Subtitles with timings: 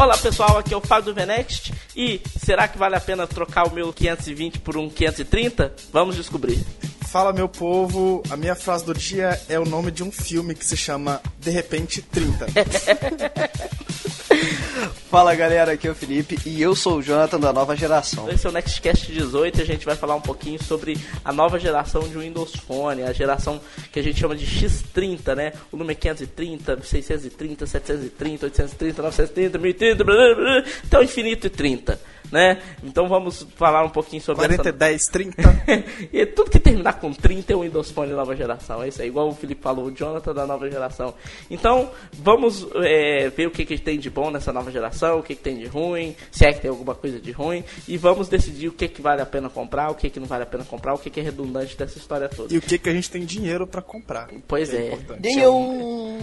[0.00, 3.74] Olá pessoal, aqui é o Fábio Venext e será que vale a pena trocar o
[3.74, 5.74] meu 520 por um 530?
[5.92, 6.64] Vamos descobrir.
[7.08, 10.64] Fala meu povo, a minha frase do dia é o nome de um filme que
[10.64, 12.46] se chama De repente 30.
[15.10, 18.28] Fala galera, aqui é o Felipe e eu sou o Jonathan da nova geração.
[18.28, 21.58] Esse é o Nextcast 18 e a gente vai falar um pouquinho sobre a nova
[21.58, 23.58] geração de Windows Phone, a geração
[23.90, 25.52] que a gente chama de X30, né?
[25.72, 31.46] O número é 530, 630, 730, 830, 930, 1030, blá, blá, blá, até o infinito
[31.46, 31.98] e 30
[32.30, 32.60] né?
[32.82, 34.72] Então vamos falar um pouquinho sobre 40, essa...
[34.72, 35.64] 10, 30.
[36.12, 38.82] e tudo que terminar com 30 é o Windows Phone nova geração.
[38.82, 41.14] É isso aí, igual o Felipe falou, o Jonathan da nova geração.
[41.50, 45.34] Então, vamos é, ver o que, que tem de bom nessa nova geração, o que,
[45.34, 48.68] que tem de ruim, se é que tem alguma coisa de ruim, e vamos decidir
[48.68, 50.94] o que, que vale a pena comprar, o que, que não vale a pena comprar,
[50.94, 52.52] o que, que é redundante dessa história toda.
[52.52, 54.28] E o que, que a gente tem dinheiro para comprar.
[54.46, 54.98] Pois é.
[55.22, 56.18] é eu...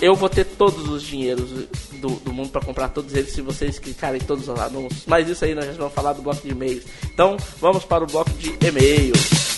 [0.00, 1.50] eu vou ter todos os dinheiros
[2.00, 5.04] do, do mundo para comprar todos eles se vocês clicarem todos os anúncios.
[5.06, 6.84] Mas isso aí nós já vamos falar do bloco de e-mails.
[7.12, 9.53] Então, vamos para o bloco de e-mails.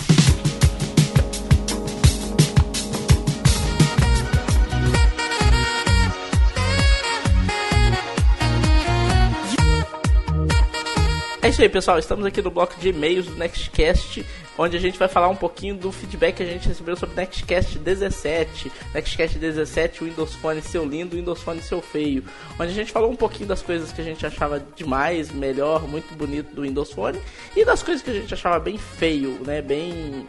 [11.46, 11.96] É isso aí, pessoal.
[11.96, 14.26] Estamos aqui no bloco de e-mails do Nextcast,
[14.58, 17.78] onde a gente vai falar um pouquinho do feedback que a gente recebeu sobre Nextcast
[17.78, 18.72] 17.
[18.92, 22.24] Nextcast 17, o Windows Phone seu lindo, o Windows Phone seu feio.
[22.58, 26.12] Onde a gente falou um pouquinho das coisas que a gente achava demais, melhor, muito
[26.16, 27.20] bonito do Windows Phone
[27.54, 29.62] e das coisas que a gente achava bem feio, né?
[29.62, 30.26] Bem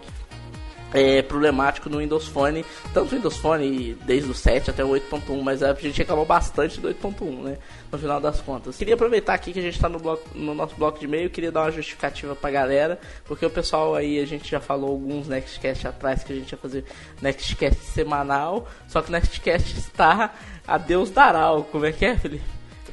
[0.94, 5.42] é, problemático no Windows Phone, tanto o Windows Phone desde o 7 até o 8.1,
[5.42, 7.58] mas a gente reclamou bastante do 8.1, né?
[7.92, 8.78] No final das contas.
[8.78, 11.52] Queria aproveitar aqui que a gente está no, bloco, no nosso bloco de e-mail, queria
[11.52, 15.88] dar uma justificativa pra galera, porque o pessoal aí, a gente já falou alguns Nextcast
[15.88, 16.86] atrás que a gente ia fazer
[17.22, 20.34] Nextcast semanal, só que o Nextcast está
[20.68, 22.44] a Deus dará, como é que é, Felipe?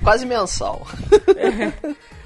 [0.03, 0.87] Quase mensal.
[1.37, 1.95] É.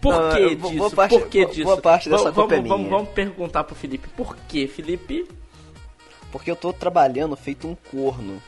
[0.00, 0.76] Por não, que disso?
[0.76, 1.64] Boa parte, por que disso?
[1.64, 4.08] Boa parte dessa vamos, culpa vamos, é vamos, vamos perguntar pro Felipe.
[4.08, 5.28] Por que, Felipe?
[6.30, 8.42] Porque eu tô trabalhando feito um corno.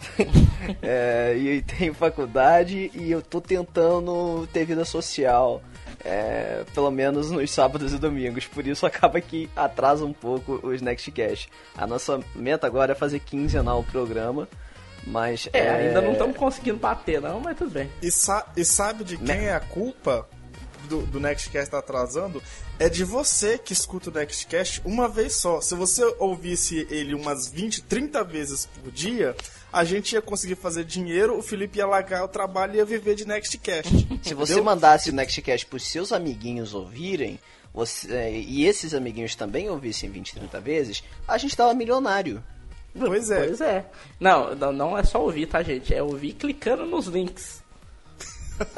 [0.82, 5.62] é, e tenho faculdade e eu tô tentando ter vida social.
[6.02, 8.46] É, pelo menos nos sábados e domingos.
[8.46, 11.48] Por isso acaba que atrasa um pouco os Nextcast.
[11.76, 14.48] A nossa meta agora é fazer quinzenal o programa.
[15.06, 15.70] Mas é, é...
[15.70, 17.90] ainda não estamos conseguindo bater, não, mas tudo bem.
[18.02, 20.28] E, sa e sabe de quem é a culpa?
[20.90, 22.42] Do, do Nextcast tá atrasando
[22.78, 25.60] é de você que escuta o Nextcast uma vez só.
[25.60, 29.36] Se você ouvisse ele umas 20, 30 vezes por dia,
[29.72, 33.14] a gente ia conseguir fazer dinheiro, o Felipe ia largar o trabalho e ia viver
[33.14, 34.08] de Nextcast.
[34.22, 37.38] Se você mandasse o Nextcast pros seus amiguinhos ouvirem,
[37.72, 42.42] você, é, e esses amiguinhos também ouvissem 20, 30 vezes, a gente tava milionário.
[42.98, 43.46] Pois é.
[43.46, 43.86] Pois é.
[44.18, 45.94] Não, não é só ouvir, tá, gente?
[45.94, 47.62] É ouvir clicando nos links.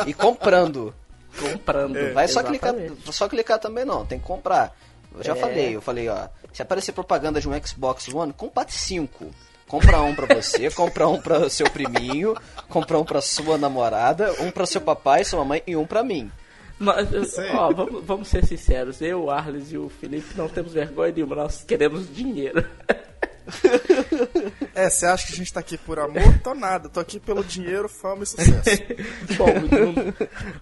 [0.06, 0.94] E comprando
[1.40, 1.96] comprando.
[1.96, 2.74] É, Vai só clicar,
[3.10, 4.74] só clicar também não, tem que comprar.
[5.14, 5.36] Eu já é.
[5.36, 9.30] falei, eu falei, ó, se aparecer propaganda de um Xbox One, compra 5.
[9.66, 12.36] Compra um pra você, compra um pra seu priminho,
[12.68, 16.30] compra um pra sua namorada, um pra seu papai, sua mamãe e um pra mim.
[16.82, 21.12] Mas, ó, vamos, vamos ser sinceros, eu, o Arles e o Felipe não temos vergonha
[21.12, 22.64] nenhuma, nós queremos dinheiro.
[24.74, 26.38] É, você acha que a gente tá aqui por amor?
[26.42, 28.82] Tô nada, tô aqui pelo dinheiro, fama e sucesso.
[29.36, 29.46] Bom,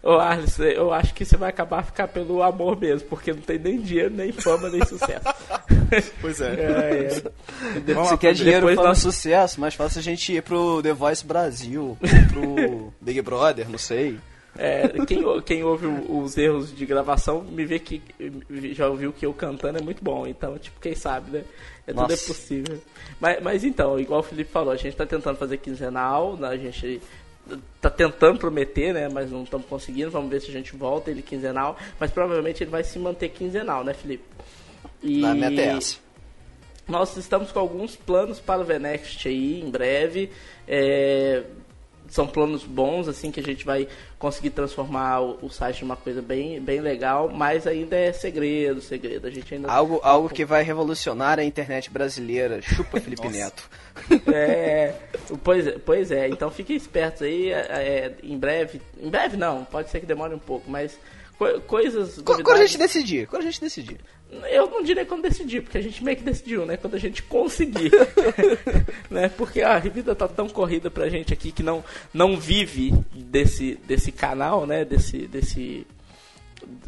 [0.03, 0.13] não...
[0.15, 3.59] Ô Arlis, eu acho que você vai acabar ficar pelo amor mesmo, porque não tem
[3.59, 5.25] nem dinheiro, nem fama, nem sucesso.
[6.21, 6.55] Pois é.
[6.55, 7.23] é,
[7.89, 7.95] é.
[7.95, 8.99] Você quer dinheiro, fama nós...
[8.99, 11.99] sucesso, mais fácil a gente ir pro The Voice Brasil,
[12.29, 14.19] pro Big Brother, não sei.
[14.59, 18.03] É, quem, quem ouve os erros de gravação me vê que
[18.73, 20.27] já ouviu que eu cantando é muito bom.
[20.27, 21.45] Então, tipo, quem sabe, né?
[21.87, 22.81] É, tudo é possível.
[23.21, 26.49] Mas, mas então, igual o Felipe falou, a gente tá tentando fazer quinzenal, né?
[26.49, 27.01] a gente
[27.81, 29.09] tá tentando prometer, né?
[29.09, 30.11] Mas não estamos conseguindo.
[30.11, 31.77] Vamos ver se a gente volta ele quinzenal.
[31.99, 34.25] Mas provavelmente ele vai se manter quinzenal, né, Felipe?
[35.03, 35.21] E...
[35.21, 35.99] Na minha essa.
[36.89, 40.31] Nós estamos com alguns planos para o Venext aí em breve.
[40.67, 41.45] É,
[42.11, 43.87] são planos bons, assim, que a gente vai
[44.19, 49.29] conseguir transformar o, o site numa coisa bem, bem legal, mas ainda é segredo, segredo.
[49.29, 52.61] A gente ainda algo, algo que vai revolucionar a internet brasileira.
[52.61, 53.69] Chupa Felipe Neto.
[54.33, 54.95] É,
[55.45, 59.65] pois, é, pois é, então fiquem espertos aí, é, é, em breve, em breve não,
[59.65, 60.99] pode ser que demore um pouco, mas
[61.37, 62.19] co coisas...
[62.25, 63.99] Quando a gente decidir, quando a gente decidir.
[64.49, 66.77] Eu não diria quando decidir, porque a gente meio que decidiu, né?
[66.77, 67.91] Quando a gente conseguir.
[69.11, 69.29] né?
[69.29, 71.85] Porque a vida tá tão corrida pra gente aqui que não,
[72.15, 74.85] não vive desse, desse canal, né?
[74.85, 75.27] Desse.
[75.27, 75.87] desse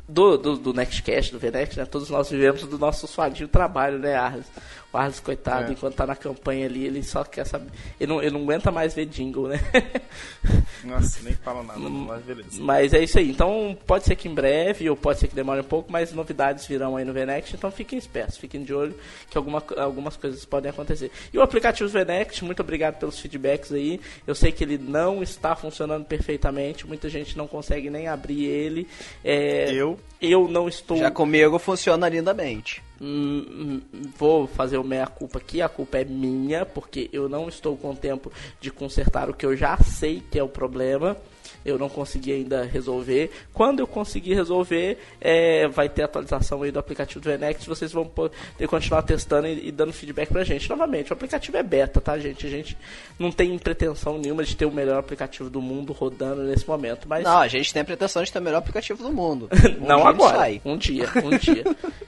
[0.08, 1.86] do, do, do Nextcast, do VNext, né?
[1.86, 4.46] Todos nós vivemos do nosso suadinho trabalho, né, Arles?
[4.92, 5.72] O Arles, coitado, é.
[5.72, 7.70] enquanto tá na campanha ali, ele só quer saber.
[7.98, 9.58] Ele não, ele não aguenta mais ver jingle, né?
[10.84, 12.60] Nossa, nem fala nada, mas beleza.
[12.60, 13.30] Mas é isso aí.
[13.30, 16.66] Então, pode ser que em breve, ou pode ser que demore um pouco, mas novidades
[16.66, 17.54] virão aí no VNext.
[17.54, 18.94] Então, fiquem espertos, fiquem de olho,
[19.30, 21.10] que alguma, algumas coisas podem acontecer.
[21.32, 23.98] E o aplicativo VNext, muito obrigado pelos feedbacks aí.
[24.26, 28.86] Eu sei que ele não está funcionando perfeitamente, muita gente não consegue nem abrir ele.
[29.24, 29.98] É, eu?
[30.20, 30.98] Eu não estou.
[30.98, 32.82] Já comigo funciona lindamente.
[33.04, 33.80] Hum, hum,
[34.16, 37.96] vou fazer o meia culpa aqui, a culpa é minha, porque eu não estou com
[37.96, 41.16] tempo de consertar o que eu já sei que é o problema
[41.64, 43.30] eu não consegui ainda resolver.
[43.52, 48.04] Quando eu conseguir resolver, é, vai ter atualização aí do aplicativo do Enex, vocês vão
[48.04, 48.32] poder
[48.66, 50.68] continuar testando e, e, dando feedback pra gente.
[50.68, 52.46] Novamente, o aplicativo é beta, tá, gente?
[52.46, 52.76] A gente
[53.18, 57.24] não tem pretensão nenhuma de ter o melhor aplicativo do mundo rodando nesse momento, mas...
[57.24, 59.48] Não, a gente tem pretensão de ter o melhor aplicativo do mundo.
[59.82, 61.64] Um não agora, um dia, um dia,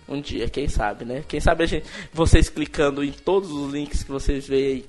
[0.08, 1.24] um dia, quem sabe, né?
[1.26, 4.84] Quem sabe a gente, vocês clicando em todos os links que vocês veem aí,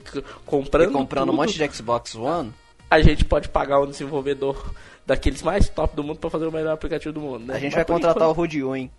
[0.46, 2.54] comprando e comprando tudo, um monte de Xbox One
[2.90, 4.74] a gente pode pagar um desenvolvedor
[5.06, 7.56] daqueles mais top do mundo para fazer o melhor aplicativo do mundo, né?
[7.56, 8.30] A gente Mas vai contratar enquanto...
[8.30, 8.90] o Rudiun.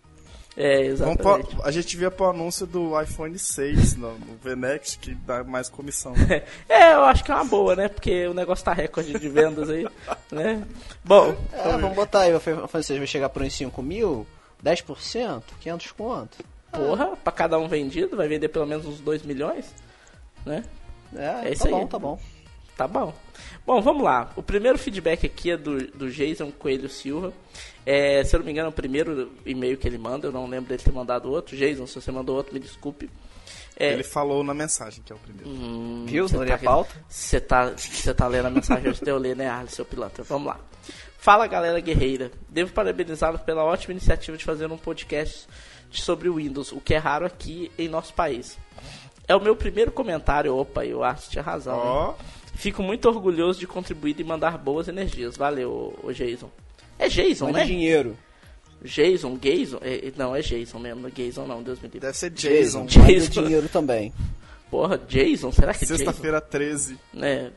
[0.57, 1.55] É, exatamente.
[1.63, 6.15] a gente via pro anúncio do iPhone 6 no, no VNext, que dá mais comissão.
[6.67, 7.89] é, eu acho que é uma boa, né?
[7.89, 9.87] Porque o negócio tá recorde de vendas aí,
[10.33, 10.67] né?
[11.05, 11.37] Bom...
[11.53, 14.27] É, vamos botar aí, o iPhone 6 vai chegar por uns 5 mil,
[14.65, 16.39] 10%, 500 quanto?
[16.73, 19.75] Porra, pra cada um vendido, vai vender pelo menos uns 2 milhões,
[20.45, 20.65] né?
[21.15, 21.75] É, é isso tá aí.
[21.75, 22.19] bom, tá bom.
[22.77, 23.15] Tá bom.
[23.67, 24.31] Bom, vamos lá.
[24.37, 27.33] O primeiro feedback aqui é do, do Jason Coelho Silva.
[27.85, 30.29] É, se eu não me engano, é o primeiro e-mail que ele manda.
[30.29, 31.57] Eu não lembro dele ter mandado outro.
[31.57, 33.11] Jason, se você mandou outro, me desculpe.
[33.77, 35.51] É, ele falou na mensagem que é o primeiro.
[35.51, 36.27] Hum, Viu?
[36.33, 36.95] Não tá, pauta?
[37.09, 40.23] Você tá, você tá lendo a mensagem antes de eu ler, né, Arlen, seu pilantra?
[40.25, 40.61] Vamos lá.
[41.19, 42.31] Fala, galera guerreira.
[42.49, 45.47] Devo parabenizá-los pela ótima iniciativa de fazer um podcast
[45.91, 48.57] sobre o Windows, o que é raro aqui em nosso país.
[49.29, 50.57] É o meu primeiro comentário.
[50.57, 52.17] Opa, eu acho que tinha razão.
[52.17, 52.36] Oh.
[52.57, 55.37] Fico muito orgulhoso de contribuir e mandar boas energias.
[55.37, 56.51] Valeu, o Jason.
[56.99, 57.65] É Jason, Mande né?
[57.67, 58.17] dinheiro.
[58.83, 59.79] Jason, Jason?
[59.83, 61.11] É, não, é Jason mesmo.
[61.11, 62.01] Jason não, Deus me livre.
[62.01, 62.87] Deve ser Jason.
[62.87, 63.07] Jason.
[63.07, 63.43] Jason.
[63.43, 64.13] dinheiro também.
[64.71, 65.53] Porra, Jason?
[65.53, 66.99] Será que é Sexta-feira 13.
[67.21, 67.51] É.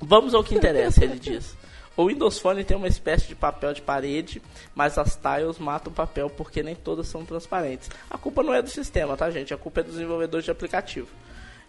[0.00, 1.54] Vamos ao que interessa, ele diz.
[1.96, 4.42] O Windows Phone tem uma espécie de papel de parede,
[4.74, 7.88] mas as tiles matam o papel porque nem todas são transparentes.
[8.10, 9.54] A culpa não é do sistema, tá, gente?
[9.54, 11.08] A culpa é dos desenvolvedores de aplicativo.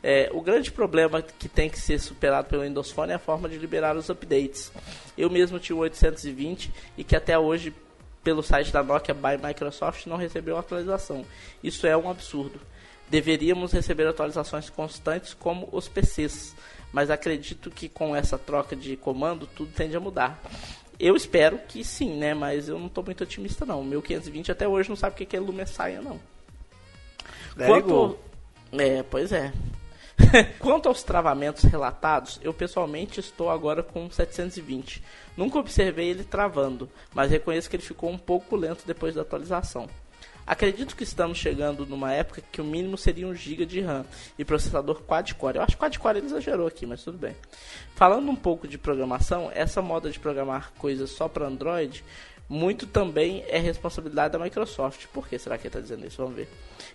[0.03, 3.50] É, o grande problema que tem que ser superado pelo Windows Phone é a forma
[3.50, 4.71] de liberar os updates.
[5.18, 7.74] Eu mesmo tinha o 820 e que até hoje,
[8.24, 11.25] pelo site da Nokia by Microsoft, não recebeu atualização.
[11.63, 12.59] Isso é um absurdo.
[13.09, 16.56] Deveríamos receber atualizações constantes como os PCs,
[16.91, 20.41] mas acredito que com essa troca de comando tudo tende a mudar.
[21.00, 22.33] Eu espero que sim, né?
[22.33, 23.81] Mas eu não estou muito otimista não.
[23.81, 26.19] O meu 520 até hoje não sabe o que é Lumen Saia não.
[27.56, 28.18] Quanto...
[28.71, 29.53] É, pois é.
[30.59, 35.03] Quanto aos travamentos relatados, eu pessoalmente estou agora com 720.
[35.35, 39.89] Nunca observei ele travando, mas reconheço que ele ficou um pouco lento depois da atualização.
[40.47, 44.06] Acredito que estamos chegando numa época que o mínimo seria 1 GB de RAM
[44.38, 45.57] e processador quad-core.
[45.57, 47.35] Eu acho que quad-core ele exagerou aqui, mas tudo bem.
[47.95, 52.03] Falando um pouco de programação, essa moda de programar coisas só para Android
[52.47, 55.07] muito também é responsabilidade da Microsoft.
[55.07, 56.21] Por que será que está dizendo isso?
[56.21, 56.47] Vamos ver.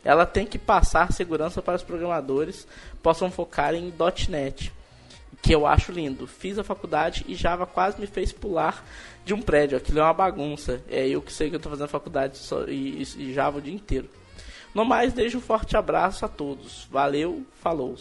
[0.05, 2.67] Ela tem que passar segurança para os programadores
[3.03, 3.93] possam focar em
[4.29, 4.73] .NET,
[5.43, 6.27] que eu acho lindo.
[6.27, 8.85] Fiz a faculdade e Java quase me fez pular
[9.25, 9.77] de um prédio.
[9.77, 10.81] Aquilo é uma bagunça.
[10.89, 13.75] É eu que sei que eu estou fazendo faculdade só, e, e Java o dia
[13.75, 14.09] inteiro.
[14.73, 16.87] No mais, deixo um forte abraço a todos.
[16.91, 17.97] Valeu, falou.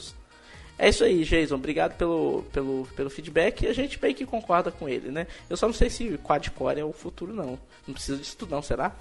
[0.81, 1.55] É isso aí, Jason.
[1.55, 3.63] Obrigado pelo, pelo, pelo feedback.
[3.63, 5.27] E a gente meio que concorda com ele, né?
[5.49, 7.59] Eu só não sei se quad-core é o futuro, não.
[7.85, 8.93] Não precisa disso tudo, não, será?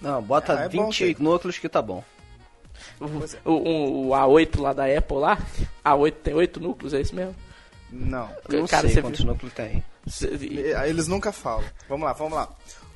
[0.00, 2.02] Não, bota ah, é 20 núcleos que tá bom.
[3.44, 5.38] O, o, o, A8 lá da Apple lá,
[5.84, 7.34] A8 tem 8 núcleos, é isso mesmo?
[7.90, 8.30] Não.
[8.48, 9.28] Não Cara, sei quantos viu?
[9.28, 9.84] núcleos tem.
[10.86, 11.64] Eles nunca falam.
[11.88, 12.48] Vamos lá, vamos lá.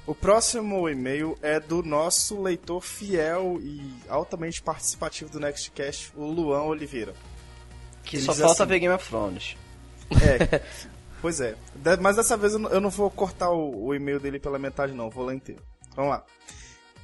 [0.06, 6.62] O próximo e-mail é do nosso leitor fiel e altamente participativo do Nextcast, o Luan
[6.62, 7.14] Oliveira.
[8.04, 9.56] Que só falta assim, ver Game of Thrones.
[10.10, 10.60] É,
[11.20, 11.56] pois é.
[12.00, 15.10] Mas dessa vez eu não vou cortar o, o e-mail dele pela metade, não.
[15.10, 15.62] Vou ler inteiro.
[15.94, 16.24] Vamos lá.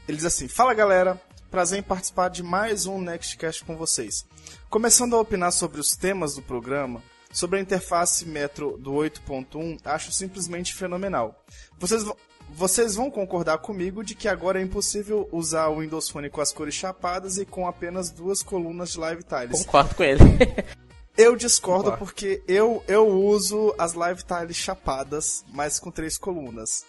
[0.06, 4.26] Ele diz assim: Fala galera, prazer em participar de mais um Nextcast com vocês.
[4.70, 7.02] Começando a opinar sobre os temas do programa,
[7.32, 11.44] sobre a interface Metro do 8.1, acho simplesmente fenomenal.
[11.78, 12.04] Vocês,
[12.50, 16.52] vocês vão concordar comigo de que agora é impossível usar o Windows Phone com as
[16.52, 19.64] cores chapadas e com apenas duas colunas de live tiles.
[19.64, 20.18] Concordo com ele.
[21.18, 26.86] Eu discordo porque eu, eu uso as live tiles chapadas, mas com três colunas.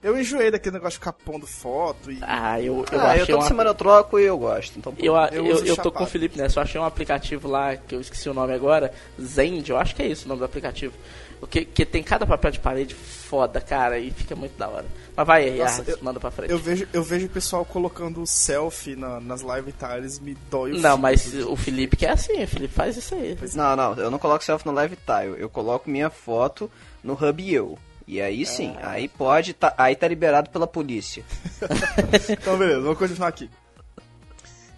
[0.00, 2.18] Eu enjoei daquele negócio de ficar pondo foto e.
[2.22, 4.78] Ah, eu, eu ah, achei eu toda um semana eu troco e eu gosto.
[4.78, 4.94] Então.
[4.98, 6.58] Eu, eu, Eu eu, tô com o Felipe nessa.
[6.58, 10.02] Eu achei um aplicativo lá, que eu esqueci o nome agora, Zend, eu acho que
[10.02, 10.94] é isso o nome do aplicativo.
[11.42, 14.86] O que, que tem cada papel de parede foda, cara, e fica muito da hora.
[15.16, 16.50] Mas vai aí, Nossa, eu- manda pra frente.
[16.52, 20.78] Eu vejo, eu vejo o pessoal colocando selfie na- nas live tiles, me dói o
[20.78, 23.36] Não, mas o Felipe que é assim, o Felipe faz isso aí.
[23.54, 25.34] Não, não, eu não coloco selfie no live tile.
[25.36, 26.70] Eu coloco minha foto
[27.02, 27.76] no Hub Eu.
[28.06, 31.24] E aí sim, aí pode, tá, aí tá liberado pela polícia.
[32.30, 33.50] Então, beleza, vamos continuar aqui.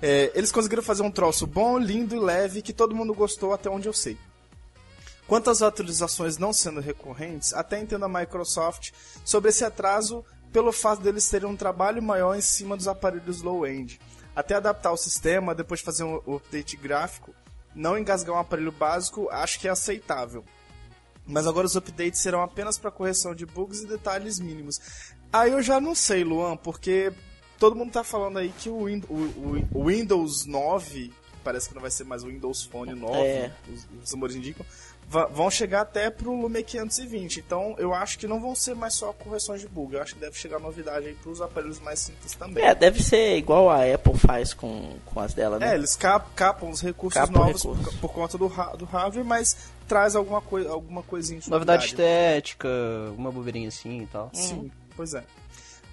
[0.01, 3.71] É, eles conseguiram fazer um troço bom, lindo e leve que todo mundo gostou até
[3.71, 4.17] onde eu sei.
[5.27, 8.91] Quanto às atualizações não sendo recorrentes, até entendo a Microsoft
[9.25, 13.99] sobre esse atraso pelo fato deles terem um trabalho maior em cima dos aparelhos low-end.
[14.37, 17.35] Até adaptar o sistema, depois de fazer um update gráfico,
[17.75, 20.45] não engasgar um aparelho básico, acho que é aceitável.
[21.27, 24.79] Mas agora os updates serão apenas para correção de bugs e detalhes mínimos.
[25.33, 27.13] Aí eu já não sei, Luan, porque
[27.59, 31.13] todo mundo tá falando aí que o, Win- o- o- Windows 9,
[31.43, 33.53] parece que não vai ser mais o Windows Phone 9, É.
[33.73, 34.65] os, os rumores indicam,
[35.09, 37.39] vão chegar até pro Lume 520.
[37.41, 40.21] Então eu acho que não vão ser mais só correções de bug, eu acho que
[40.21, 42.65] deve chegar novidade aí pros aparelhos mais simples também.
[42.65, 45.73] É, deve ser igual a Apple faz com, com as dela, né?
[45.73, 47.85] É, eles cap- capam os recursos Capam novos recursos.
[47.95, 49.57] Por, por conta do, do hardware, mas
[49.87, 52.03] traz alguma, coi alguma coisinha de Novidade novidade.
[52.03, 52.69] estética,
[53.17, 54.31] uma bobeirinha assim e tal.
[54.33, 55.23] Sim, pois é.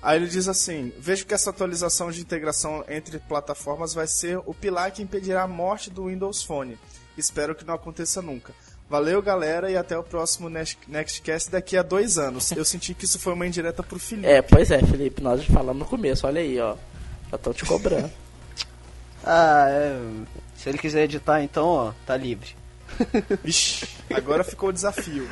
[0.01, 4.53] Aí ele diz assim: Vejo que essa atualização de integração entre plataformas vai ser o
[4.53, 6.75] pilar que impedirá a morte do Windows Phone.
[7.17, 8.51] Espero que não aconteça nunca.
[8.91, 12.51] Valeu, galera, e até o próximo Next- Nextcast daqui a dois anos.
[12.51, 14.27] Eu senti que isso foi uma indireta pro Felipe.
[14.27, 16.75] É, pois é, Felipe, nós já falamos no começo, olha aí, ó.
[17.29, 18.11] Já estão te cobrando.
[19.23, 20.01] Ah, é.
[20.57, 22.55] Se ele quiser editar, então, ó, tá livre.
[23.45, 25.29] Vixe, agora ficou o desafio.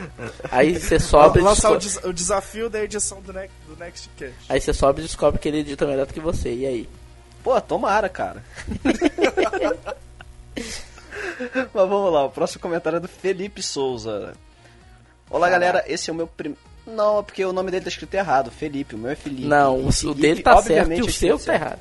[0.51, 3.75] Aí você sobe e Lançar o, descobre, des- o desafio da edição do, ne do
[3.75, 4.36] Nextcast.
[4.48, 6.54] aí você sobe e descobre que ele edita melhor do que você.
[6.54, 6.89] E aí?
[7.44, 8.44] Pô, tomara, cara.
[11.74, 14.34] Mas vamos lá, o próximo comentário é do Felipe Souza.
[15.29, 16.60] Olá, galera, esse é o meu primeiro.
[16.86, 19.48] Não, é porque o nome dele tá escrito errado, Felipe, o meu é Felipe.
[19.48, 21.62] Não, o, o Felipe, dele tá certo e o seu tá certo.
[21.62, 21.79] errado.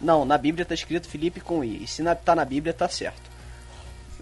[0.00, 1.82] Não, na Bíblia tá escrito Felipe com I.
[1.82, 3.28] E se na, tá na Bíblia, tá certo.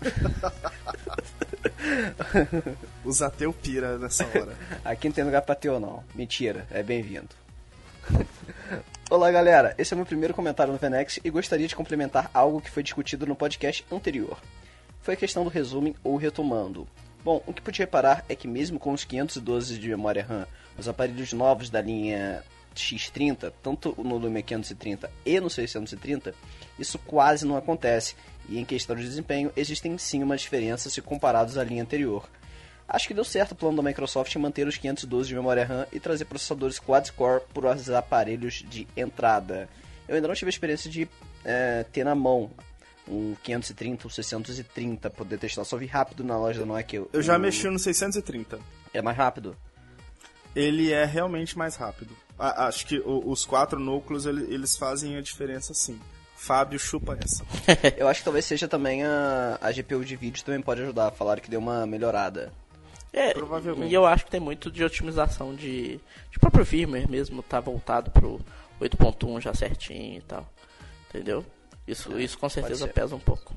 [3.04, 4.56] Os ateu pira nessa hora.
[4.85, 6.02] Aqui não tem lugar pra ter ou não.
[6.14, 7.28] Mentira, é bem-vindo.
[9.08, 12.60] Olá galera, esse é o meu primeiro comentário no Venex e gostaria de complementar algo
[12.60, 14.36] que foi discutido no podcast anterior.
[15.00, 16.88] Foi a questão do resumo ou retomando.
[17.22, 20.44] Bom, o que pude reparar é que mesmo com os 512 de memória RAM,
[20.76, 22.42] os aparelhos novos da linha
[22.75, 26.34] X30, tanto no Lumia 530 e no 630,
[26.76, 28.16] isso quase não acontece.
[28.48, 32.28] E em questão de desempenho, existem sim uma diferença se comparados à linha anterior.
[32.88, 35.87] Acho que deu certo o plano da Microsoft em manter os 512 de memória RAM
[35.93, 39.69] e trazer processadores quad-core para os aparelhos de entrada.
[40.09, 41.09] Eu ainda não tive a experiência de
[41.45, 42.50] eh, ter na mão
[43.09, 45.64] um 530 ou 630 poder testar.
[45.64, 47.05] Só vi rápido na loja da Nokia.
[47.12, 48.59] Eu já mexi no 630.
[48.95, 49.57] É mais rápido?
[50.55, 52.16] ele é realmente mais rápido.
[52.38, 56.00] Acho que os quatro núcleos ele- eles fazem a diferença sim.
[56.35, 57.45] Fábio chupa essa.
[57.99, 61.11] Eu acho que talvez seja também a, a GPU de vídeo também pode ajudar.
[61.11, 62.52] Falaram que deu uma melhorada.
[63.16, 63.90] É, Provavelmente.
[63.90, 65.99] E eu acho que tem muito de otimização de.
[66.30, 68.38] De próprio firmware mesmo, tá voltado pro
[68.78, 70.46] 8.1 já certinho e tal.
[71.08, 71.42] Entendeu?
[71.88, 73.54] Isso, isso com certeza pesa um pouco.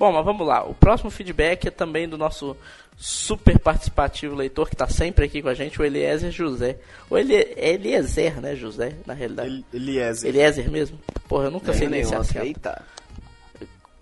[0.00, 0.64] Bom, mas vamos lá.
[0.64, 2.56] O próximo feedback é também do nosso
[2.96, 6.76] super participativo leitor que tá sempre aqui com a gente, o Eliezer José.
[7.08, 9.48] O Elie, Eliezer, né, José, na realidade.
[9.48, 10.28] Ele, Eliezer.
[10.28, 10.98] Eliezer mesmo?
[11.28, 12.44] Porra, eu nunca sei nem esse Nenhum, acento.
[12.44, 12.82] Eita.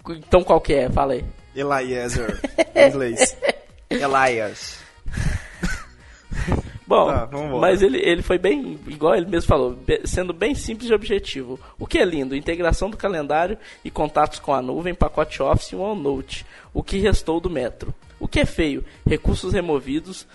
[0.09, 0.89] Então qual que é?
[0.89, 1.25] Fala aí.
[1.55, 2.41] Eliezer.
[2.75, 3.37] em inglês.
[3.91, 4.79] Elias.
[6.87, 7.29] Bom, Tá,
[7.61, 11.59] mas ele, ele foi bem, igual ele mesmo falou, sendo bem simples e objetivo.
[11.79, 12.35] O que é lindo?
[12.35, 16.45] Integração do calendário e contatos com a nuvem, pacote Office e OneNote.
[16.75, 17.95] O que restou do Metro?
[18.19, 18.85] O que é feio?
[19.07, 20.27] Recursos removidos,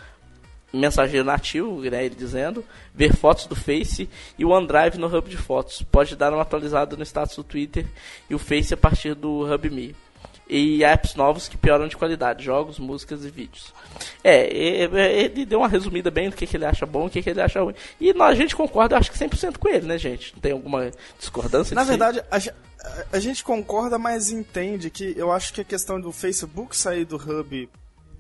[0.72, 4.10] mensageiro nativo, né, ele dizendo, ver fotos do Face
[4.40, 5.82] e o OneDrive no Hub de fotos.
[5.82, 7.86] Pode dar uma atualizada no status do Twitter
[8.30, 9.94] e o Face a partir do Hub Me.
[10.48, 13.74] E apps novos que pioram de qualidade, jogos, músicas e vídeos.
[14.24, 17.24] É, ele deu uma resumida bem do que, que ele acha bom e o que,
[17.24, 17.74] que ele acha ruim.
[18.00, 20.34] E nós, a gente concorda, eu acho que 100% com ele, né, gente?
[20.34, 22.40] Não tem alguma discordância Na verdade, a-
[23.12, 27.16] a gente concorda, mas entende que eu acho que a questão do Facebook sair do
[27.16, 27.68] Hub,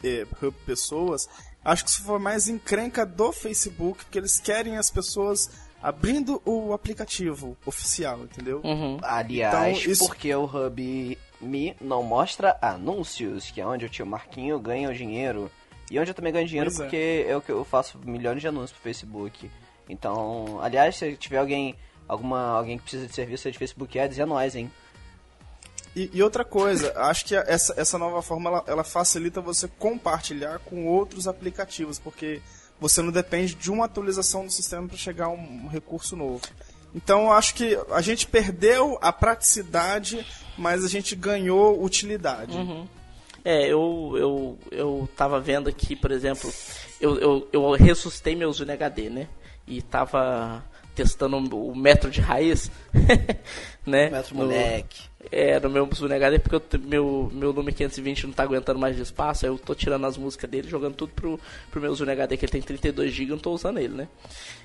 [0.04, 1.30] eh, Hub Pessoas,
[1.64, 5.50] acho que isso foi mais encrenca do Facebook, porque eles querem as pessoas
[5.84, 8.62] abrindo o aplicativo oficial, entendeu?
[8.64, 8.98] Uhum.
[9.04, 14.06] Aliás, Então, isso- porque o Hub Me não mostra anúncios, que é onde o tio
[14.06, 15.52] Marquinho ganha o dinheiro.
[15.90, 16.84] E onde eu também ganho dinheiro Pois é.
[16.84, 17.38] porque é.
[17.38, 19.50] o que eu faço milhões de anúncios pro Facebook.
[19.88, 21.76] Então, aliás, se tiver alguém,
[22.08, 24.72] alguma, alguém que precisa de serviço de Facebook Ads, é nós, hein?
[25.96, 30.60] E, e, outra coisa, acho que essa, essa nova forma ela, ela, facilita você compartilhar
[30.60, 32.42] com outros aplicativos, porque
[32.80, 36.42] você não depende de uma atualização do sistema para chegar a um, um recurso novo.
[36.94, 40.26] Então acho que a gente perdeu a praticidade,
[40.58, 42.56] mas a gente ganhou utilidade.
[42.56, 42.88] Uhum.
[43.44, 46.52] É, eu, eu, eu tava vendo aqui, por exemplo,
[47.00, 49.28] eu, eu, eu ressuscitei meus HD, né?
[49.68, 50.64] E tava
[50.96, 52.72] testando o metro de raiz,
[53.86, 54.10] né?
[54.10, 55.16] Metro moleque.
[55.32, 58.96] É, no meu Zunegada é porque eu, meu, meu Lume 520 não tá aguentando mais
[58.96, 61.40] de espaço, aí eu tô tirando as músicas dele, jogando tudo pro,
[61.72, 64.08] pro meu Zunegada, que ele tem 32 GB, eu não tô usando ele, né?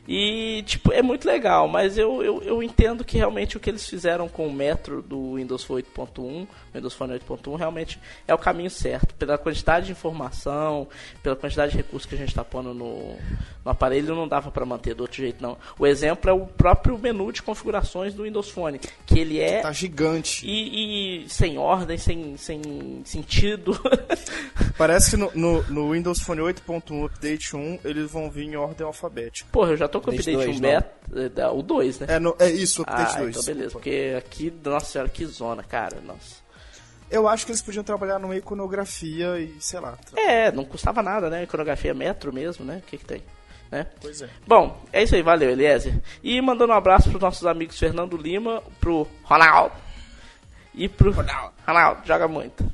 [0.09, 3.89] E, tipo, é muito legal, mas eu, eu, eu entendo que realmente o que eles
[3.89, 9.15] fizeram com o Metro do Windows 8.1, Windows Phone 8.1, realmente é o caminho certo.
[9.15, 10.89] Pela quantidade de informação,
[11.23, 13.17] pela quantidade de recursos que a gente tá pondo no,
[13.65, 15.57] no aparelho, não dava para manter do outro jeito, não.
[15.79, 19.61] O exemplo é o próprio menu de configurações do Windows Phone, que ele é...
[19.61, 23.79] Tá gigante e, e, sem ordem, sem, sem sentido.
[24.79, 28.87] Parece que no, no, no Windows Phone 8.1 Update 1 eles vão vir em ordem
[28.87, 29.49] alfabética.
[29.51, 30.91] Porra, eu já tô com o Update 2, 1 beta,
[31.37, 32.07] é, o 2, né?
[32.09, 33.37] É, no, é isso, o Update ah, 2.
[33.37, 36.41] Então beleza, porque aqui, nossa senhora, que zona, cara, nossa.
[37.11, 39.99] Eu acho que eles podiam trabalhar numa iconografia e, sei lá.
[40.17, 41.43] É, não custava nada, né?
[41.43, 42.81] Iconografia metro mesmo, né?
[42.87, 43.21] O que que tem?
[43.71, 43.87] Né?
[44.01, 44.29] Pois é.
[44.47, 45.95] Bom, é isso aí, valeu, Eliezer.
[46.23, 49.75] E mandando um abraço pros nossos amigos Fernando Lima, pro Ronaldo
[50.75, 51.13] e pro.
[51.13, 52.65] Ronaldo, Ronaldo joga muito.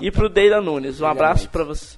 [0.00, 1.00] E pro Deira Nunes.
[1.00, 1.96] Um abraço para você.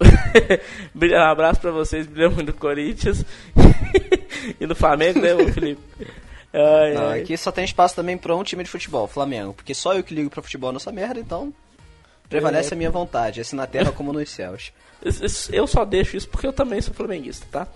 [0.94, 3.24] um abraço pra vocês, brilham muito do Corinthians
[4.60, 5.80] e do Flamengo, né, Felipe?
[6.56, 7.20] Ai, Não, ai.
[7.20, 9.52] aqui só tem espaço também pra um time de futebol, Flamengo.
[9.52, 11.52] Porque só eu que ligo pra futebol nessa merda, então
[12.28, 12.74] prevalece é.
[12.74, 14.72] a minha vontade, assim na terra como nos céus.
[15.52, 17.68] Eu só deixo isso porque eu também sou flamenguista, tá?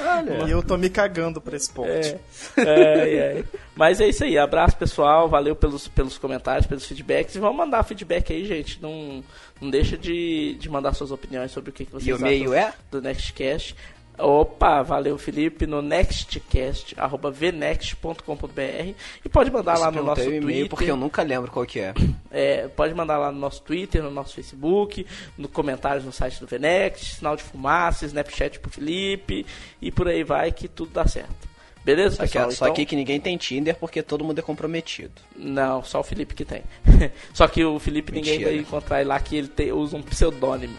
[0.00, 0.44] Olha.
[0.46, 1.88] E eu tô me cagando pra esse ponto.
[1.88, 2.18] É,
[2.56, 3.44] é, é.
[3.76, 4.36] Mas é isso aí.
[4.36, 5.28] Abraço, pessoal.
[5.28, 7.36] Valeu pelos, pelos comentários, pelos feedbacks.
[7.36, 8.82] E vamos mandar feedback aí, gente.
[8.82, 9.22] Não,
[9.60, 12.52] não deixa de, de mandar suas opiniões sobre o que, que vocês e o meio
[12.52, 12.74] é?
[12.90, 13.76] do Nextcast.
[14.18, 20.68] Opa, valeu Felipe, no nextcast, arroba vnext.com.br e pode mandar Você lá no nosso Twitter.
[20.68, 21.94] porque eu nunca lembro qual que é.
[22.30, 22.68] é.
[22.68, 27.16] Pode mandar lá no nosso Twitter, no nosso Facebook, no comentários no site do Vnext,
[27.16, 29.46] sinal de fumaça, Snapchat pro Felipe
[29.80, 31.48] e por aí vai que tudo dá certo.
[31.84, 32.48] Beleza, só pessoal?
[32.48, 32.72] Que, só então...
[32.74, 35.12] aqui que ninguém tem Tinder porque todo mundo é comprometido.
[35.36, 36.62] Não, só o Felipe que tem.
[37.32, 38.36] só que o Felipe Mentira.
[38.36, 40.76] ninguém vai encontrar lá que ele tem, usa um pseudônimo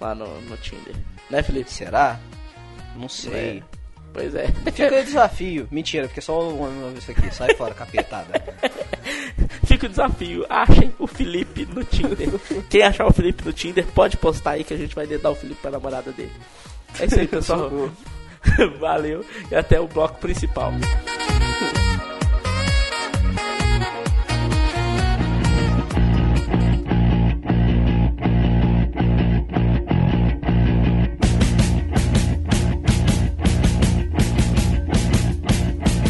[0.00, 0.94] lá no, no Tinder.
[1.30, 1.72] Né, Felipe?
[1.72, 2.20] Será?
[2.96, 3.58] Não sei.
[3.58, 3.62] É.
[4.12, 4.46] Pois é.
[4.72, 5.68] Fica o desafio.
[5.72, 7.34] Mentira, porque só uma vez aqui.
[7.34, 8.40] Sai fora, capetada.
[9.66, 10.46] Fica o desafio.
[10.48, 12.28] Achem o Felipe no Tinder.
[12.70, 15.34] Quem achar o Felipe no Tinder, pode postar aí que a gente vai dar o
[15.34, 16.32] Felipe pra namorada dele.
[17.00, 17.70] É isso aí, pessoal.
[18.78, 20.72] Valeu e até o bloco principal.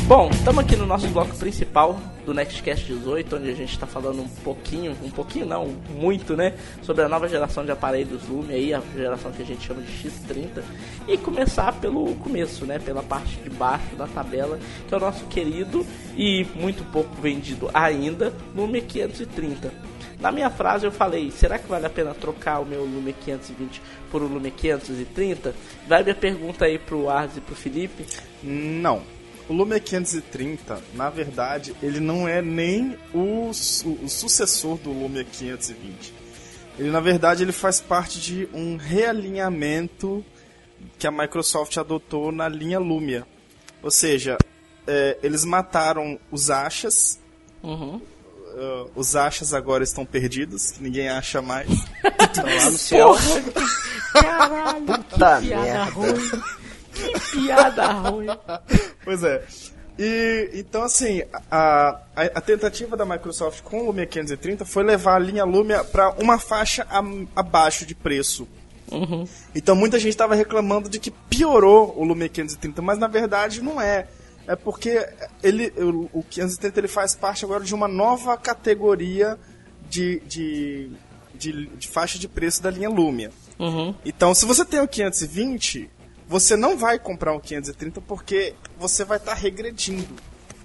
[0.06, 4.20] Bom, estamos aqui no nosso bloco principal do Nextcast 18, onde a gente está falando
[4.20, 8.74] um pouquinho, um pouquinho não, muito, né, sobre a nova geração de aparelhos Lume, aí
[8.74, 10.62] a geração que a gente chama de X30,
[11.08, 15.24] e começar pelo começo, né, pela parte de baixo da tabela, que é o nosso
[15.24, 19.72] querido e muito pouco vendido ainda Lume 530.
[20.20, 23.80] Na minha frase eu falei, será que vale a pena trocar o meu Lume 520
[24.10, 25.54] por um Lume 530?
[25.88, 28.04] Vai minha pergunta aí pro Arz e pro Felipe.
[28.42, 29.13] Não.
[29.48, 35.24] O Lumia 530, na verdade, ele não é nem o, o, o sucessor do Lumia
[35.24, 36.14] 520.
[36.78, 40.24] Ele, na verdade, ele faz parte de um realinhamento
[40.98, 43.26] que a Microsoft adotou na linha Lumia.
[43.83, 44.38] Ou seja,
[44.87, 47.20] é, eles mataram os achas.
[47.62, 48.00] Uhum.
[48.54, 51.68] Uh, os achas agora estão perdidos, ninguém acha mais.
[52.04, 53.16] estão lá no céu.
[54.12, 55.85] Caralho, Puta que merda.
[55.90, 56.42] Ruim.
[56.94, 58.28] Que piada ruim.
[59.04, 59.44] Pois é.
[59.98, 65.16] E então assim, a, a, a, tentativa da Microsoft com o Lumia 530 foi levar
[65.16, 67.00] a linha Lumia para uma faixa a,
[67.37, 68.48] abaixo de preço.
[68.90, 69.26] Uhum.
[69.54, 73.80] Então muita gente estava reclamando de que piorou o Lumia 530, mas na verdade não
[73.80, 74.09] é.
[74.46, 75.09] É porque
[75.42, 79.38] ele, o, o 530 ele faz parte agora de uma nova categoria
[79.88, 80.90] de, de,
[81.35, 83.30] de, de faixa de preço da linha Lumia.
[83.59, 83.94] Uhum.
[84.04, 85.88] Então, se você tem o 520,
[86.28, 90.14] você não vai comprar um 530 porque você vai estar tá regredindo.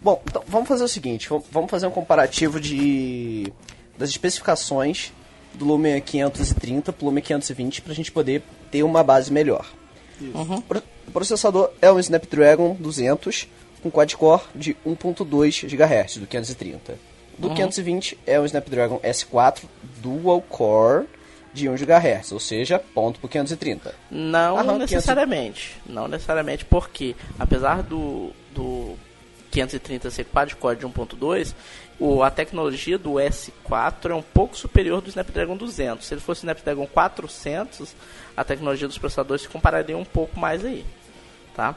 [0.01, 3.51] Bom, então vamos fazer o seguinte, vamos fazer um comparativo de
[3.97, 5.11] das especificações
[5.53, 8.41] do Lumia 530 para o Lumia 520 para a gente poder
[8.71, 9.65] ter uma base melhor.
[10.21, 10.63] Uhum.
[11.07, 13.47] O processador é um Snapdragon 200
[13.81, 16.97] com quad-core de 1.2 GHz, do 530.
[17.37, 17.55] Do uhum.
[17.55, 19.63] 520 é um Snapdragon S4
[20.01, 21.07] Dual Core
[21.59, 23.93] de 1 GHz, ou seja, ponto por 530.
[24.63, 25.77] Não necessariamente.
[25.83, 25.95] 500...
[25.95, 28.95] Não necessariamente, porque apesar do, do
[29.51, 31.53] 530 ser quad-core de 1.2,
[31.99, 36.05] o, a tecnologia do S4 é um pouco superior do Snapdragon 200.
[36.05, 37.93] Se ele fosse o Snapdragon 400,
[38.37, 40.85] a tecnologia dos processadores se compararia um pouco mais aí,
[41.55, 41.75] tá?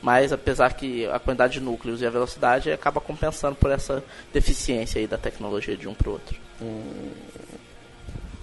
[0.00, 5.00] Mas apesar que a quantidade de núcleos e a velocidade acaba compensando por essa deficiência
[5.00, 6.38] aí da tecnologia de um para o outro.
[6.60, 7.10] Hum...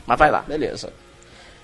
[0.06, 0.42] Mas vai lá.
[0.42, 0.92] Beleza.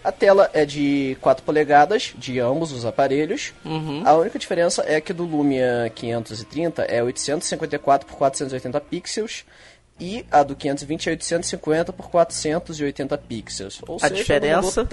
[0.04, 3.54] A tela é de 4 polegadas de ambos os aparelhos.
[3.66, 4.02] Uhum.
[4.06, 9.46] A única diferença é que do Lumia 530 é 854 por 480 pixels
[10.00, 13.82] e a do 520 é 850 por 480 pixels.
[13.86, 14.88] Ou a seja, diferença,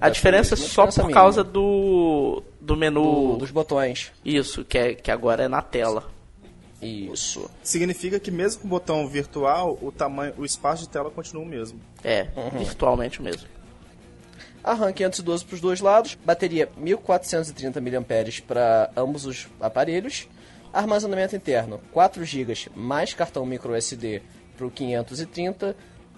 [0.00, 4.10] a diferença coisa, só por causa do do menu do, dos botões.
[4.24, 6.04] Isso, que é que agora é na tela.
[6.82, 7.50] Isso.
[7.62, 11.46] Significa que mesmo com o botão virtual, o tamanho, o espaço de tela continua o
[11.46, 11.78] mesmo.
[12.02, 12.58] É, uhum.
[12.58, 13.46] virtualmente o mesmo.
[14.62, 20.28] A RAM 512 para os dois lados, bateria 1430 mAh para ambos os aparelhos,
[20.72, 24.22] armazenamento interno 4 GB mais cartão micro SD
[24.56, 25.74] para o 530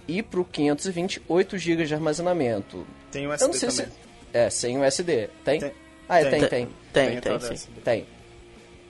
[0.09, 2.87] e para o 520 8 GB de armazenamento.
[3.11, 3.71] Tem USB também.
[3.71, 3.89] Se...
[4.33, 5.29] É, sem USB.
[5.45, 5.61] Tem?
[5.61, 5.73] tem.
[6.09, 6.49] Ah, é, tem, tem.
[6.49, 7.69] Tem, tem, tem, tem, sim.
[7.85, 8.07] tem.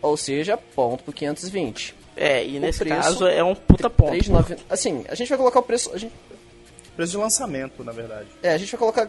[0.02, 1.94] Ou seja, ponto pro 520.
[2.16, 4.12] É, e o nesse caso é um puta ponto.
[4.12, 4.58] 3,9...
[4.68, 5.92] Assim, a gente vai colocar o preço...
[5.94, 6.12] A gente...
[6.94, 8.26] Preço de lançamento, na verdade.
[8.42, 9.08] É, a gente vai colocar...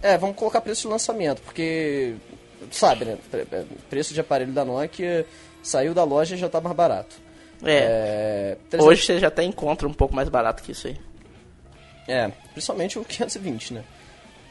[0.00, 2.14] É, vamos colocar preço de lançamento, porque...
[2.70, 3.18] Sabe, né?
[3.90, 5.26] Preço de aparelho da Nokia
[5.62, 7.16] saiu da loja e já tá mais barato.
[7.62, 8.54] É.
[8.54, 8.86] é 300...
[8.86, 10.96] Hoje você já até encontra um pouco mais barato que isso aí.
[12.08, 13.84] É, principalmente o 520, né?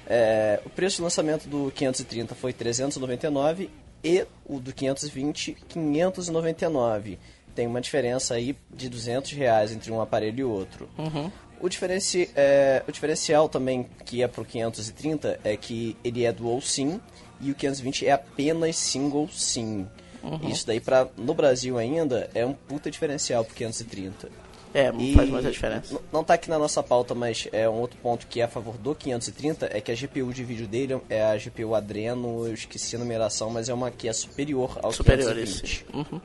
[0.07, 3.69] É, o preço de lançamento do 530 foi 399
[4.03, 7.19] e o do 520 599.
[7.55, 10.89] Tem uma diferença aí de 200 reais entre um aparelho e outro.
[10.97, 11.31] Uhum.
[11.59, 16.61] O, diferenci, é, o diferencial também que é pro 530 é que ele é dual
[16.61, 17.01] SIM
[17.41, 19.87] e o 520 é apenas single SIM.
[20.23, 20.49] Uhum.
[20.49, 24.29] Isso daí pra, no Brasil ainda é um puta diferencial pro 530.
[24.73, 25.99] É, e faz muita diferença.
[26.11, 28.77] Não tá aqui na nossa pauta, mas é um outro ponto que é a favor
[28.77, 32.95] do 530 é que a GPU de vídeo dele é a GPU Adreno, eu esqueci
[32.95, 35.85] a numeração, mas é uma que é superior ao superior 520.
[35.93, 36.21] Uhum.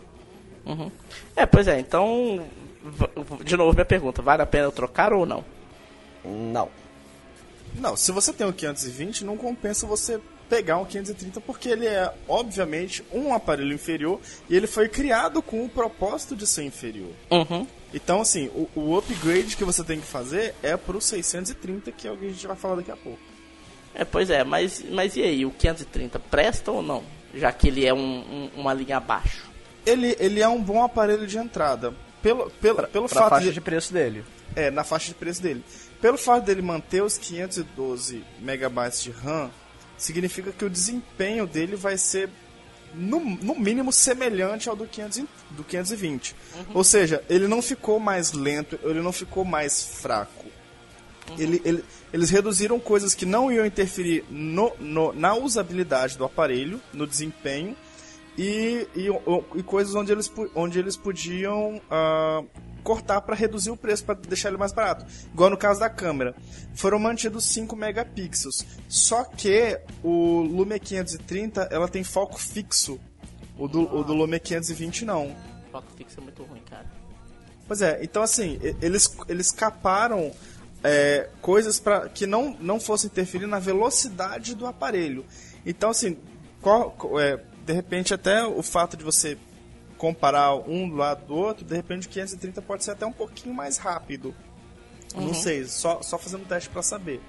[0.66, 0.90] Uhum.
[1.34, 2.44] É, pois é, então
[3.42, 5.42] de novo minha pergunta, vale a pena eu trocar ou não?
[6.24, 6.68] Não.
[7.74, 12.12] Não, se você tem o 520, não compensa você pegar um 530 porque ele é,
[12.28, 17.10] obviamente, um aparelho inferior e ele foi criado com o propósito de ser inferior.
[17.30, 17.66] Uhum.
[17.94, 22.10] Então, assim, o, o, upgrade que você tem que fazer é pro 630, que é
[22.10, 23.20] o que a gente vai falar daqui a pouco.
[23.94, 27.04] É, pois é, mas, mas e aí, o 530 presta ou não?
[27.32, 29.48] Já que ele é um, um, uma linha abaixo.
[29.86, 31.94] Ele, ele é um bom aparelho de entrada.
[32.20, 33.54] Pelo, pelo, pra, pelo pra fato faixa de...
[33.54, 34.24] de preço dele.
[34.56, 35.62] É, na faixa de preço dele.
[36.00, 39.50] Pelo fato dele manter os 512 megabytes de RAM,
[39.96, 42.28] significa que o desempenho dele vai ser
[42.94, 46.34] no, no mínimo semelhante ao do, 500, do 520.
[46.34, 46.64] Uhum.
[46.74, 50.46] Ou seja, ele não ficou mais lento, ele não ficou mais fraco.
[51.30, 51.36] Uhum.
[51.38, 56.80] Ele, ele, eles reduziram coisas que não iam interferir no, no, na usabilidade do aparelho,
[56.92, 57.76] no desempenho,
[58.36, 59.08] e, e,
[59.56, 62.46] e coisas onde eles, onde eles podiam uh,
[62.84, 65.04] cortar para reduzir o preço, para deixar ele mais barato.
[65.32, 66.36] Igual no caso da câmera.
[66.74, 68.64] Foram mantidos 5 megapixels.
[68.88, 73.00] Só que o Lumia 530 ela tem foco fixo.
[73.58, 75.34] O do, o do Lumia 520 não.
[75.72, 76.86] Foco fixo é muito ruim, cara.
[77.66, 80.30] Pois é, então assim, eles, eles caparam
[80.82, 85.24] é, coisas para que não, não fossem interferir na velocidade do aparelho.
[85.64, 86.18] Então assim,
[86.60, 89.38] qual, é, de repente até o fato de você
[90.04, 93.54] comparar um do lado do outro, de repente o 530 pode ser até um pouquinho
[93.54, 94.34] mais rápido.
[95.14, 95.28] Uhum.
[95.28, 97.22] Não sei, só, só fazendo teste para saber.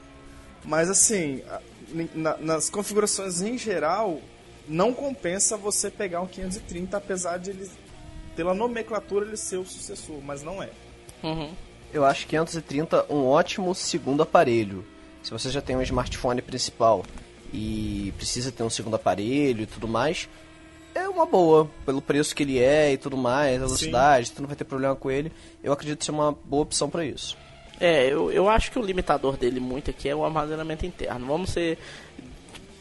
[0.66, 1.42] Mas assim,
[2.14, 4.20] na, nas configurações em geral,
[4.68, 7.72] não compensa você pegar um 530, apesar de ele,
[8.36, 10.70] pela nomenclatura, ele ser o sucessor, mas não é.
[11.24, 11.54] Uhum.
[11.94, 14.84] Eu acho 530 um ótimo segundo aparelho.
[15.24, 17.06] Se você já tem um smartphone principal
[17.54, 20.28] e precisa ter um segundo aparelho e tudo mais,
[20.96, 24.36] é uma boa, pelo preço que ele é e tudo mais, a velocidade, Sim.
[24.36, 25.32] tu não vai ter problema com ele.
[25.62, 27.38] Eu acredito ser uma boa opção para isso.
[27.80, 31.28] É, eu, eu acho que o limitador dele muito aqui é o armazenamento interno.
[31.28, 31.78] Vamos ser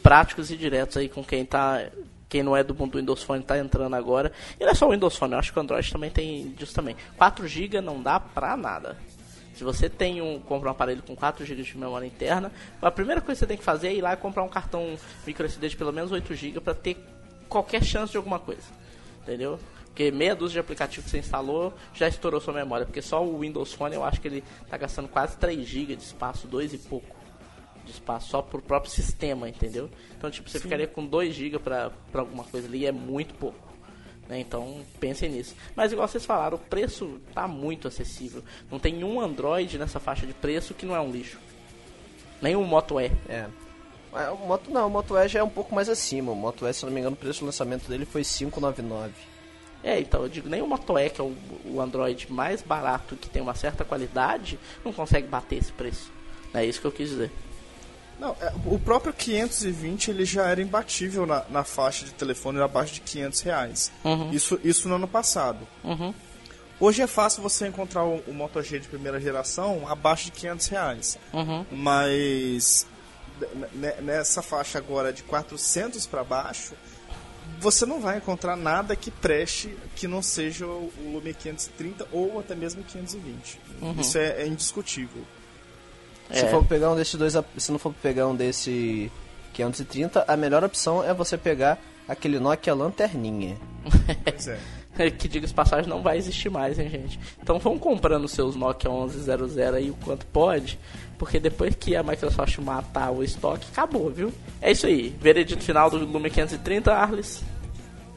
[0.01, 1.85] práticos e diretos aí com quem tá
[2.27, 4.31] quem não é do mundo do Windows Phone está entrando agora.
[4.59, 6.73] E não é só o Windows Phone, eu acho que o Android também tem disso
[6.73, 6.95] também.
[7.17, 8.97] 4 GB não dá pra nada.
[9.53, 12.51] Se você tem um, compra um aparelho com 4 GB de memória interna,
[12.81, 14.97] a primeira coisa que você tem que fazer é ir lá e comprar um cartão
[15.25, 16.97] microSD de pelo menos 8 GB para ter
[17.47, 18.63] qualquer chance de alguma coisa.
[19.21, 19.59] Entendeu?
[19.85, 22.85] Porque meia dúzia de aplicativos que você instalou já estourou sua memória.
[22.85, 26.03] Porque só o Windows Phone eu acho que ele tá gastando quase 3 GB de
[26.03, 27.15] espaço, 2 e pouco
[27.85, 29.89] de espaço só pro próprio sistema, entendeu?
[30.17, 30.63] Então, tipo, você Sim.
[30.63, 33.65] ficaria com 2 GB pra, pra alguma coisa ali, é muito pouco.
[34.27, 34.39] Né?
[34.39, 35.55] Então, pensem nisso.
[35.75, 38.43] Mas, igual vocês falaram, o preço tá muito acessível.
[38.69, 41.39] Não tem um Android nessa faixa de preço que não é um lixo.
[42.41, 43.11] Nenhum Moto E.
[43.29, 43.47] É.
[44.17, 44.29] é.
[44.29, 46.31] O Moto não, o Moto E já é um pouco mais acima.
[46.31, 49.13] O Moto E, se não me engano, o preço do lançamento dele foi 599.
[49.83, 53.15] É, então, eu digo, nem o Moto E, que é o, o Android mais barato,
[53.15, 56.11] que tem uma certa qualidade, não consegue bater esse preço.
[56.53, 57.31] É isso que eu quis dizer.
[58.19, 62.93] Não, é, o próprio 520 ele já era imbatível na, na faixa de telefone abaixo
[62.95, 63.91] de 500 reais.
[64.03, 64.31] Uhum.
[64.31, 65.67] Isso, isso no ano passado.
[65.83, 66.13] Uhum.
[66.79, 70.67] Hoje é fácil você encontrar o, o Moto G de primeira geração abaixo de 500
[70.67, 71.19] reais.
[71.33, 71.65] Uhum.
[71.71, 72.87] Mas
[74.01, 76.73] nessa faixa agora de 400 para baixo,
[77.59, 82.55] você não vai encontrar nada que preste que não seja o Lume 530 ou até
[82.55, 83.59] mesmo 520.
[83.81, 83.95] Uhum.
[83.99, 85.23] Isso é, é indiscutível.
[86.29, 86.39] É.
[86.39, 89.11] Se for pegar um desses dois, se não for pegar um desse
[89.53, 93.57] 530, a melhor opção é você pegar aquele Nokia lanterninha.
[94.23, 95.11] Pois é.
[95.11, 97.19] que diga passagem não vai existir mais, hein, gente.
[97.41, 100.79] Então vão comprando seus Nokia 1100 aí o quanto pode,
[101.17, 104.33] porque depois que a Microsoft matar o estoque, acabou, viu?
[104.61, 105.15] É isso aí.
[105.19, 107.43] Veredito final do Lumia 530, Arles.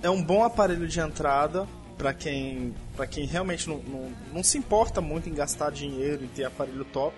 [0.02, 4.56] É um bom aparelho de entrada para quem, pra quem realmente não, não, não se
[4.56, 7.14] importa muito em gastar dinheiro e ter aparelho top.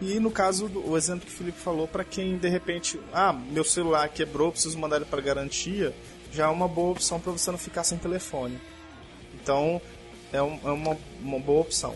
[0.00, 3.32] E no caso, do, o exemplo que o Felipe falou, para quem de repente, ah,
[3.32, 5.94] meu celular quebrou, preciso mandar ele para garantia,
[6.32, 8.58] já é uma boa opção para você não ficar sem telefone.
[9.34, 9.80] Então,
[10.32, 11.94] é, um, é uma, uma boa opção.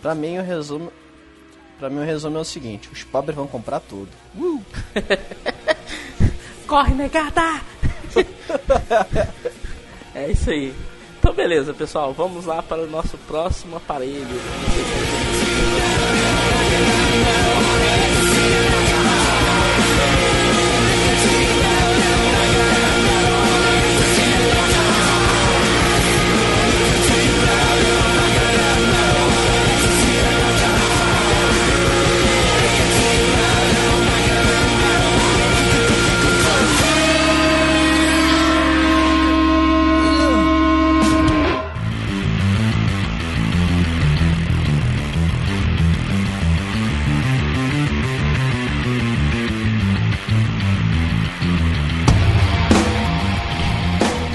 [0.00, 0.92] Para mim, o resumo,
[1.78, 4.08] para mim o resumo é o seguinte: os pobres vão comprar tudo.
[4.36, 4.62] Uh!
[6.66, 7.60] Corre, negada!
[10.14, 10.74] é isso aí.
[11.18, 12.12] Então, beleza, pessoal.
[12.12, 14.40] Vamos lá para o nosso próximo aparelho.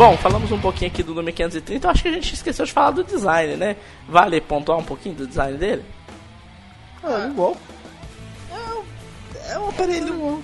[0.02, 2.74] Bom, falamos um pouquinho aqui do Lume 530, eu acho que a gente esqueceu de
[2.74, 3.76] falar do design, né?
[4.10, 5.86] Vale pontuar um pouquinho do design dele?
[7.04, 7.56] Ah, igual.
[8.52, 10.44] É, é um aparelho.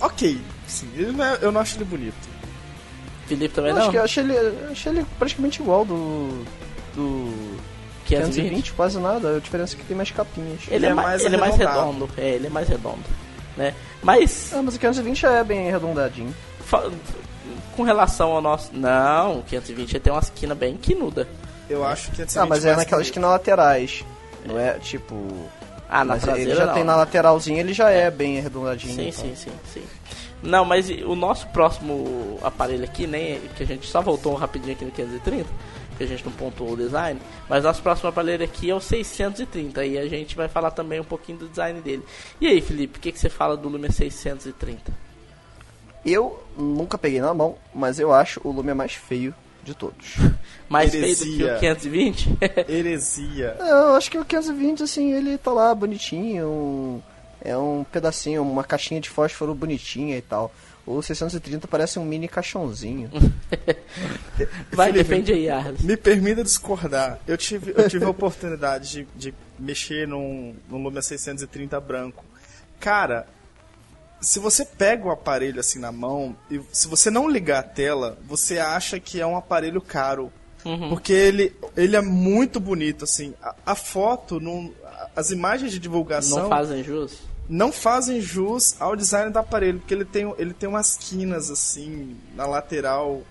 [0.00, 2.14] Ok, sim, é, eu não acho ele bonito.
[3.26, 3.82] Felipe também eu não?
[3.82, 4.36] Acho que eu achei ele,
[4.70, 6.44] achei ele praticamente igual do.
[6.94, 7.58] do.
[8.06, 10.60] 520, 520 quase nada, a diferença é que tem mais capinhas.
[10.70, 13.02] Ele, é é, mais, ele é mais redondo, é, ele é mais redondo,
[13.56, 13.74] né?
[14.04, 14.52] Mas...
[14.54, 16.32] Ah, mas o 520 já é bem arredondadinho
[17.76, 18.70] com relação ao nosso.
[18.72, 21.26] Não, o 520 tem uma esquina bem quinuda.
[21.68, 24.04] Eu acho que 520 Ah, mas é naquelas esquinas laterais.
[24.46, 25.14] Não é tipo.
[25.88, 26.74] Ah, na mas ele já não.
[26.74, 28.94] tem na lateralzinha, ele já é, é bem arredondadinho.
[28.94, 29.12] Sim, então.
[29.12, 29.82] sim, sim, sim.
[30.42, 34.84] Não, mas o nosso próximo aparelho aqui, nem que a gente só voltou rapidinho aqui
[34.84, 35.48] no 530,
[35.96, 39.84] que a gente não pontuou o design, mas nosso próximo aparelho aqui é o 630
[39.84, 42.02] e a gente vai falar também um pouquinho do design dele.
[42.40, 45.11] E aí, Felipe, o que, que você fala do Lumia 630?
[46.04, 50.16] Eu nunca peguei na mão, mas eu acho o Lumia mais feio de todos.
[50.68, 51.16] mais Heresia.
[51.16, 52.38] feio do que o 520?
[52.68, 53.56] Heresia.
[53.60, 57.02] Eu acho que o 520, assim, ele tá lá bonitinho, um,
[57.40, 60.52] é um pedacinho, uma caixinha de fósforo bonitinha e tal.
[60.84, 63.08] O 630 parece um mini caixãozinho.
[64.72, 65.80] Vai, Felipe, defende aí, Arles.
[65.82, 67.20] Me permita discordar.
[67.24, 72.24] Eu tive, eu tive a oportunidade de, de mexer num, num Lumia 630 branco.
[72.80, 73.28] Cara,
[74.22, 78.16] se você pega o aparelho assim na mão e se você não ligar a tela,
[78.24, 80.32] você acha que é um aparelho caro.
[80.64, 80.90] Uhum.
[80.90, 83.34] Porque ele, ele é muito bonito, assim.
[83.42, 84.72] A, a, foto, não,
[85.16, 86.44] as imagens de divulgação.
[86.44, 87.18] Não fazem jus?
[87.48, 92.16] Não fazem jus ao design do aparelho, porque ele tem, ele tem umas quinas, assim,
[92.36, 93.22] na lateral.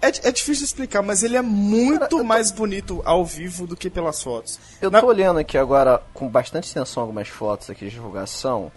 [0.00, 2.56] É, é difícil de explicar, mas ele é muito Cara, mais tô...
[2.56, 4.58] bonito ao vivo do que pelas fotos.
[4.80, 5.02] Eu na...
[5.02, 8.72] tô olhando aqui agora com bastante atenção algumas fotos aqui de divulgação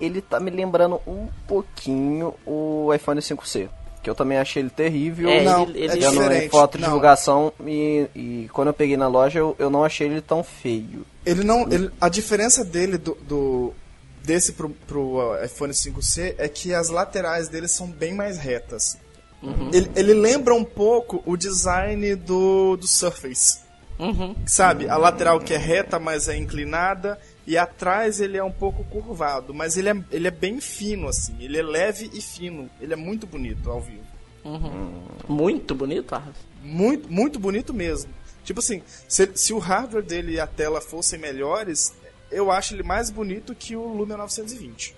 [0.00, 3.68] ele tá me lembrando um pouquinho o iPhone 5C.
[4.02, 5.28] Que eu também achei ele terrível.
[5.28, 6.50] É, não, ele, ele é diferente.
[6.50, 6.88] foto de não.
[6.88, 11.04] divulgação e, e, quando eu peguei na loja eu, eu não achei ele tão feio.
[11.26, 11.62] Ele não.
[11.70, 13.74] Ele, a diferença dele do, do
[14.22, 18.96] desse pro, pro iPhone 5C é que as laterais dele são bem mais retas.
[19.42, 19.70] Uhum.
[19.72, 23.60] Ele, ele, lembra um pouco o design do, do Surface.
[23.98, 24.34] Uhum.
[24.46, 24.88] Sabe?
[24.88, 27.18] A lateral que é reta, mas é inclinada.
[27.46, 29.52] E atrás ele é um pouco curvado.
[29.52, 31.34] Mas ele é, ele é bem fino, assim.
[31.40, 32.70] Ele é leve e fino.
[32.80, 34.06] Ele é muito bonito ao vivo.
[34.44, 35.02] Uhum.
[35.28, 36.36] Muito bonito, Arras?
[36.62, 38.12] Muito, muito bonito mesmo.
[38.44, 41.92] Tipo assim, se, se o hardware dele e a tela fossem melhores,
[42.30, 44.96] eu acho ele mais bonito que o Lumia 920.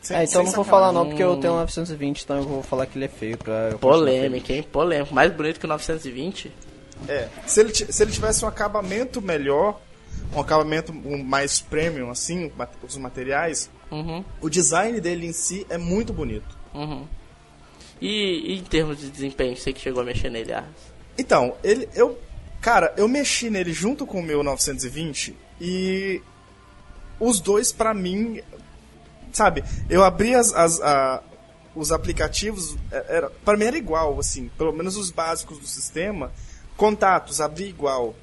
[0.00, 2.62] Sem, é, então não vou falar não, porque eu tenho um 920, então eu vou
[2.62, 3.70] falar que ele é feio pra...
[3.80, 4.62] Polêmica, hein?
[4.62, 5.14] Polêmica.
[5.14, 6.52] Mais bonito que o 920?
[7.06, 7.28] É.
[7.46, 9.80] Se ele, se ele tivesse um acabamento melhor,
[10.34, 12.50] um acabamento mais premium, assim,
[12.82, 14.24] os materiais, uhum.
[14.40, 16.56] o design dele em si é muito bonito.
[16.74, 17.06] Uhum.
[18.00, 20.68] E, e, em termos de desempenho, você que chegou a mexer nele, Arras?
[21.16, 22.18] Então, ele, eu,
[22.60, 26.22] cara, eu mexi nele junto com o meu 920 e
[27.18, 28.40] os dois, para mim,
[29.32, 31.22] sabe, eu abri as, as a,
[31.74, 36.30] os aplicativos, é, era, para mim era igual, assim, pelo menos os básicos do sistema.
[36.78, 38.14] Contatos, abri igual.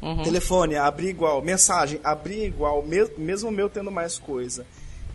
[0.00, 0.22] Uhum.
[0.22, 1.42] Telefone, abri igual.
[1.42, 4.64] Mensagem, abri igual, me, mesmo meu tendo mais coisa.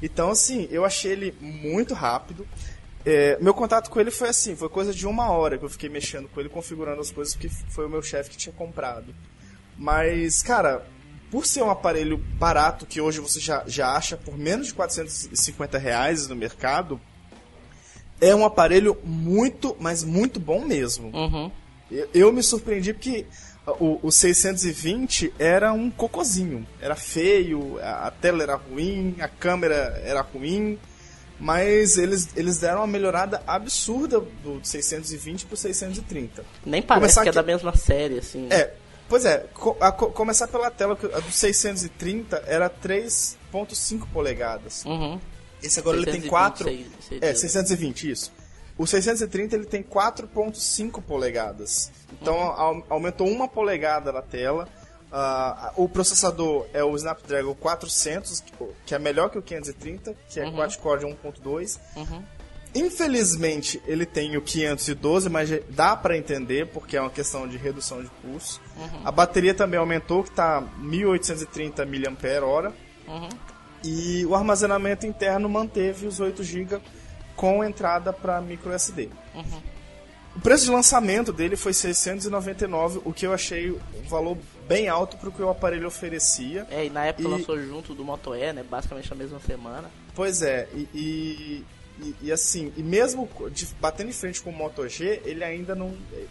[0.03, 2.45] Então, assim, eu achei ele muito rápido.
[3.05, 5.89] É, meu contato com ele foi assim, foi coisa de uma hora que eu fiquei
[5.89, 9.15] mexendo com ele, configurando as coisas, porque foi o meu chefe que tinha comprado.
[9.77, 10.85] Mas, cara,
[11.31, 15.77] por ser um aparelho barato que hoje você já, já acha por menos de 450
[15.77, 16.99] reais no mercado,
[18.19, 21.15] é um aparelho muito, mas muito bom mesmo.
[21.15, 21.49] Uhum.
[21.91, 23.25] Eu, eu, me surpreendi porque
[23.79, 26.67] o, o 620 era um cocozinho.
[26.81, 30.77] Era feio, a tela era ruim, a câmera era ruim.
[31.39, 36.43] Mas eles, eles deram uma melhorada absurda do 620 pro 630.
[36.65, 38.47] Nem parece Começar que é da mesma série, assim.
[38.47, 38.55] Né?
[38.55, 38.73] É,
[39.09, 44.85] Pois é, co a, co começar pela tela, a do 630 era 3.5 polegadas.
[44.85, 45.19] Uhum.
[45.63, 46.69] Esse agora 620, ele tem 4...
[47.19, 48.31] é, 620, isso.
[48.79, 51.91] O 630 ele tem 4.5 polegadas.
[52.13, 52.83] Então uhum.
[52.89, 54.69] aumentou uma polegada na tela.
[55.11, 58.41] Uh, o processador é o Snapdragon 400,
[58.85, 60.55] que é melhor que o 530, que é uhum.
[60.55, 61.77] quad-core 1.2.
[61.97, 62.23] Uhum.
[62.73, 68.01] Infelizmente, ele tem o 512, mas dá para entender, porque é uma questão de redução
[68.01, 68.61] de pulso.
[68.77, 69.01] Uhum.
[69.03, 72.73] A bateria também aumentou, que está 1830 mAh.
[73.07, 73.29] Uhum.
[73.83, 76.79] E o armazenamento interno manteve os 8 GB
[77.39, 79.07] com entrada para micro SD.
[79.33, 79.61] Uhum.
[80.35, 85.15] O preço de lançamento dele foi 699, o que eu achei um valor bem alto
[85.15, 86.67] para o que o aparelho oferecia.
[86.69, 87.31] É, e na época e...
[87.31, 88.61] lançou junto do Moto E, né?
[88.61, 89.89] Basicamente na mesma semana.
[90.13, 91.65] Pois é, e, e
[92.01, 95.75] e, e, assim, e mesmo de, batendo em frente com o Moto G, ele ainda
[95.75, 95.93] não.
[96.13, 96.25] É,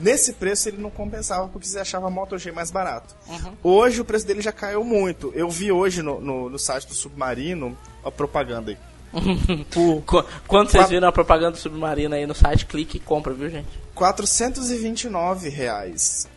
[0.00, 3.14] nesse preço ele não compensava porque você achava a Moto G mais barato.
[3.26, 3.56] Uhum.
[3.62, 5.30] Hoje o preço dele já caiu muito.
[5.34, 8.78] Eu vi hoje no, no, no site do Submarino a propaganda aí.
[9.70, 13.50] Por Quando vocês viram a propaganda do Submarino aí no site, clique e compra, viu,
[13.50, 13.68] gente?
[13.94, 16.28] 429 reais.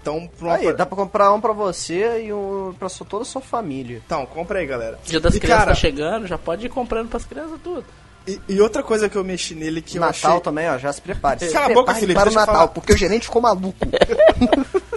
[0.00, 4.02] Então, aí, dá pra comprar um pra você e um pra toda a sua família.
[4.04, 4.98] Então, compra aí, galera.
[5.04, 7.84] Dia das e, crianças cara, tá chegando, já pode ir comprando pras crianças tudo.
[8.26, 10.40] E, e, outra coisa que eu mexi nele que Natal eu achei...
[10.42, 11.48] também, ó, já se prepare.
[11.52, 12.68] Cala a boca, Felipe, para o Natal, falar.
[12.68, 13.78] porque o gerente ficou maluco.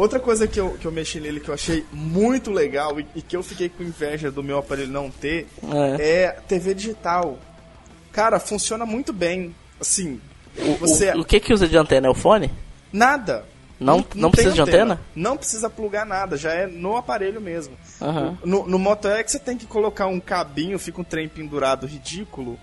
[0.00, 3.22] outra coisa que eu, que eu mexi nele que eu achei muito legal e, e
[3.22, 5.46] que eu fiquei com inveja do meu aparelho não ter
[5.98, 7.38] é, é TV digital.
[8.12, 9.54] Cara, funciona muito bem.
[9.80, 10.20] Assim,
[10.58, 11.12] o, você...
[11.12, 12.06] o, o que que usa de antena?
[12.08, 12.50] É o fone?
[12.92, 13.44] Nada.
[13.78, 14.94] Não, não, não precisa de antena.
[14.94, 15.00] antena?
[15.14, 17.74] Não precisa plugar nada, já é no aparelho mesmo.
[18.00, 18.36] Uhum.
[18.44, 22.58] No, no Moto X você tem que colocar um cabinho, fica um trem pendurado ridículo.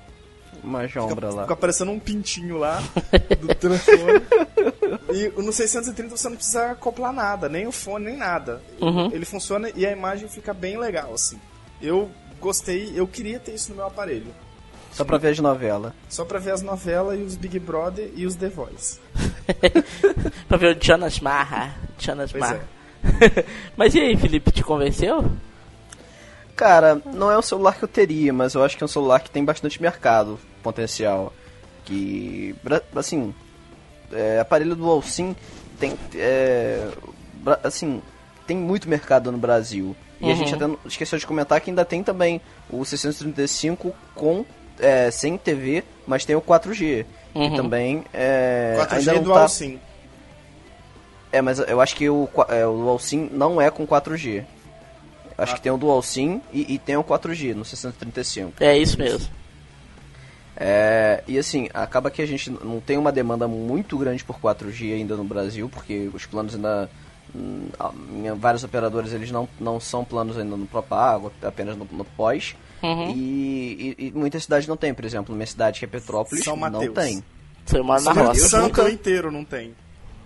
[0.63, 1.43] Uma jombra lá.
[1.43, 2.81] Fica parecendo um pintinho lá
[3.39, 4.21] do telefone.
[5.13, 8.62] e no 630 você não precisa acoplar nada, nem o fone, nem nada.
[8.81, 9.12] Uhum.
[9.12, 11.39] Ele funciona e a imagem fica bem legal, assim.
[11.81, 14.33] Eu gostei, eu queria ter isso no meu aparelho.
[14.91, 15.93] Só pra ver as novelas.
[16.10, 18.99] Só pra ver as novelas e os Big Brother e os The Voice.
[20.49, 21.75] pra ver o Jonas Marra.
[21.99, 22.67] Jonas Marra.
[23.03, 23.43] É.
[23.77, 25.23] mas e aí, Felipe, te convenceu?
[26.58, 29.20] Cara, não é um celular que eu teria, mas eu acho que é um celular
[29.20, 31.31] que tem bastante mercado potencial.
[31.86, 32.56] Que,
[32.96, 33.34] assim,
[34.12, 35.36] é, aparelho Dual SIM
[35.79, 36.90] tem, é,
[37.63, 38.02] assim,
[38.48, 39.96] tem muito mercado no Brasil.
[40.19, 40.31] E uhum.
[40.31, 44.44] a gente até esqueceu de comentar que ainda tem também o 635 com
[44.79, 47.06] é, sem TV, mas tem o 4G.
[47.36, 47.54] Uhum.
[47.54, 49.48] E também é, 4G ainda não Dual tá...
[49.48, 49.79] SIM.
[51.31, 54.44] É, mas eu acho que o, é, o Dual SIM não é com 4G.
[55.38, 55.56] Acho ah.
[55.56, 58.63] que tem o Dual SIM e, e, tem o 4G no 635.
[58.63, 59.29] É isso mesmo.
[60.56, 64.96] É, e assim, acaba que a gente não tem uma demanda muito grande por 4G
[64.96, 66.90] ainda no Brasil, porque os planos ainda
[67.35, 67.67] Hum,
[68.25, 72.56] Em vários operadores eles não, não são planos ainda no pró-pago, apenas no, no pós.
[72.81, 73.12] Uhum.
[73.12, 76.56] E, e, e muitas cidades não tem, por exemplo, minha cidade que é Petrópolis, São
[76.56, 76.94] não Mateus.
[76.94, 77.23] tem.
[77.83, 78.35] Mora na Santo.
[78.40, 79.75] Santo nunca- inteiro não tem.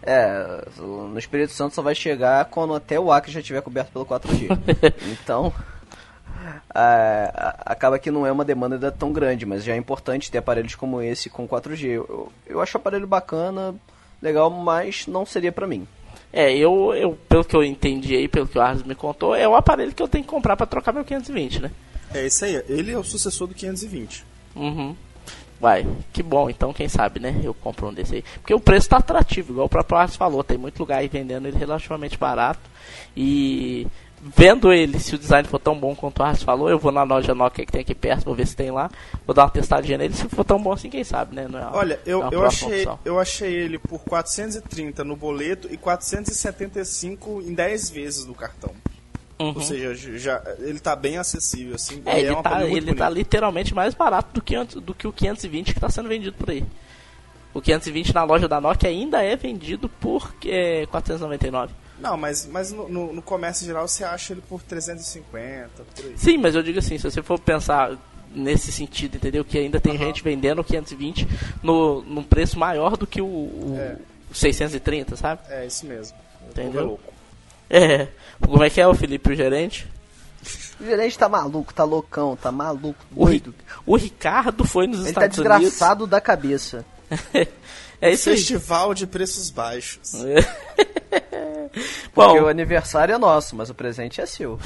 [0.04, 4.06] É, no Espírito Santo só vai chegar quando até o Acre já estiver coberto pelo
[4.06, 4.48] 4G.
[5.14, 5.54] então,
[6.74, 10.32] é, a- acaba que não é uma demanda ainda tão grande, mas já é importante
[10.32, 11.86] ter aparelhos como esse com 4G.
[11.90, 13.76] Eu, eu acho o aparelho bacana,
[14.22, 15.88] legal, mas não seria pra mim.
[16.34, 19.48] É, eu, eu, pelo que eu entendi aí, pelo que o Arles me contou, é
[19.48, 21.72] o aparelho que eu tenho que comprar pra trocar meu 520, né?
[22.14, 22.64] É isso aí.
[22.70, 24.26] Ele é o sucessor do 520.
[24.56, 24.96] Uhum.
[25.62, 27.40] Vai, que bom, então quem sabe, né?
[27.44, 28.24] Eu compro um desse aí.
[28.42, 31.48] Porque o preço tá atrativo, igual o próprio Arles falou, tem muito lugar aí vendendo
[31.48, 32.60] ele relativamente barato.
[33.16, 33.86] E
[34.20, 37.04] vendo ele, se o design for tão bom quanto o Arles falou, eu vou na
[37.04, 38.90] loja Nokia que tem aqui perto, vou ver se tem lá.
[39.24, 41.48] Vou dar uma testadinha nele, se for tão bom assim, quem sabe, né?
[41.48, 43.00] Não é uma- Olha, eu, é eu, achei, opção.
[43.06, 48.72] eu achei ele por 430 no boleto e 475 em 10 vezes no cartão.
[49.42, 49.54] Uhum.
[49.56, 52.02] Ou seja, já, ele tá bem acessível, assim.
[52.06, 55.72] É, ele, um tá, ele tá literalmente mais barato do que, do que o 520
[55.74, 56.64] que está sendo vendido por aí.
[57.54, 61.74] O 520 na loja da Nokia ainda é vendido por é, 499.
[62.00, 66.14] Não, mas, mas no, no- no comércio geral você acha ele por 350, por aí.
[66.18, 67.98] Sim, mas eu digo assim, se você for pensar
[68.34, 69.44] nesse sentido, entendeu?
[69.44, 70.06] Que ainda tem Aham.
[70.06, 71.28] gente vendendo o 520
[71.62, 73.98] no, num preço maior do que o, o É.
[74.34, 75.42] 630, sabe?
[75.50, 76.18] É, isso mesmo.
[76.50, 76.82] Entendeu?
[76.82, 77.14] é louco.
[77.74, 78.08] É.
[78.46, 79.88] Como é que é o Felipe, o gerente?
[80.80, 83.56] O gerente tá maluco, tá loucão, tá maluco, O, Ri- doido.
[83.86, 85.60] o Ricardo foi nos Ele tá Estados Unidos.
[85.60, 86.84] desgraçado da cabeça.
[88.02, 88.36] é isso aí.
[88.36, 90.12] Festival de preços baixos.
[92.14, 94.60] Porque o Bom, aniversário é nosso, mas o presente é seu.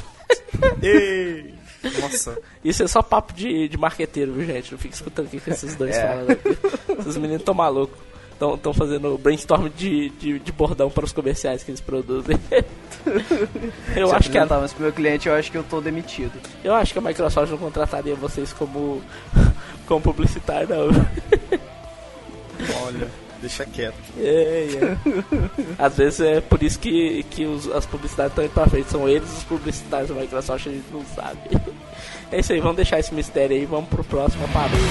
[0.81, 1.53] Ei!
[2.01, 2.37] Nossa.
[2.63, 4.71] Isso é só papo de, de marqueteiro, viu, gente?
[4.71, 6.01] Não fica escutando o que esses dois É.
[6.07, 6.27] falam.
[6.99, 7.97] Esses meninos tão malucos.
[8.39, 12.37] Estão fazendo brainstorm de, de, de bordão para os comerciais que eles produzem.
[13.95, 16.33] eu, Se acho que a, mais pro meu cliente, eu acho que eu tô demitido.
[16.63, 19.01] eu acho que a Microsoft não contrataria vocês como,
[19.87, 20.87] como publicitário, não.
[22.85, 23.07] Olha,
[23.41, 23.95] deixa quieto.
[24.17, 24.97] É, é.
[25.79, 28.89] Às vezes é por isso que, que os- as publicidades estão indo pra frente.
[28.89, 31.39] São eles os publicitários da Microsoft, a gente não sabe.
[32.31, 33.65] É isso aí, vamos deixar esse mistério aí.
[33.65, 34.81] Vamos pro próximo aparelho.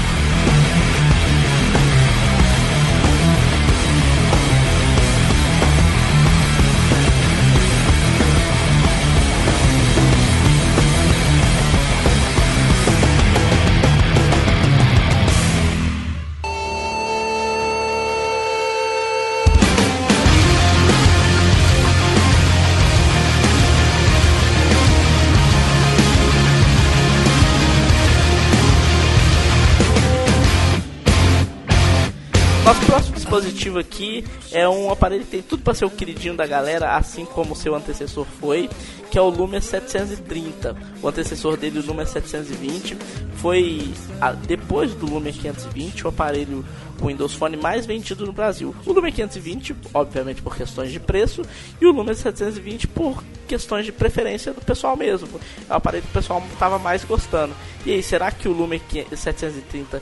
[33.79, 37.57] Aqui é um aparelho que tem tudo para ser o queridinho da galera, assim como
[37.57, 38.69] seu antecessor foi,
[39.11, 40.77] que é o Lumia 730.
[41.03, 42.97] O antecessor dele, o Lumia 720,
[43.37, 43.91] foi
[44.21, 46.65] a- depois do Lumia 520 o aparelho
[47.01, 48.75] o Windows Phone mais vendido no Brasil.
[48.87, 51.43] O Lumia 520, obviamente por questões de preço,
[51.81, 55.29] e o Lumia 720 por questões de preferência do pessoal mesmo.
[55.69, 57.53] É o aparelho que o pessoal estava mais gostando.
[57.85, 58.81] E aí, será que o Lumia
[59.15, 60.01] 730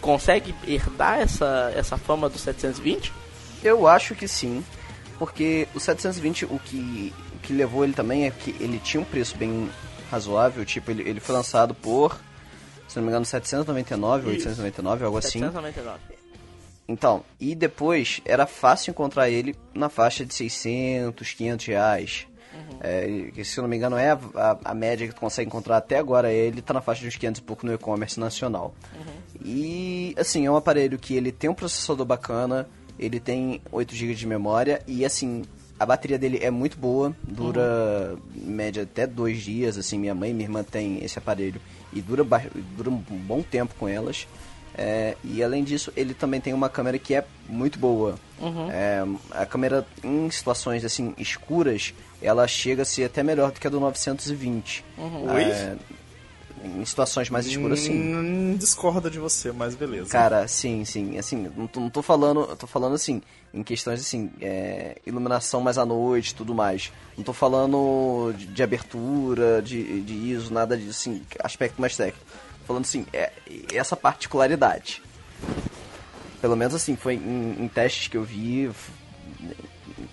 [0.00, 3.12] consegue herdar essa, essa fama do 720?
[3.62, 4.64] Eu acho que sim,
[5.18, 9.04] porque o 720, o que, o que levou ele também é que ele tinha um
[9.04, 9.68] preço bem
[10.10, 12.18] razoável, tipo, ele, ele foi lançado por,
[12.88, 14.48] se não me engano, 799 ou Isso.
[14.48, 15.40] 899, algo assim.
[15.40, 15.98] 799.
[16.88, 22.26] Então, e depois era fácil encontrar ele na faixa de 600, 500 reais.
[22.80, 25.46] É, que, se eu não me engano, é a, a- a média que tu consegue
[25.46, 26.32] encontrar até agora.
[26.32, 28.74] Ele tá na faixa de uns 500 e pouco no e-commerce nacional.
[29.44, 32.68] E, assim, é um aparelho que ele tem um processador bacana,
[32.98, 35.42] ele tem 8 GB de memória e, assim,
[35.78, 40.30] a bateria dele é muito boa, dura em média até dois dias, assim, minha mãe
[40.30, 41.60] e minha irmã têm esse aparelho
[41.90, 42.22] e dura,
[42.76, 44.26] dura um bom tempo com elas.
[44.74, 48.16] É, e além disso, ele também tem uma câmera que é muito boa.
[48.70, 53.66] É, a câmera em situações assim escuras, ela chega a ser até melhor do que
[53.66, 54.84] a do 920.
[55.34, 55.42] Oi?
[55.42, 55.76] É,
[56.62, 57.92] em situações mais escuras, sim.
[57.92, 60.10] Hum, discorda de você, mas beleza.
[60.10, 61.18] Cara, sim, sim.
[61.18, 62.54] Assim, não tô, não tô falando.
[62.56, 66.92] tô falando assim, em questões assim, é, iluminação mais à noite tudo mais.
[67.16, 72.24] Não tô falando de, de abertura, de, de ISO, nada disso, assim, aspecto mais técnico.
[72.60, 73.32] Tô falando assim, é,
[73.72, 75.02] essa particularidade.
[76.40, 78.70] Pelo menos assim, foi em, em testes que eu vi,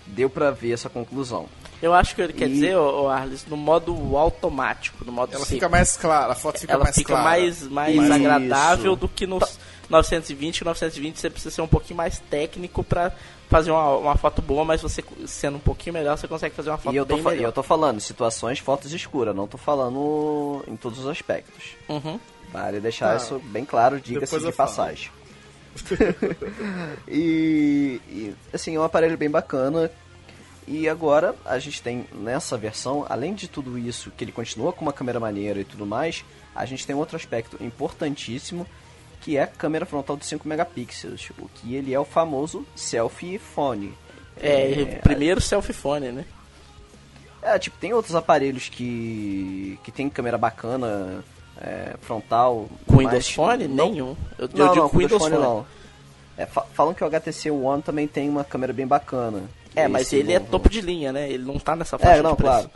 [0.07, 1.47] deu pra ver essa conclusão.
[1.82, 5.32] Eu acho que ele quer E- dizer, ô, ô Arles, no modo automático, no modo
[5.32, 5.51] Ela seco.
[5.53, 7.23] fica mais clara, a foto fica ela mais fica clara.
[7.23, 8.13] mais, mais Isso.
[8.13, 9.39] agradável do que no,
[9.89, 13.11] 920, 920 você precisa ser um pouquinho mais técnico pra
[13.49, 16.78] fazer uma, uma foto boa, mas você sendo um pouquinho melhor, você consegue fazer uma
[16.78, 17.36] foto E eu tô, melhor.
[17.38, 21.75] eu tô falando situações fotos escuras, não tô falando em todos os aspectos.
[21.88, 22.19] Uhum.
[22.51, 25.09] Vale deixar Ah, isso bem claro, diga-se de passagem.
[27.07, 29.91] e, e, assim, é um aparelho bem bacana.
[30.68, 34.82] E agora a gente tem nessa versão, além de tudo isso, que ele continua com
[34.84, 38.68] uma câmera maneira e tudo mais, a gente tem outro aspecto importantíssimo,
[39.22, 43.39] que é a câmera frontal de 5 megapixels, o que ele é o famoso selfie
[43.39, 43.93] phone.
[44.39, 46.26] É, primeiro selfie phone, né?
[47.41, 51.24] É, tipo, tem outros aparelhos que, que tem câmera bacana,
[51.61, 52.68] é, frontal.
[52.86, 53.68] Com mas Windows Phone?
[53.70, 54.15] não- Nenhum.
[54.38, 55.36] Eu, eu Não, digo não, com Windows Phone.
[55.38, 55.65] não.
[56.38, 59.43] É, fa- falam que o HTC One também tem uma câmera bem bacana.
[59.78, 61.30] É, mas esse ele é novo- topo de linha, né?
[61.30, 62.51] Ele não tá nessa faixa É, não, de preço.
[62.53, 62.69] claro.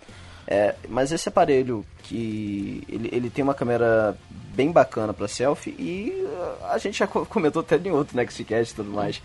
[0.47, 4.17] É, mas esse aparelho que ele, ele tem uma câmera
[4.53, 8.73] bem bacana para selfie e uh, a gente já co- comentou até em outro Nextcast
[8.73, 9.21] e tudo mais.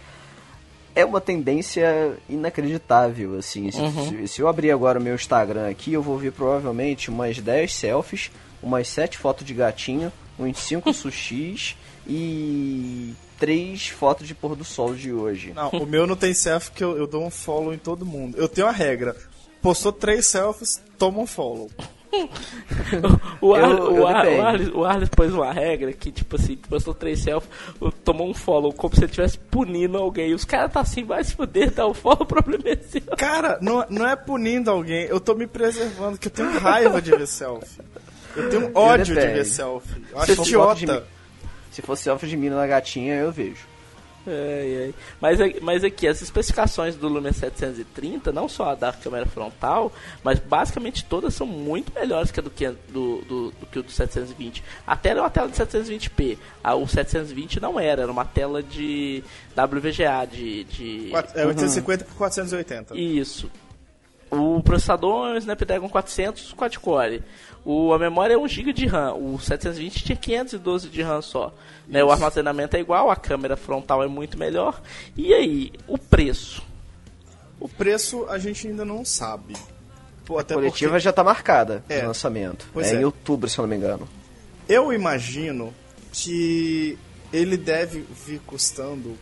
[0.94, 3.70] É uma tendência inacreditável, assim.
[3.70, 4.08] Se, Uhum.
[4.08, 7.74] se- se eu abrir agora o meu Instagram aqui, eu vou ver provavelmente umas 10
[7.74, 8.30] selfies,
[8.62, 14.94] umas 7 fotos de gatinho, uns 5 sushis e 3 fotos de pôr do sol
[14.94, 15.52] de hoje.
[15.54, 18.36] Não, o meu não tem selfie porque eu, eu dou um follow em todo mundo.
[18.38, 19.14] Eu tenho uma regra.
[19.62, 21.70] Postou três selfies, toma um follow.
[23.40, 26.36] O, Ar, Eu- o, eu Ar, o, Arles, o Arles pôs uma regra que, tipo
[26.36, 27.50] assim, postou três selfies,
[28.04, 30.32] tomou um follow, como se ele estivesse punindo alguém.
[30.32, 33.02] Os caras tá assim, vai se fuder, dá o follow, o problema é seu.
[33.18, 37.10] Cara, não, não é punindo alguém, eu tô me preservando, que eu tenho raiva de
[37.10, 37.80] ver selfie.
[38.34, 39.32] Eu tenho ódio de depende.
[39.34, 40.02] ver selfie.
[40.12, 41.06] Eu acho de idiota.
[41.76, 43.66] Se fosse selfie de mina na gatinha, eu vejo.
[44.26, 44.94] Ai, ai.
[45.20, 49.92] Mas, mas aqui, as especificações do Lumen 730, não só a da câmera frontal,
[50.24, 53.90] mas basicamente todas são muito melhores que a do do, do, do que o do
[53.90, 54.64] 720.
[54.86, 58.62] A tela é uma tela de 720p, a, o 720 não era, era uma tela
[58.62, 59.22] de
[59.54, 60.64] WVGA, de...
[60.64, 61.12] de...
[61.34, 62.96] É 850 por 480.
[62.96, 63.50] Isso.
[64.30, 67.22] O processador é um Snapdragon 400 quad-core.
[67.64, 69.14] O, a memória é 1 GB de RAM.
[69.14, 71.52] O 720 tinha 512 de RAM só.
[71.88, 72.02] Né?
[72.02, 74.80] O armazenamento é igual, a câmera frontal é muito melhor.
[75.16, 76.62] E aí, o preço?
[77.58, 79.54] O preço a gente ainda não sabe.
[80.24, 82.00] Pô, A coletiva porque já tá marcada É.
[82.00, 82.66] de lançamento.
[82.76, 82.94] É, é.
[82.96, 84.08] em outubro, se eu não me engano.
[84.68, 85.72] eu imagino
[86.12, 86.98] que
[87.32, 89.16] ele deve vir custando,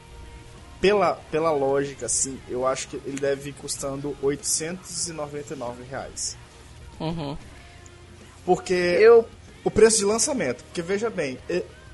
[0.84, 6.36] pela, pela lógica, assim, eu acho que ele deve vir custando 899 reais.
[7.00, 7.38] Uhum.
[8.44, 9.26] Porque Eu.
[9.64, 10.62] o preço de lançamento.
[10.64, 11.38] Porque veja bem,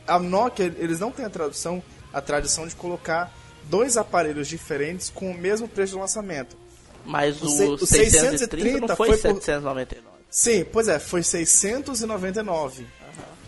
[0.09, 1.81] a Nokia, eles não têm a tradução,
[2.13, 3.33] a tradição de colocar
[3.65, 6.57] dois aparelhos diferentes com o mesmo preço de lançamento.
[7.07, 10.03] Mas O o, se- o 630 630 não foi, foi por- 799.
[10.29, 12.87] Sim, pois é, foi 699.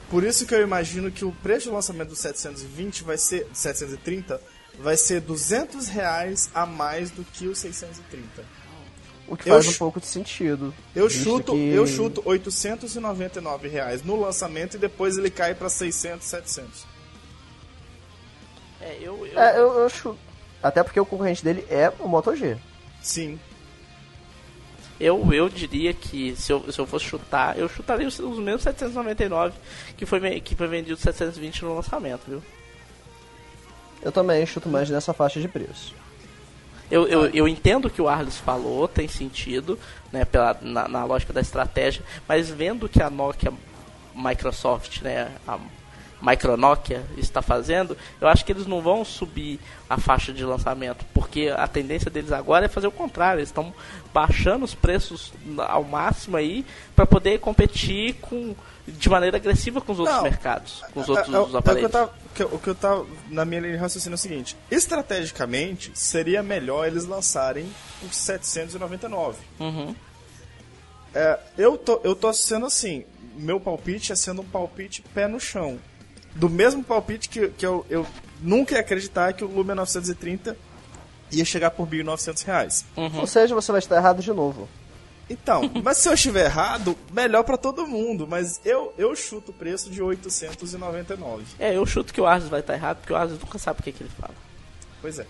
[0.08, 4.40] Por isso que eu imagino que o preço de lançamento do 720 vai ser 730
[4.78, 8.44] vai ser 200 reais a mais do que o 630.
[9.28, 10.74] O que Eu faz um chu- pouco de sentido.
[10.94, 16.26] Eu chuto, que- eu chuto 899 reais no lançamento e depois ele cai para 600,
[16.26, 16.84] 700.
[18.80, 20.18] É, eu, eu, É, eu, eu chuto.
[20.62, 22.56] Até porque o concorrente dele é o Moto G.
[23.00, 23.38] Sim.
[25.00, 28.62] eu, eu diria que se eu, se eu fosse chutar, eu chutaria os, os mesmos
[28.62, 29.54] 799
[29.96, 32.42] que foi, que foi vendido 720 no lançamento, viu?
[34.02, 35.94] Eu também chuto mais nessa faixa de preço.
[36.90, 39.78] Eu, eu, eu entendo o que o Arles falou, tem sentido,
[40.12, 43.52] né, pela, na, na lógica da estratégia, mas vendo que a Nokia
[44.14, 45.58] Microsoft, né, a
[46.22, 49.58] Micro Nokia está fazendo, eu acho que eles não vão subir
[49.90, 53.74] a faixa de lançamento, porque a tendência deles agora é fazer o contrário, eles estão
[54.14, 58.54] baixando os preços ao máximo aí para poder competir com
[58.86, 61.46] de maneira agressiva com os outros Não, mercados, com os É- outros é- é o
[61.46, 61.90] que eu aparelhos.
[61.92, 62.12] tava-
[62.52, 66.86] o que eu tava na minha linha de raciocínio é o seguinte: estrategicamente seria melhor
[66.86, 67.66] eles lançarem
[68.02, 69.38] os 799.
[69.60, 69.94] Uhum.
[71.14, 73.04] É, eu, tô, eu tô sendo assim,
[73.36, 75.78] meu palpite é sendo um palpite pé no chão.
[76.34, 78.06] Do mesmo palpite que, que eu, eu
[78.40, 80.56] nunca ia acreditar que o Lumia 930
[81.30, 82.84] ia chegar por 1.900 reais.
[82.96, 83.20] Uhum.
[83.20, 84.68] Ou seja, você vai estar errado de novo.
[85.32, 88.26] Então, mas se eu estiver errado, melhor pra todo mundo.
[88.28, 91.44] Mas eu, eu chuto o preço de 899.
[91.58, 93.82] É, eu chuto que o Arles vai estar errado, porque o Arles nunca sabe o
[93.82, 94.34] que, que ele fala.
[95.00, 95.26] Pois é.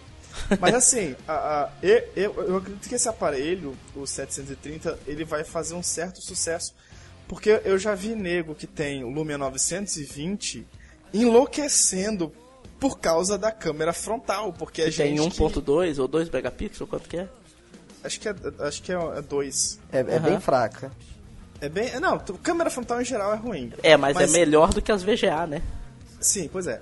[0.58, 5.74] Mas assim, a- a- eu, eu, acredito que esse aparelho, o 730, ele vai fazer
[5.74, 6.74] um certo sucesso.
[7.28, 10.66] Porque eu já vi nego que tem o Lumia 920
[11.14, 12.32] enlouquecendo
[12.80, 14.52] por causa da câmera frontal.
[14.52, 15.30] Porque a Tem gente.
[15.36, 17.28] que- 1.2 ou 2 megapixels, quanto que é?
[18.04, 18.60] Acho que é 2.
[18.60, 19.80] Acho que é 2.
[19.92, 20.20] É, é Aham.
[20.20, 20.90] bem fraca.
[21.60, 21.98] É bem.
[22.00, 23.72] Não, câmera frontal em geral é ruim.
[23.82, 25.62] É, mas, é melhor do que as VGA, né?
[26.20, 26.80] Sim, pois é.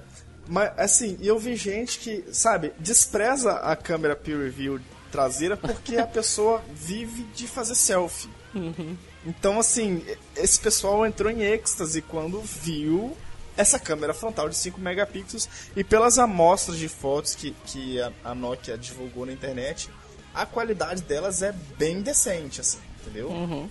[0.48, 4.80] Mas, assim, eu vi gente que, sabe, despreza a câmera peer review
[5.12, 8.30] traseira porque a pessoa vive de fazer selfie.
[8.54, 8.96] Uhum.
[9.24, 10.02] Então, assim,
[10.34, 13.16] esse pessoal entrou em êxtase quando viu
[13.56, 18.34] essa câmera frontal de 5 megapixels e pelas amostras de fotos que, que a, a
[18.34, 19.90] Nokia divulgou na internet,
[20.34, 23.28] a qualidade delas é bem decente, assim, entendeu?
[23.28, 23.68] Uhum.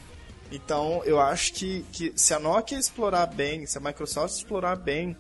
[0.51, 5.16] Então, eu acho que, que se a Nokia explorar bem, se a Microsoft explorar bem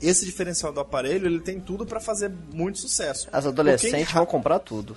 [0.00, 3.28] esse diferencial do aparelho, ele tem tudo para fazer muito sucesso.
[3.32, 4.96] As adolescentes vão comprar tudo.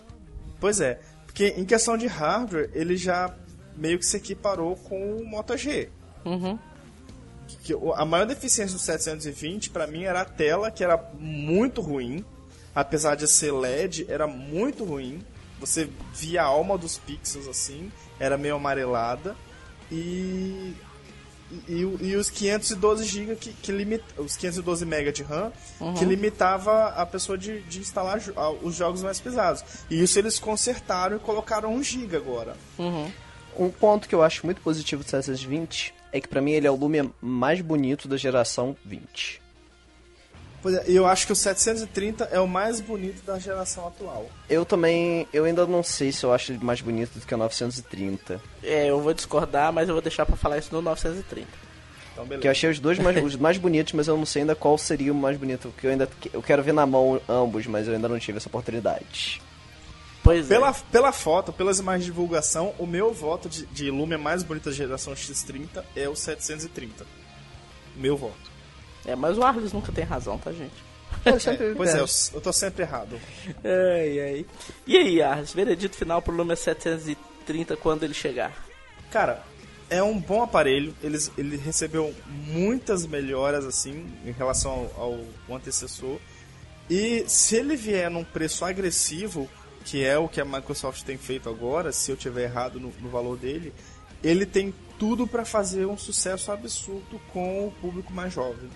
[0.59, 3.33] Pois é, porque em questão de hardware, ele já
[3.75, 5.89] meio que se equiparou com o Moto G.
[6.25, 6.57] Uhum.
[7.63, 12.25] Que a maior deficiência do 720 para mim era a tela, que era muito ruim.
[12.75, 15.23] Apesar de ser LED, era muito ruim.
[15.59, 19.35] Você via a alma dos pixels assim, era meio amarelada.
[19.91, 20.75] E
[21.67, 25.93] e, e, os 512 GB que, que limita, os 512 MB de RAM uhum.
[25.93, 28.19] que limitava a pessoa de, de instalar
[28.61, 29.63] os jogos mais pesados.
[29.89, 32.57] E isso eles consertaram e colocaram 1 GB agora.
[32.77, 33.09] Uhum.
[33.57, 36.71] Um ponto que eu acho muito positivo do 720 é que para mim ele é
[36.71, 39.41] o Lumia mais bonito da geração 20.
[40.61, 44.29] Pois é, eu acho que o 730 é o mais bonito da geração atual.
[44.49, 47.37] Eu também, eu ainda não sei se eu acho ele mais bonito do que o
[47.37, 48.41] 930.
[48.63, 51.47] É, eu vou discordar, mas eu vou deixar para falar isso no 930.
[52.11, 52.41] Então, beleza.
[52.41, 54.77] Que eu achei os dois mais, os mais bonitos, mas eu não sei ainda qual
[54.77, 57.93] seria o mais bonito, porque eu ainda eu quero ver na mão ambos, mas eu
[57.93, 59.39] ainda não tive essa oportunidade.
[60.23, 60.75] Pois pela, é.
[60.91, 64.75] pela foto, pelas imagens de divulgação, o meu voto de, de Lumia mais bonita da
[64.75, 67.05] geração X30 é o 730.
[67.95, 68.56] Meu voto.
[69.07, 70.75] É, mas o Arles nunca tem razão, tá, gente?
[71.25, 71.31] É,
[71.75, 72.05] pois é, eu,
[72.35, 73.19] eu tô sempre errado.
[73.63, 74.45] Ai, ai.
[74.85, 78.53] E aí, Arles, veredito final pro Lumia 730 quando ele chegar?
[79.09, 79.43] Cara,
[79.89, 80.93] é um bom aparelho.
[81.01, 86.17] Ele, ele recebeu muitas melhoras, assim, em relação ao, ao antecessor.
[86.89, 89.49] E se ele vier num preço agressivo,
[89.85, 93.09] que é o que a Microsoft tem feito agora, se eu tiver errado no, no
[93.09, 93.73] valor dele,
[94.23, 98.69] ele tem tudo para fazer um sucesso absurdo com o público mais jovem.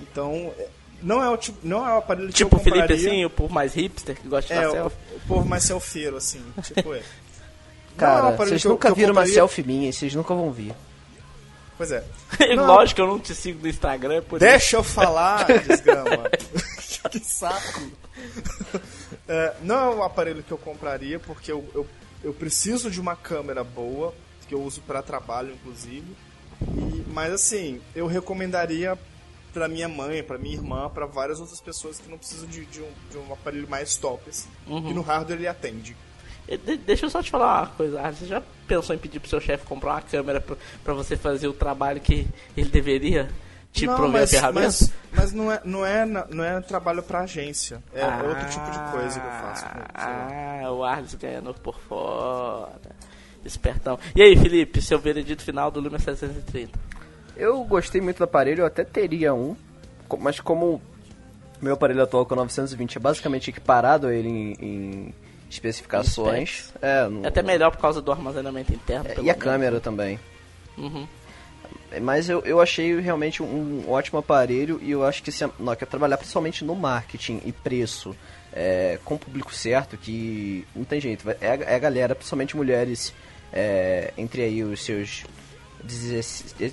[0.00, 0.68] Então, é,
[1.02, 3.52] não é o tipo, não é o aparelho tipo que eu Felipe assim, o povo
[3.52, 4.96] mais hipster que gosta de é, selfie.
[5.12, 7.02] O, o povo mais selfieiro assim, tipo é.
[7.96, 9.32] Cara, é vocês nunca viram compraria...
[9.32, 10.74] uma selfie minha, vocês nunca vão ver.
[11.76, 12.04] Pois é.
[12.56, 14.76] Não, Lógico que eu não te sigo no Instagram, por Deixa isso.
[14.76, 16.30] eu falar, desgrama.
[17.10, 17.82] que saco.
[19.28, 21.86] É, não é o aparelho que eu compraria, porque eu, eu,
[22.24, 24.14] eu preciso de uma câmera boa,
[24.48, 26.06] que eu uso para trabalho, inclusive.
[26.62, 28.98] E, mas assim, eu recomendaria
[29.56, 32.82] para minha mãe, para minha irmã, para várias outras pessoas que não precisam de, de,
[32.82, 34.50] um, de um aparelho mais top, assim.
[34.66, 34.90] Uhum.
[34.90, 35.96] E no hardware ele atende.
[36.46, 39.40] De deixa eu só te falar uma coisa, você já pensou em pedir pro seu
[39.40, 40.44] chefe comprar uma câmera
[40.84, 43.30] para você fazer o trabalho que ele deveria
[43.72, 44.66] te não, prover mas, a ferramenta?
[44.66, 48.70] Mas, mas, não, é, não, é, não é trabalho pra agência, é ah, outro tipo
[48.70, 49.64] de coisa que eu faço.
[49.94, 52.78] ah, o Arles ganhando por fora.
[53.42, 53.98] Espertão.
[54.14, 56.85] E aí, Felipe, seu veredito final do Lumia 730?
[57.36, 59.56] Eu gostei muito do aparelho, eu até teria um,
[60.18, 60.80] mas como
[61.60, 65.14] meu aparelho atual com 920 é basicamente equiparado a ele em, em
[65.50, 66.72] especificações.
[66.80, 69.08] É, no, é, até melhor por causa do armazenamento interno.
[69.08, 70.18] É, e a câmera também.
[70.76, 71.06] Uhum.
[72.02, 75.50] Mas eu, eu achei realmente um, um ótimo aparelho e eu acho que se a
[75.58, 78.14] Nokia trabalhar principalmente no marketing e preço
[78.52, 83.14] é, com o público certo, que não tem jeito, é, é a galera, principalmente mulheres,
[83.52, 85.24] é, entre aí os seus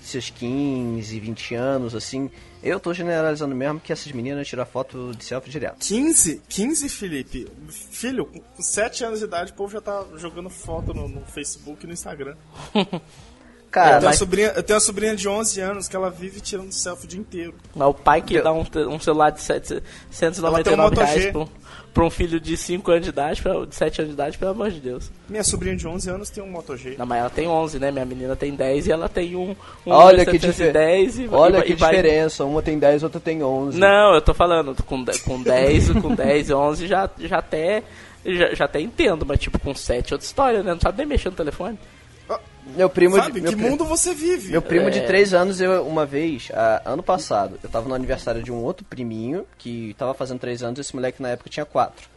[0.02, 2.30] seus 15, 20 anos, assim.
[2.62, 5.78] Eu tô generalizando mesmo que essas meninas tiram foto de selfie direto.
[5.80, 6.42] 15?
[6.48, 7.48] 15, Felipe?
[7.70, 11.84] Filho, com 7 anos de idade, o povo já tá jogando foto no, no Facebook
[11.84, 12.36] e no Instagram.
[13.74, 14.20] Cara, eu, tenho mas...
[14.20, 17.20] sobrinha, eu tenho uma sobrinha de 11 anos que ela vive tirando selfie o dia
[17.20, 17.56] inteiro.
[17.76, 18.44] Mas o pai que eu...
[18.44, 21.50] dá um, um celular de 799 reais pro,
[21.94, 24.52] pra um filho de 5 anos de idade, pra, de 7 anos de idade, pelo
[24.52, 25.12] amor de Deus.
[25.30, 26.96] Minha sobrinha de 11 anos tem um Moto G.
[26.98, 27.92] Não, mas ela tem 11, né?
[27.92, 30.76] Minha menina tem 10 e ela tem um, um Olha que, difer...
[30.76, 32.54] e, Olha e, que e diferença, vai...
[32.54, 33.80] uma tem 10, outra tem 11.
[33.80, 37.84] Não, eu tô falando, com, com 10, com 10 e 11 já, já até...
[38.26, 40.72] Já, já até entendo, mas tipo, com 7 é outra história, né?
[40.72, 41.78] Não sabe nem mexer no telefone.
[42.66, 44.52] Meu primo Sabe, de, meu que primo, mundo você vive?
[44.52, 44.90] Meu primo é.
[44.90, 48.64] de 3 anos, eu, uma vez, a, ano passado, eu tava no aniversário de um
[48.64, 52.08] outro priminho, que tava fazendo 3 anos, esse moleque na época tinha 4.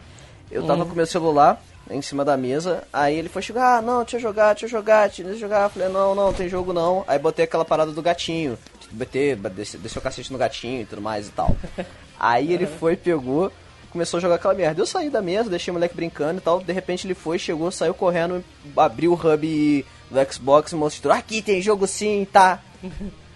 [0.51, 0.88] Eu tava uhum.
[0.88, 4.20] com meu celular em cima da mesa, aí ele foi chegar, ah, não, deixa eu
[4.20, 5.64] jogar, deixa eu jogar, deixa eu jogar.
[5.64, 7.05] Eu falei, não, não, tem jogo não.
[7.07, 8.59] Aí botei aquela parada do gatinho,
[8.90, 11.57] BT, desceu, desceu o cacete no gatinho e tudo mais e tal.
[12.18, 13.53] Aí ele foi, pegou,
[13.90, 14.80] começou a jogar aquela merda.
[14.80, 16.61] Eu saí da mesa, deixei o moleque brincando e tal.
[16.61, 18.42] De repente ele foi, chegou, saiu correndo,
[18.76, 22.62] abriu o hub do Xbox e mostrou: aqui tem jogo sim, tá?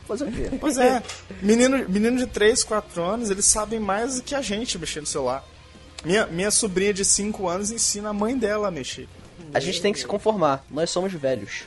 [0.06, 0.50] Fazer o quê?
[0.60, 1.02] Pois é.
[1.40, 5.06] Menino, menino de 3, 4 anos, eles sabem mais do que a gente mexer no
[5.06, 5.44] celular.
[6.04, 9.06] Minha, minha sobrinha de 5 anos ensina a mãe dela a mexer.
[9.52, 10.64] A gente tem que se conformar.
[10.70, 11.64] Nós somos velhos.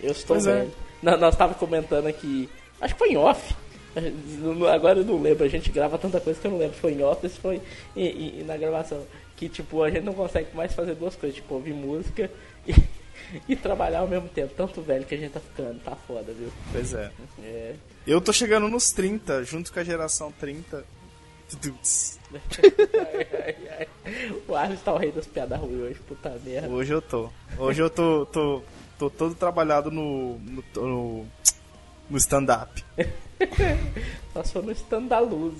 [0.00, 0.58] Eu estou Pois é.
[0.60, 0.72] velho.
[1.02, 2.48] Nós, nós tava comentando aqui.
[2.80, 3.54] Acho que foi em off.
[4.72, 6.92] Agora eu não lembro, a gente grava tanta coisa que eu não lembro se foi
[6.92, 7.60] em off ou se foi
[7.96, 9.02] em- na gravação.
[9.36, 12.30] Que tipo, a gente não consegue mais fazer duas coisas, tipo, ouvir música
[12.66, 12.72] e,
[13.48, 14.54] e trabalhar ao mesmo tempo.
[14.56, 16.52] Tanto velho que a gente tá ficando, tá foda, viu?
[16.72, 17.10] Pois é.
[17.42, 17.74] É.
[18.06, 20.84] Eu tô chegando nos 30, junto com a geração 30.
[21.48, 22.18] Tuduts.
[22.32, 23.88] Ai, ai, ai.
[24.48, 26.68] O Arles tá o rei das piadas ruins hoje, puta merda.
[26.68, 27.28] Hoje eu tô.
[27.58, 28.62] Hoje eu tô, tô,
[28.98, 31.26] tô todo trabalhado no, no, no,
[32.08, 32.82] no stand-up.
[34.32, 35.54] Fomos no stand da luz.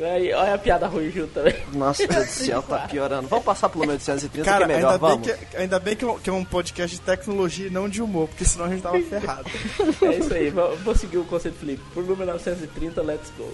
[0.00, 1.54] Aí, olha a piada ruim junto também.
[1.72, 3.28] Nossa, Deus do céu, tá piorando.
[3.28, 5.26] Vamos passar pelo 1830 Cara, que é melhor, ainda, bem vamos.
[5.30, 8.02] que, ainda bem que é um- que é um podcast de tecnologia e não de
[8.02, 9.48] humor, porque senão a gente tava ferrado.
[10.02, 11.82] É isso aí, vou, vou seguir o conceito Felipe.
[11.94, 13.48] Por número 930, let's go.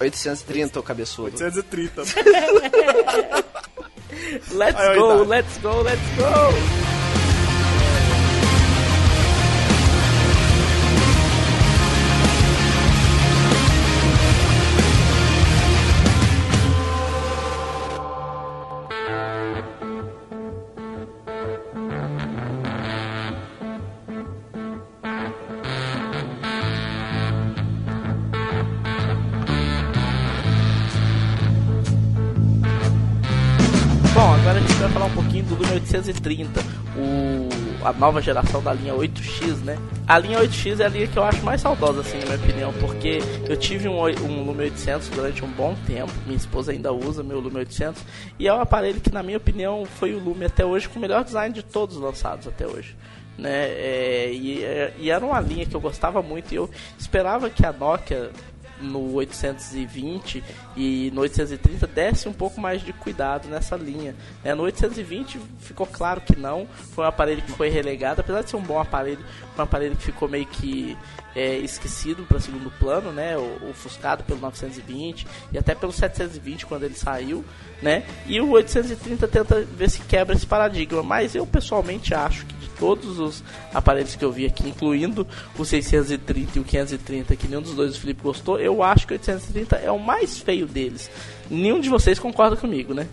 [0.00, 1.30] 830, ô cabeçudo.
[1.36, 2.02] 830.
[4.52, 7.07] Let's go, let's go, let's go!
[36.96, 39.78] o, a nova geração da linha 8X, né?
[40.06, 42.72] A linha 8X é a linha que eu acho mais saudosa, assim, na minha opinião,
[42.80, 47.22] porque eu tive um, um Lumia 800 durante um bom tempo, minha esposa ainda usa
[47.22, 48.02] meu Lumia 800,
[48.38, 51.02] e é um aparelho que, na minha opinião, foi o Lumia até hoje com o
[51.02, 52.96] melhor design de todos lançados até hoje
[53.38, 53.68] né?
[53.68, 56.52] É, e, é, e, era uma linha que eu gostava muito.
[56.52, 58.30] E eu esperava que a Nokia
[58.80, 60.42] no 820
[60.76, 64.14] e no 830 desse um pouco mais de cuidado nessa linha.
[64.44, 64.54] né?
[64.54, 68.56] No 820 ficou claro que não, foi um aparelho que foi relegado, apesar de ser
[68.56, 69.24] um bom aparelho,
[69.56, 70.96] um aparelho que ficou meio que
[71.34, 73.36] é, esquecido para segundo plano, né?
[73.70, 77.44] Ofuscado pelo 920 e até pelo 720 quando ele saiu,
[77.82, 78.04] né?
[78.26, 83.18] E o 830 tenta ver se quebra esse paradigma, mas eu pessoalmente acho que todos
[83.18, 85.26] os aparelhos que eu vi aqui, incluindo
[85.58, 89.12] o 630 e o 530, que nenhum dos dois o Felipe gostou, eu acho que
[89.12, 91.10] o 830 é o mais feio deles.
[91.50, 93.08] Nenhum de vocês concorda comigo, né?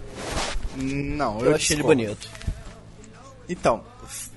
[0.76, 2.30] Não, eu, Eu achei ele bonito.
[3.48, 3.84] Então,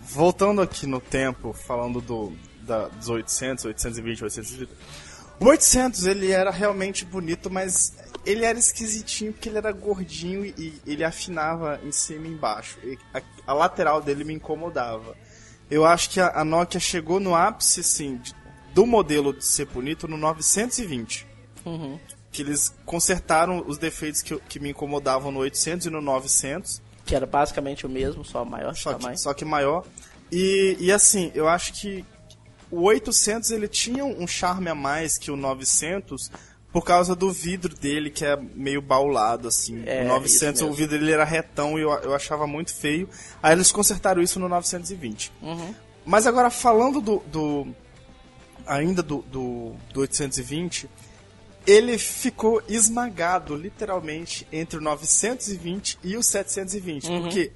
[0.02, 4.72] voltando aqui no tempo, falando do, da, dos 800, 820, 830.
[5.40, 7.94] O 800 ele era realmente bonito, mas
[8.24, 12.78] ele era esquisitinho porque ele era gordinho e, ele afinava em cima e embaixo.
[12.84, 15.16] E a, a lateral dele me incomodava.
[15.70, 18.34] Eu acho que a, a Nokia chegou no ápice, assim, de-
[18.72, 21.26] do modelo de ser bonito no 920.
[21.64, 21.98] Uhum.
[22.30, 26.80] Que eles consertaram os defeitos que, que me incomodavam no 800 e no 900.
[27.04, 29.84] Que era basicamente o mesmo, só maior Só que, só que maior.
[30.30, 32.04] E, e assim, eu acho que
[32.70, 36.30] o 800 ele tinha um charme a mais que o 900
[36.78, 39.82] por causa do vidro dele, que é meio baulado, assim.
[39.84, 40.68] É, o 900, isso mesmo.
[40.68, 43.08] o vidro dele era retão e eu, eu achava muito feio.
[43.42, 45.32] Aí eles consertaram isso no 920.
[45.42, 45.74] Uhum.
[46.06, 47.18] Mas agora, falando do.
[47.26, 47.66] do-
[48.64, 50.88] ainda do, do, do 820,
[51.66, 57.08] ele ficou esmagado, literalmente, entre o 920 e o 720.
[57.08, 57.22] Uhum.
[57.22, 57.50] Porque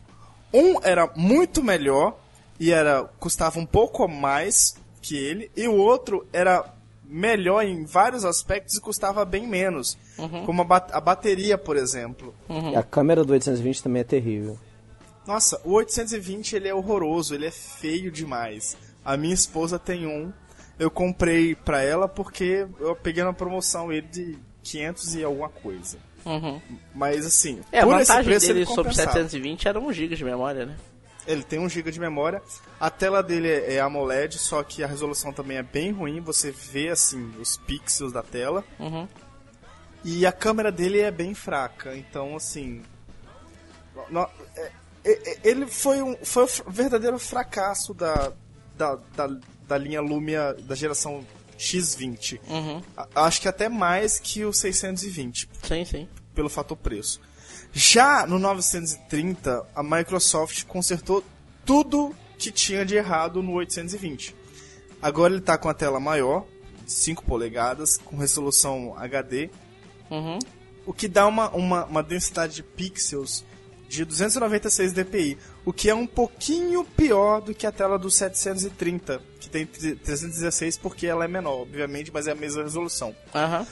[0.53, 2.19] um era muito melhor
[2.59, 6.65] e era custava um pouco mais que ele, e o outro era
[7.13, 9.99] melhor em vários aspectos e custava bem menos.
[10.19, 10.47] Uhum.
[10.47, 12.35] Como a, ba- a bateria, por exemplo.
[12.73, 14.59] E a câmera do 820 também é terrível.
[15.27, 18.77] Nossa, o 820 ele é horroroso, ele é feio demais.
[19.05, 20.33] A minha esposa tem um.
[20.79, 25.99] Eu comprei pra ela porque eu peguei na promoção ele de 500 e alguma coisa.
[26.25, 26.61] Uhum.
[26.95, 29.13] Mas assim, É, a por esse vantagem preço dele ele sobre compensava.
[29.13, 30.77] 720 era 1 GB de memória, né?
[31.27, 32.43] Ele tem 1 GB de memória.
[32.81, 36.21] A tela dele é é AMOLED, só que a resolução também é bem ruim.
[36.21, 38.65] Você vê assim os pixels da tela.
[38.79, 39.07] Uhum.
[40.05, 41.97] E a câmera dele é bem fraca.
[41.97, 42.83] Então, assim.
[44.11, 44.73] no- é-
[45.05, 48.33] é- é- ele foi um, foi um verdadeiro fracasso da,
[48.77, 49.29] da, da,
[49.69, 51.25] da linha Lumia da geração
[51.59, 52.41] X20.
[52.49, 52.83] Uhum.
[52.97, 56.09] A- Acho que até mais que o 620 Sim, sim.
[56.35, 57.21] pelo fator preço.
[57.73, 61.25] Já no 930, a Microsoft consertou
[61.65, 64.35] tudo que tinha de errado no 820.
[65.01, 66.45] Agora ele está com a tela maior,
[66.85, 69.51] de 5 polegadas, com resolução HD,
[70.11, 70.39] Uhum.
[70.85, 73.45] o que dá uma, uma, uma densidade de pixels
[73.89, 79.23] de 296 dpi, o que é um pouquinho pior do que a tela do 730,
[79.41, 83.15] que tem 316 porque ela é menor, obviamente, mas é a mesma resolução.
[83.35, 83.67] Aham.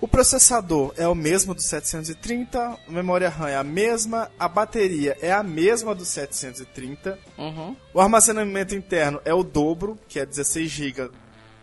[0.00, 5.16] O processador é o mesmo do 730, a memória RAM é a mesma, a bateria
[5.22, 7.74] é a mesma do 730, Uhum.
[7.94, 11.10] o armazenamento interno é o dobro, que é 16 GB,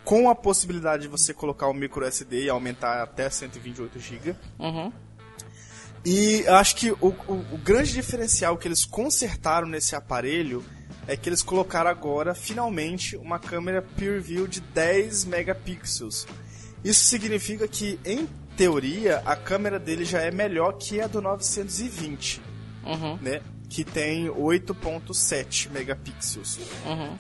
[0.04, 4.36] com a possibilidade de você colocar o micro SD e aumentar até 128 GB.
[4.60, 4.92] Uhum.
[6.04, 10.66] E acho que o, o- o grande diferencial que eles consertaram nesse aparelho
[11.08, 16.26] é que eles colocaram agora, finalmente, uma câmera Peer View de 10 megapixels.
[16.84, 18.28] Isso significa que, em
[18.58, 22.42] teoria, a câmera dele já é melhor que a do 920,
[22.86, 23.18] Uhum.
[23.22, 23.42] né?
[23.70, 26.60] Que tem 8.7 megapixels.
[26.86, 27.18] Uhum.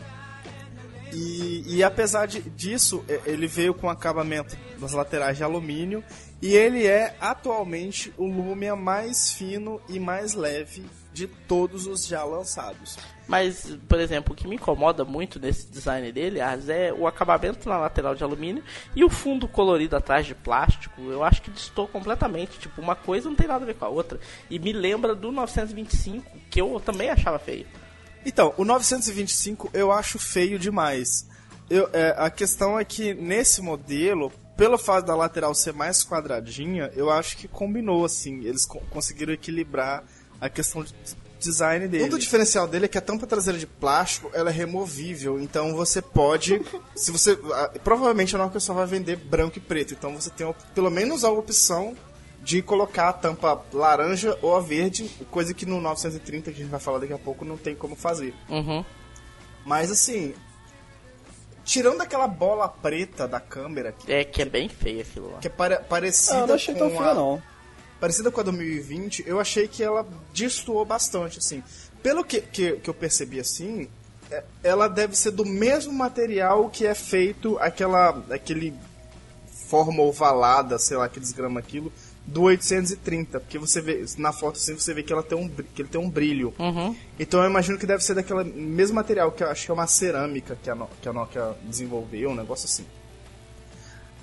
[1.11, 6.03] E, e apesar de- disso, e- ele veio com acabamento nas laterais de alumínio
[6.41, 10.83] e ele é atualmente o Lumia mais fino e mais leve
[11.13, 12.97] de todos os já lançados.
[13.27, 17.77] Mas, por exemplo, o que me incomoda muito nesse design dele, é o acabamento na
[17.77, 18.63] lateral de alumínio
[18.95, 21.01] e o fundo colorido atrás de plástico.
[21.03, 22.59] Eu acho que distou completamente.
[22.59, 24.19] Tipo, uma coisa não tem nada a ver com a outra.
[24.49, 27.65] E me lembra do 925, que eu também achava feio.
[28.25, 31.27] Então, o 925 eu acho feio demais.
[31.69, 36.91] Eu- é, a questão é que nesse modelo, pelo fato da lateral ser mais quadradinha,
[36.95, 38.43] eu acho que combinou assim.
[38.43, 40.03] Eles co- conseguiram equilibrar
[40.45, 40.93] a questão de
[41.39, 42.05] design dele.
[42.05, 45.75] Um do diferencial dele é que a tampa traseira de plástico ela é removível, então
[45.75, 46.61] você pode,
[46.95, 47.37] se você,
[47.83, 51.29] provavelmente a nova pessoa vai vender branco e preto, então você tem pelo menos a
[51.31, 51.95] opção
[52.41, 56.71] de colocar a tampa laranja ou a verde, coisa que no 930 que a gente
[56.71, 58.33] vai falar daqui a pouco não tem como fazer.
[58.49, 58.83] Uhum.
[59.65, 60.33] Mas assim,
[61.63, 65.39] tirando aquela bola preta da câmera que, É que é bem feio aquilo lá.
[65.39, 67.43] que é pare- parecida Ah, não achei com tão a, não.
[68.03, 71.63] Parecida com a 2020, eu achei que ela destoou bastante, assim.
[72.01, 73.87] Pelo que, que, que eu percebi, assim,
[74.29, 78.73] é- ela deve ser do mesmo material que é feito aquela, aquele
[79.69, 81.93] forma ovalada, sei lá que desgrama aquilo,
[82.27, 85.81] do 830, porque você vê, na foto assim, você vê que, ela tem um, que
[85.81, 86.53] ele tem um brilho.
[86.59, 86.93] Uhum.
[87.17, 89.87] Então eu imagino que deve ser daquele mesmo material, que eu acho que é uma
[89.87, 92.85] cerâmica que a, que a Nokia desenvolveu, um negócio assim.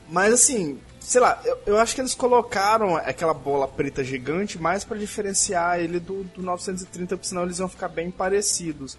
[0.07, 0.79] Mas assim,
[1.11, 5.81] sei lá, eu, eu acho que eles colocaram aquela bola preta gigante mais pra diferenciar
[5.81, 8.97] ele do, do 930, porque senão eles iam ficar bem parecidos.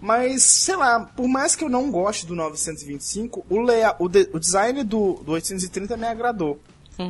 [0.00, 4.30] Mas, sei lá, por mais que eu não goste do 925, o, lea, o, de-
[4.32, 6.58] o design do, do 830 me agradou.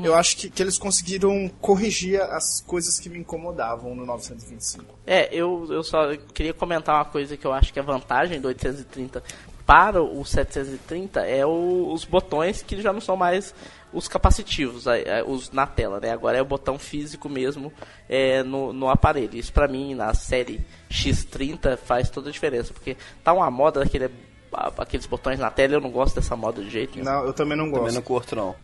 [0.04, 4.84] Eu acho que, que eles conseguiram corrigir as coisas que me incomodavam no 925.
[5.06, 8.46] É, eu, eu só queria comentar uma coisa que eu acho que é vantagem do
[8.48, 9.20] 830
[9.66, 13.52] para o 730 é o- os botões que já não são mais
[13.92, 14.94] os capacitivos, a-
[15.26, 16.10] os na tela, né?
[16.10, 17.72] Agora é o botão físico mesmo
[18.08, 19.36] é, no, no aparelho.
[19.36, 20.60] Isso pra mim, na série
[20.90, 24.10] X30, faz toda a diferença, porque tá uma moda daquele,
[24.52, 27.04] a- aqueles botões na tela, eu não gosto dessa moda de jeito nenhum.
[27.04, 27.80] Não, eu também não gosto.
[27.80, 28.54] Também não curto, não.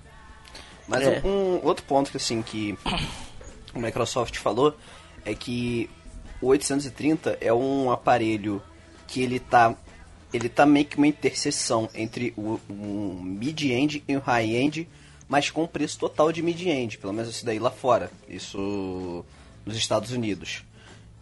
[0.89, 1.21] Mas É.
[1.25, 2.79] um outro ponto que assim que
[3.75, 4.77] o Microsoft falou
[5.25, 5.91] é que
[6.41, 8.63] o 830 é um aparelho
[9.09, 9.75] que ele tá
[10.33, 14.87] ele tá meio que uma interseção entre o um mid-end e o high-end,
[15.29, 19.25] mas com preço total de mid-end, pelo menos isso daí lá fora, isso
[19.65, 20.65] nos Estados Unidos.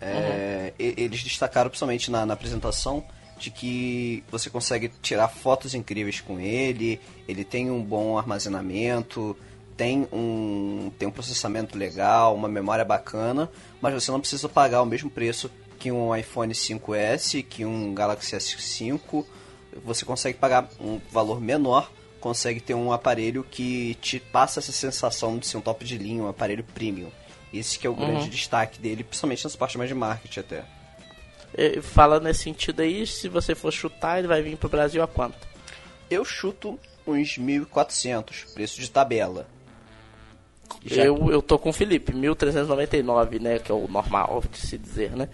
[0.01, 3.05] É, e- Eles destacaram principalmente na, na apresentação
[3.39, 9.37] de que você consegue tirar fotos incríveis com ele, ele tem um bom armazenamento,
[9.77, 13.51] tem um, tem um processamento legal, uma memória bacana,
[13.81, 18.37] mas você não precisa pagar o mesmo preço que um iPhone 5S, que um Galaxy
[18.37, 19.25] S5.
[19.85, 21.91] Você consegue pagar um valor menor,
[22.25, 26.23] consegue ter um aparelho que te passa essa sensação de ser um top de linha,
[26.23, 27.11] um aparelho premium.
[27.53, 30.65] Esse que é o grande destaque dele, principalmente nessa parte mais de marketing até.
[31.53, 35.07] É, Fala nesse sentido aí, se você for chutar, ele vai vir pro Brasil a
[35.07, 35.47] quanto?
[36.11, 39.47] Eu chuto uns 1.400, preço de tabela.
[40.83, 43.59] Já- Eu, eu tô com o Felipe, 1399, né?
[43.59, 45.29] Que é o normal de se dizer, né?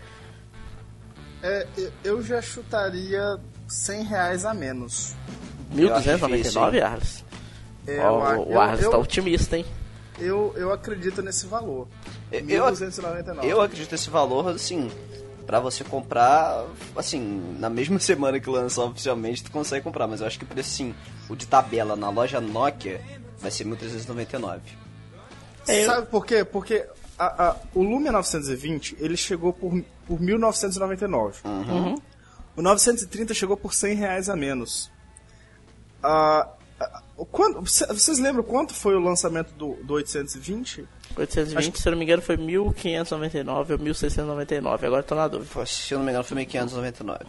[1.43, 3.39] É, eu- eu já chutaria
[3.69, 5.15] 100 reais a menos.
[5.71, 7.25] 1299, Arles?
[7.87, 9.65] É, Ó, eu- o Arles eu- tá otimista, hein?
[10.19, 11.89] Eu, eu acredito nesse valor.
[12.31, 13.47] Eu- 1299.
[13.49, 14.91] Eu acredito nesse valor, assim,
[15.47, 16.65] pra você comprar,
[16.95, 20.07] assim, na mesma semana que lançar oficialmente, tu consegue comprar.
[20.07, 20.95] Mas eu acho que o preço, assim,
[21.29, 23.01] o de tabela na loja Nokia
[23.39, 24.61] vai ser 1.399.
[25.67, 26.45] É, eu- Sabe por quê?
[26.45, 26.87] Porque
[27.19, 31.41] a- a- o Lumia 920 ele chegou por, por 1999.
[32.57, 34.91] O 930 chegou por 100 reais a menos.
[37.17, 40.89] O quanto- cê- vocês lembram quanto foi o lançamento do, do 820?
[41.17, 41.81] 820, que...
[41.81, 44.87] se eu não me engano, foi 1599 ou 1699.
[44.87, 45.67] Agora tô na dúvida.
[45.67, 47.25] Se eu não me engano, foi 1599.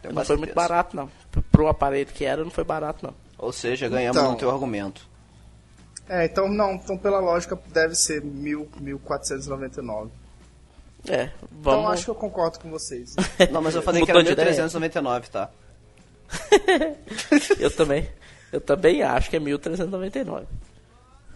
[0.00, 1.10] Tenho não foi muito barato, não.
[1.50, 3.14] Pro aparelho que era, não foi barato, não.
[3.38, 5.06] Ou seja, ganhamos então, no teu argumento.
[6.08, 10.10] É, então não, então pela lógica deve ser 1499.
[11.06, 11.80] É, vamos...
[11.80, 13.14] Então acho que eu concordo com vocês.
[13.50, 15.50] não, mas eu falei que era 1399, tá?
[17.58, 18.08] eu também.
[18.52, 20.46] Eu também acho que é 1399.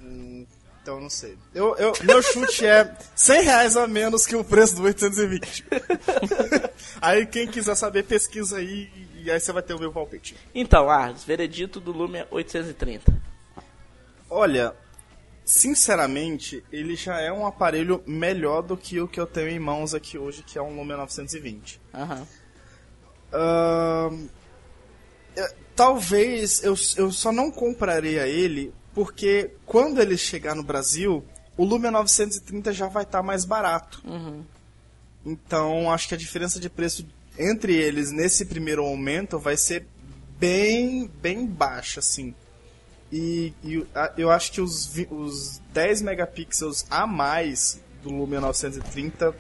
[0.01, 0.47] Hum,
[0.83, 1.37] então não sei.
[1.55, 5.65] Eu, eu, meu chute é 100 reais a menos que o preço do 820.
[7.01, 8.89] aí quem quiser saber, pesquisa aí
[9.21, 10.37] e aí você vai ter o meu palpite.
[10.55, 13.13] Então, Arles, veredito do Lumia 830.
[14.31, 14.75] Olha,
[15.45, 19.93] sinceramente, ele já é um aparelho melhor do que o que eu tenho em mãos
[19.93, 21.81] aqui hoje, que é um Lumia 920.
[21.93, 22.27] Aham.
[23.31, 24.29] Uh,
[25.75, 31.25] talvez eu, eu só não compraria ele porque quando ele chegar no Brasil,
[31.57, 34.03] o Lumia 930 já vai estar tá mais barato.
[34.05, 34.43] Uhum.
[35.25, 37.07] Então, acho que a diferença de preço
[37.39, 39.87] entre eles nesse primeiro momento vai ser
[40.39, 42.35] bem, bem baixa, assim.
[43.13, 43.87] E, e
[44.17, 49.35] eu acho que os, os 10 megapixels a mais do Lumia 930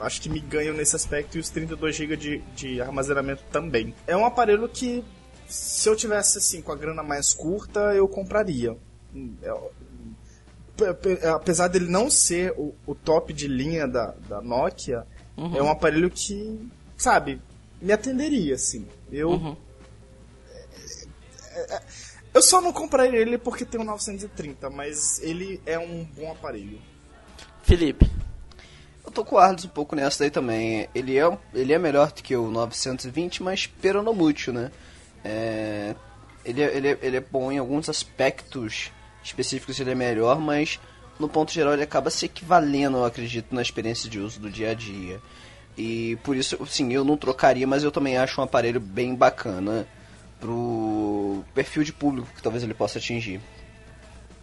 [0.00, 3.94] acho que me ganham nesse aspecto e os 32 GB de, de armazenamento também.
[4.06, 5.04] É um aparelho que
[5.48, 8.76] se eu tivesse assim com a grana mais curta, eu compraria.
[9.42, 15.56] É, apesar dele não ser o, o top de linha da, da Nokia, uhum.
[15.56, 17.40] é um aparelho que, sabe,
[17.80, 18.86] me atenderia, assim.
[19.10, 19.30] Eu.
[19.30, 19.56] Uhum.
[21.52, 21.82] É, é,
[22.34, 26.78] eu só não compraria ele porque tem um 930, mas ele é um bom aparelho.
[27.62, 28.10] Felipe.
[29.04, 30.88] Eu tô com o Arles um pouco nessa daí também.
[30.94, 34.70] Ele é, ele é melhor do que o 920, mas peronomútil, né?
[35.24, 35.94] É,
[36.44, 38.90] ele, é, ele, é, ele é bom em alguns aspectos
[39.22, 40.78] específicos, ele é melhor, mas
[41.18, 44.70] no ponto geral ele acaba se equivalendo, eu acredito, na experiência de uso do dia
[44.70, 45.20] a dia.
[45.76, 49.86] E por isso, sim, eu não trocaria, mas eu também acho um aparelho bem bacana
[50.40, 53.40] pro perfil de público que talvez ele possa atingir.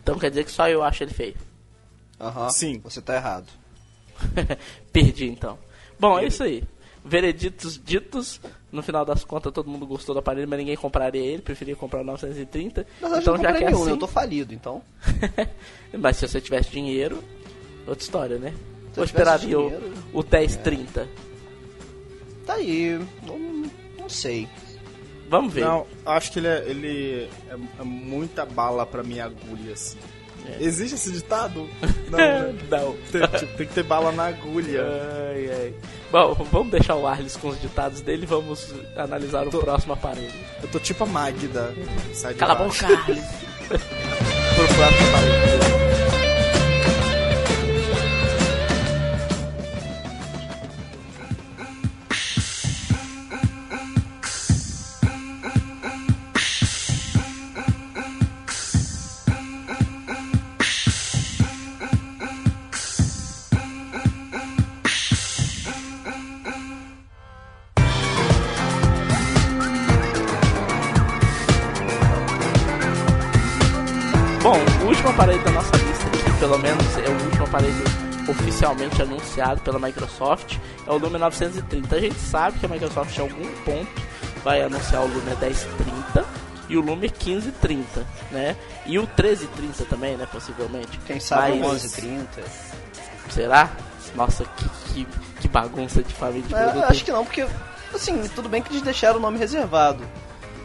[0.02, 1.36] Então quer dizer que só eu acho ele feio?
[2.20, 2.44] Aham.
[2.44, 2.80] Uhum, sim.
[2.84, 3.48] Você tá errado.
[4.92, 5.58] Perdi então.
[6.00, 6.64] Bom, é isso aí.
[7.06, 8.40] Vereditos ditos,
[8.72, 12.02] no final das contas todo mundo gostou do aparelho, mas ninguém compraria ele, preferia comprar
[12.02, 12.88] o 930.
[13.02, 13.92] Mas então já que é nenhum, assim...
[13.92, 14.82] eu tô falido, então.
[16.00, 17.22] mas se você tivesse dinheiro,
[17.86, 18.54] outra história, né?
[18.94, 19.68] Se eu esperaria o,
[20.14, 21.02] o 1030.
[21.02, 21.08] É.
[22.46, 24.48] Tá aí, não, não sei.
[25.30, 25.66] Vamos ver.
[25.66, 29.98] Não, acho que ele é, ele é, é muita bala pra minha agulha, assim.
[30.48, 30.64] É.
[30.64, 31.70] Existe esse ditado?
[32.10, 32.18] Não.
[32.18, 32.56] Né?
[32.70, 32.96] Não.
[33.12, 34.84] Tem, tipo, tem, que ter bala na agulha.
[35.30, 35.74] Ai, ai.
[36.12, 39.94] Bom, vamos deixar o Arles com os ditados dele e vamos analisar tô, o próximo
[39.94, 40.32] aparelho.
[40.62, 41.74] Eu tô tipo a Magda.
[42.14, 43.26] Sai Cala a boca, Arles.
[43.68, 45.53] Pro próximo aparelho.
[79.34, 81.96] Anunciado pela Microsoft, é o Lumia 930.
[81.96, 84.02] A gente sabe que a Microsoft em algum ponto
[84.44, 86.26] vai anunciar o Lumia 1030
[86.70, 88.56] e o Lumia 1530, né?
[88.86, 91.00] E o 1330 também, né, possivelmente.
[91.06, 91.68] Quem sabe Mas...
[91.68, 92.44] o 1130.
[93.30, 93.72] Será?
[94.16, 95.08] Nossa, que, que,
[95.42, 97.48] que bagunça de família de é, Acho que não, porque,
[97.94, 100.04] assim, tudo bem que eles deixaram o nome reservado,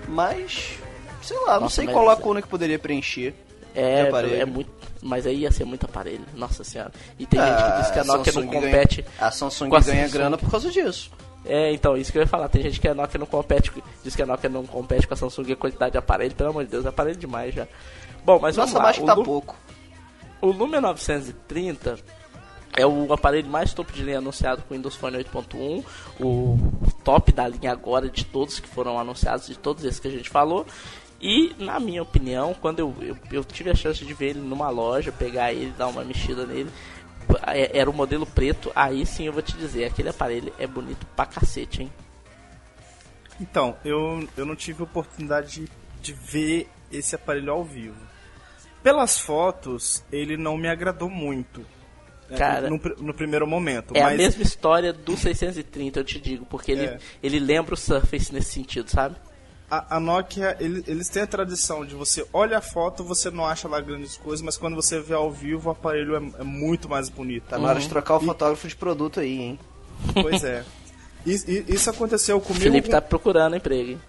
[0.07, 0.79] mas,
[1.23, 3.35] sei lá, Nossa, não sei qual lacuna que poderia preencher.
[3.75, 4.11] É,
[4.41, 4.71] é muito.
[5.03, 6.93] Mas aí ia ser muito aparelho, nossa senhora.
[7.19, 9.03] E tem ah, gente que diz que a Nokia Samsung não compete.
[9.03, 10.11] Ganha, a Samsung ganha Samsung.
[10.11, 11.11] grana por causa disso.
[11.45, 12.49] É, então, isso que eu ia falar.
[12.49, 13.73] Tem gente que a Nokia não compete.
[14.03, 16.35] Diz que a Nokia não compete com a Samsung a quantidade de aparelho.
[16.35, 17.67] Pelo amor de Deus, é aparelho demais já.
[18.25, 18.93] Bom, mas Nossa, vamos lá.
[18.93, 19.25] que tá Lu...
[19.25, 19.57] pouco.
[20.41, 21.99] O Lumia 930
[22.77, 25.85] é o aparelho mais top de linha anunciado com o Windows Phone 8.1,
[26.21, 26.57] o
[27.03, 30.31] top da linha agora de todos que foram anunciados, de todos esses que a gente
[30.31, 30.65] falou.
[31.21, 34.71] E, na minha opinião, quando eu, eu, eu, tive a chance de ver ele numa
[34.71, 36.71] loja, pegar ele, dar uma mexida nele,
[37.49, 41.07] é, era o modelo preto, aí sim eu vou te dizer, aquele aparelho é bonito
[41.17, 41.93] pra cacete, hein?
[43.41, 45.69] Então, eu, eu não tive oportunidade de,
[46.01, 47.97] de ver esse aparelho ao vivo.
[48.83, 51.61] Pelas fotos, ele não me agradou muito.
[52.29, 53.97] Né, Cara, no, no, primeiro momento.
[53.97, 54.15] É mas...
[54.15, 56.99] a mesma história do 630, eu te digo, porque ele, é.
[57.23, 59.17] ele lembra o Surface nesse sentido, sabe?
[59.71, 63.45] A, a Nokia, ele, eles têm a tradição de você olha a foto, você não
[63.47, 66.89] acha lá grandes coisas, mas quando você vê ao vivo, o aparelho é, é muito
[66.89, 67.45] mais bonito.
[67.49, 69.59] Tá na hora de trocar o fotógrafo de produto aí, hein?
[70.23, 70.65] Pois é.
[71.27, 71.33] E-
[71.69, 72.63] e- Isso aconteceu comigo.
[72.63, 74.01] Felipe tá procurando emprego, hein?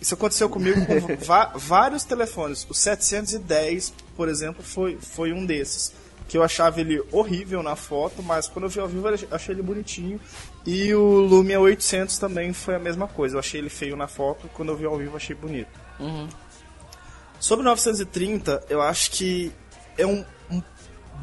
[0.00, 1.16] Isso aconteceu comigo com
[1.58, 2.64] vários telefones.
[2.70, 5.92] O 710, por exemplo, foi, foi um desses.
[6.28, 9.54] Que eu achava ele horrível na foto, mas quando eu vi ao vivo eu achei
[9.54, 10.20] ele bonitinho.
[10.64, 13.36] E o Lumia 800 também foi a mesma coisa.
[13.36, 15.70] Eu achei ele feio na foto, quando eu vi ao vivo eu achei bonito.
[17.38, 19.52] Sobre o 930, eu acho que
[19.98, 20.62] é um, um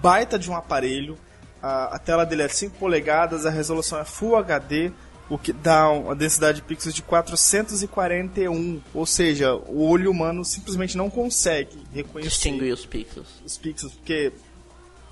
[0.02, 1.18] baita de um aparelho.
[1.62, 4.91] A, a tela dele é 5 polegadas, a resolução é Full HD,
[5.30, 8.82] o que dá uma densidade de pixels de 441.
[8.93, 13.28] Ou seja, o olho humano simplesmente não consegue reconhecer Distinguir os pixels.
[13.45, 14.34] os pixels, porque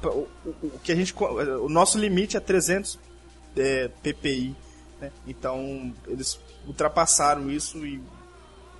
[0.03, 2.99] o, o- que a gente, co- o nosso limite é 300
[3.55, 4.55] é, ppi,
[5.01, 5.11] né?
[5.27, 8.01] então eles ultrapassaram isso e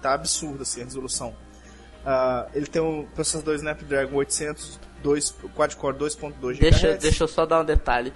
[0.02, 1.36] tá absurdo assim, a resolução.
[2.06, 7.02] Ah, ele tem um processador Snapdragon 800 2, quad-core 2.2 Deixa, GHz.
[7.02, 8.12] deixa eu só dar um detalhe.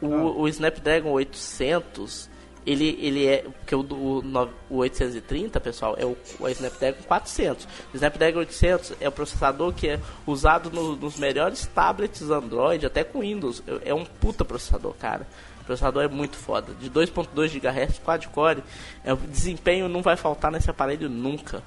[0.00, 0.22] O, Ah.
[0.40, 2.28] o Snapdragon 800,
[2.66, 3.38] ele, ele é.
[3.42, 7.64] Porque o, do- o, o 830, pessoal, é o, o Snapdragon 400.
[7.92, 13.04] O Snapdragon 800 é o processador que é usado no- nos melhores tablets Android, até
[13.04, 13.62] com Windows.
[13.84, 15.26] É é um puta processador, cara.
[15.60, 16.72] O processador é muito foda.
[16.74, 18.62] De 2.2 GHz, quad-core,
[19.04, 21.62] é, o desempenho não vai faltar nesse aparelho nunca.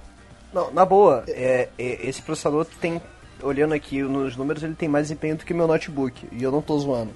[0.54, 3.02] Não, na boa, é, é, esse processador tem,
[3.42, 6.28] olhando aqui nos números, ele tem mais desempenho do que meu notebook.
[6.32, 7.12] E eu não tô zoando.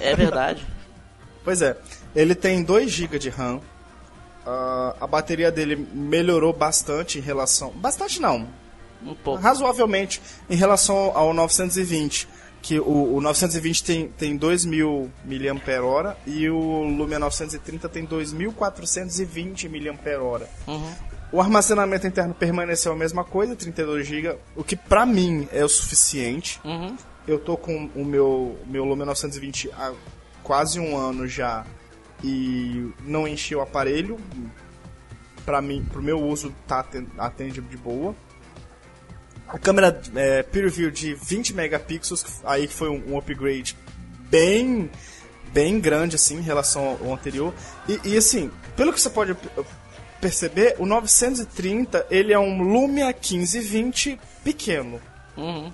[0.00, 0.66] É verdade.
[1.42, 1.74] Pois é,
[2.14, 3.60] ele tem 2 GB de RAM.
[4.46, 7.70] Ah, a bateria dele melhorou bastante em relação.
[7.70, 8.48] Bastante não,
[9.04, 9.42] Um pouco.
[9.42, 12.28] razoavelmente em relação ao 920.
[12.62, 20.46] Que o, o 920 tem, tem 2.000 mAh e o Lumia 930 tem 2.420 mAh.
[20.66, 20.94] Uhum.
[21.32, 25.68] O armazenamento interno permaneceu a mesma coisa, 32 GB, o que pra mim é o
[25.68, 26.60] suficiente.
[26.64, 26.96] Uhum.
[27.26, 29.92] Eu tô com o meu, meu Lumia 920 há
[30.42, 31.64] quase um ano já
[32.22, 34.18] e não enchi o aparelho.
[35.44, 38.14] Pra mim, pro meu uso, tá aten- atende de boa.
[39.48, 43.76] A câmera é, Peer View de 20 megapixels, aí que foi um, um upgrade
[44.30, 44.90] bem
[45.52, 47.52] bem grande assim em relação ao anterior.
[47.88, 49.36] E, e, assim, pelo que você pode
[50.20, 55.00] perceber, o 930 ele é um Lumia 1520 pequeno.
[55.36, 55.72] Uhum.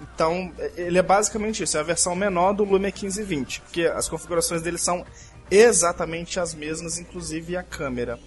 [0.00, 4.62] Então, ele é basicamente isso, é a versão menor do Lumia 1520, porque as configurações
[4.62, 5.04] dele são
[5.50, 8.18] exatamente as mesmas, inclusive a câmera.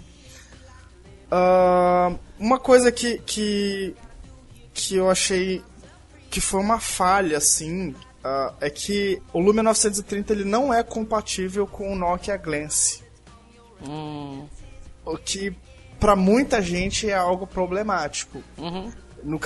[1.30, 3.95] Ah, uma coisa que, que,
[4.74, 5.63] que eu achei
[6.30, 11.65] que foi uma falha, assim, ah, é que o Lumia 930 ele não é compatível
[11.65, 13.01] com o Nokia Glance.
[13.82, 14.47] Hum.
[15.05, 15.55] O que,
[15.99, 18.43] pra muita gente, é algo problemático.
[18.57, 18.91] Uhum.
[19.24, 19.39] No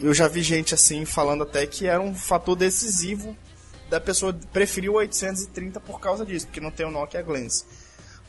[0.00, 3.36] eu já vi gente assim falando até que era um fator decisivo
[3.88, 7.64] da pessoa preferir o 830 por causa disso, porque não tem o Nokia Glance.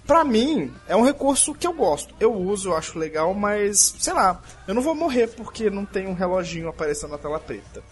[0.05, 2.16] Pra mim, é um recurso que eu gosto.
[2.20, 6.08] Eu uso, eu acho legal, mas sei lá, eu não vou morrer porque não tem
[6.08, 7.84] um reloginho aparecendo na tela preta.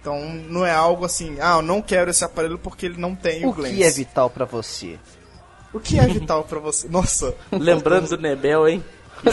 [0.00, 3.44] Então não é algo assim, ah, eu não quero esse aparelho porque ele não tem
[3.44, 3.74] o, O Glance.
[3.76, 4.98] que é vital pra você?
[5.72, 6.88] O que é vital pra você?
[6.90, 8.84] Nossa, Lembrando do Nebel, hein?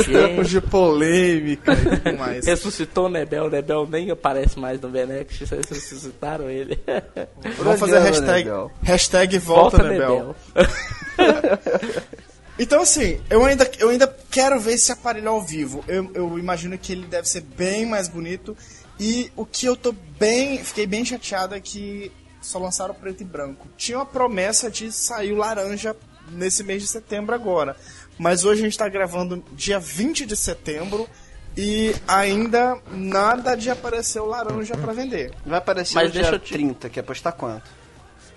[0.06, 2.46] Tempos de polêmica e tudo mais.
[2.46, 6.80] Ressuscitou o Nebel, o Nebel nem aparece mais no Benex, vocês ressuscitaram ele.
[7.58, 8.72] Vamos fazer hashtag, Nebel.
[8.82, 10.36] hashtag volta, Nebel.
[12.58, 15.84] Então, assim, eu ainda, eu ainda quero ver esse aparelho ao vivo.
[15.90, 18.56] Eu, eu imagino que ele deve ser bem mais bonito.
[18.98, 20.64] E o que eu tô bem.
[20.64, 22.12] Fiquei bem chateado é que
[22.42, 23.68] só lançaram preto e branco.
[23.76, 25.96] Tinha uma promessa de sair o laranja
[26.32, 27.76] nesse mês de setembro agora.
[28.18, 31.08] Mas hoje a gente tá gravando dia 20 de setembro.
[31.58, 35.32] E ainda nada de aparecer o laranja pra vender.
[35.46, 37.64] Vai aparecer Mas no deixa dia eu te- 30, quer apostar quanto?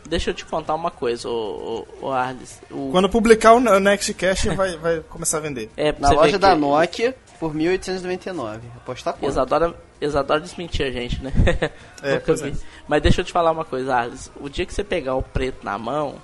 [0.09, 2.61] Deixa eu te contar uma coisa, o, o, Arles.
[2.71, 5.69] O, Quando publicar o Nextcast vai, vai começar a vender.
[5.77, 8.61] é, Na loja da que- Nokia, por 1.899.
[8.77, 9.29] Apostar quanto?
[9.33, 11.33] Isadora, Isadora desmentir a gente, né?
[12.01, 12.51] É, Nunca pois vi.
[12.51, 12.55] é.
[12.87, 14.31] Mas deixa eu te falar uma coisa, Arles.
[14.41, 16.15] O dia que você pegar o preto na mão,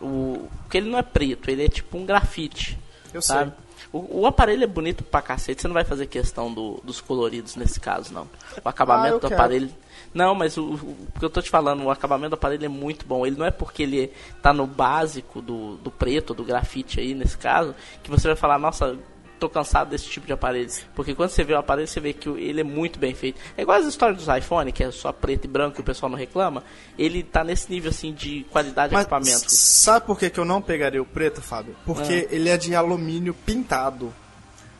[0.00, 0.46] o.
[0.62, 2.78] Porque ele não é preto, ele é tipo um grafite.
[3.16, 3.52] Eu sabe?
[3.92, 7.56] O, o aparelho é bonito pra cacete, você não vai fazer questão do- dos coloridos
[7.56, 8.28] nesse caso, não.
[8.64, 9.34] O acabamento Ah, do quero.
[9.34, 9.70] aparelho.
[10.12, 12.68] Não, mas o, o, o que eu tô te falando, o acabamento do aparelho é
[12.68, 13.26] muito bom.
[13.26, 14.12] Ele não é porque ele
[14.42, 18.58] tá no básico do, do preto, do grafite aí, nesse caso, que você vai falar,
[18.58, 18.96] nossa,
[19.38, 20.70] tô cansado desse tipo de aparelho.
[20.94, 23.40] Porque quando você vê o aparelho, você vê que ele é muito bem feito.
[23.56, 26.10] É igual as histórias dos iPhone, que é só preto e branco e o pessoal
[26.10, 26.64] não reclama.
[26.98, 29.50] Ele tá nesse nível assim de qualidade de Mas equipamento.
[29.50, 31.76] sabe por que, que eu não pegaria o preto, Fábio?
[31.84, 34.12] Porque ele é de alumínio pintado.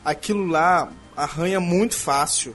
[0.05, 2.55] aquilo lá arranha muito fácil.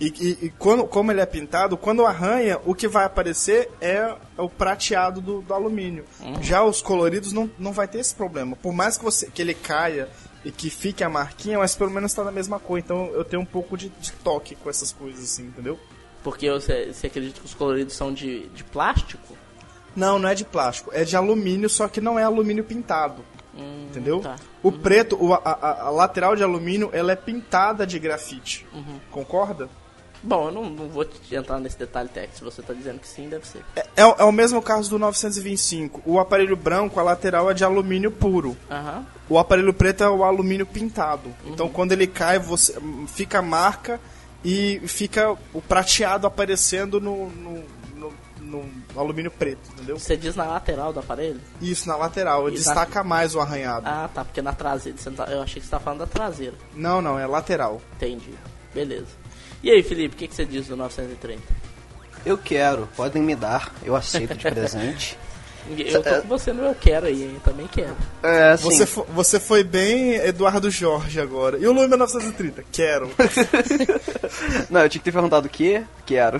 [0.00, 4.12] E, e, e quando, como ele é pintado, quando arranha, o que vai aparecer é
[4.36, 6.04] o prateado do, do alumínio.
[6.20, 6.42] Uhum.
[6.42, 8.56] Já os coloridos não, não vai ter esse problema.
[8.56, 10.08] Por mais que, você, que ele caia
[10.44, 12.78] e que fique a marquinha, mas pelo menos está na mesma cor.
[12.78, 15.78] Então eu tenho um pouco de, de toque com essas coisas, assim, entendeu?
[16.22, 19.36] Porque você, você acredita que os coloridos são de, de plástico?
[19.94, 20.90] Não, não é de plástico.
[20.92, 23.24] É de alumínio, só que não é alumínio pintado.
[23.56, 24.20] Hum, entendeu?
[24.20, 24.36] Tá.
[24.62, 24.80] O uhum.
[24.80, 28.66] preto, o, a, a, lateral de alumínio, ela é pintada de grafite.
[28.72, 28.98] Uhum.
[29.10, 29.68] Concorda?
[30.24, 32.38] Bom, eu não, não vou entrar nesse detalhe técnico.
[32.38, 33.62] Se você está dizendo que sim, deve ser.
[33.76, 36.00] É, é, é, o mesmo caso do 925.
[36.06, 38.56] O aparelho branco, a lateral é de alumínio puro.
[38.70, 39.04] Uhum.
[39.28, 41.28] O aparelho preto é o alumínio pintado.
[41.44, 41.52] Uhum.
[41.52, 42.74] Então, quando ele cai, você
[43.06, 44.00] fica a marca
[44.42, 47.64] e fica o prateado aparecendo no, no,
[47.94, 49.98] no, no alumínio preto, entendeu?
[49.98, 51.40] Você diz na lateral do aparelho?
[51.60, 52.48] Isso, na lateral.
[52.48, 53.04] Ele destaca na...
[53.04, 53.86] mais o arranhado.
[53.86, 54.24] Ah, tá.
[54.24, 54.98] Porque na traseira.
[55.14, 55.24] Tá...
[55.24, 56.54] Eu achei que você estava falando da traseira.
[56.74, 57.18] Não, não.
[57.18, 57.82] É lateral.
[57.96, 58.32] Entendi.
[58.74, 59.23] Beleza.
[59.64, 61.40] E aí, Felipe, o que, que você diz do 930?
[62.26, 62.86] Eu quero.
[62.94, 63.72] Podem me dar.
[63.82, 65.16] Eu aceito de presente.
[65.66, 67.40] Eu tô com você no eu quero aí, hein?
[67.42, 67.96] Também quero.
[68.22, 68.64] É, assim...
[68.64, 71.56] você, foi, você foi bem Eduardo Jorge agora.
[71.56, 72.62] E o Lume 1930?
[72.70, 73.10] Quero.
[74.68, 75.82] Não, eu tinha que ter perguntado o quê?
[76.04, 76.38] Quero.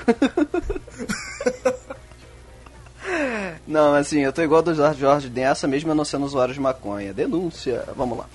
[3.66, 6.60] Não, assim, eu tô igual do Jorge Jorge nessa, mesmo eu não sendo usuário de
[6.60, 7.14] maconha.
[7.14, 7.82] Denúncia.
[7.96, 8.28] Vamos lá.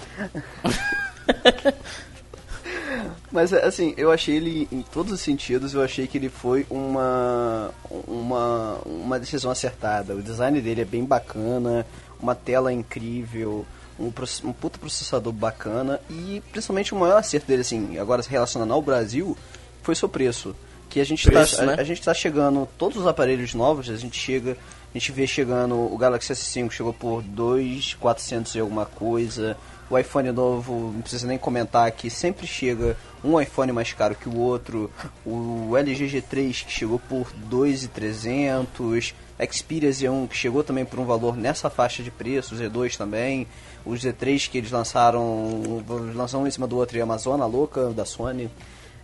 [3.31, 7.71] Mas assim, eu achei ele, em todos os sentidos, eu achei que ele foi uma,
[8.07, 10.15] uma, uma decisão acertada.
[10.15, 11.85] O design dele é bem bacana,
[12.19, 13.65] uma tela incrível,
[13.99, 14.11] um,
[14.43, 18.81] um puta processador bacana e principalmente o maior acerto dele, assim, agora se relacionando ao
[18.81, 19.37] Brasil,
[19.83, 20.55] foi seu preço.
[20.89, 21.75] Que a gente tá, preço, tá, né?
[21.77, 25.27] a, a, gente tá chegando, todos os aparelhos novos, a gente chega, a gente vê
[25.27, 29.55] chegando, o Galaxy S5 chegou por 2.400 e alguma coisa,
[29.89, 34.29] o iPhone novo, não precisa nem comentar aqui, sempre chega um iPhone mais caro que
[34.29, 34.91] o outro.
[35.25, 39.13] O LG G3 que chegou por 2.300,
[39.51, 43.47] Xperia Z1 que chegou também por um valor nessa faixa de preço, o Z2 também.
[43.85, 45.83] O Z3 que eles lançaram,
[46.13, 48.49] lançaram um em cima do outro e a Amazona louca da Sony.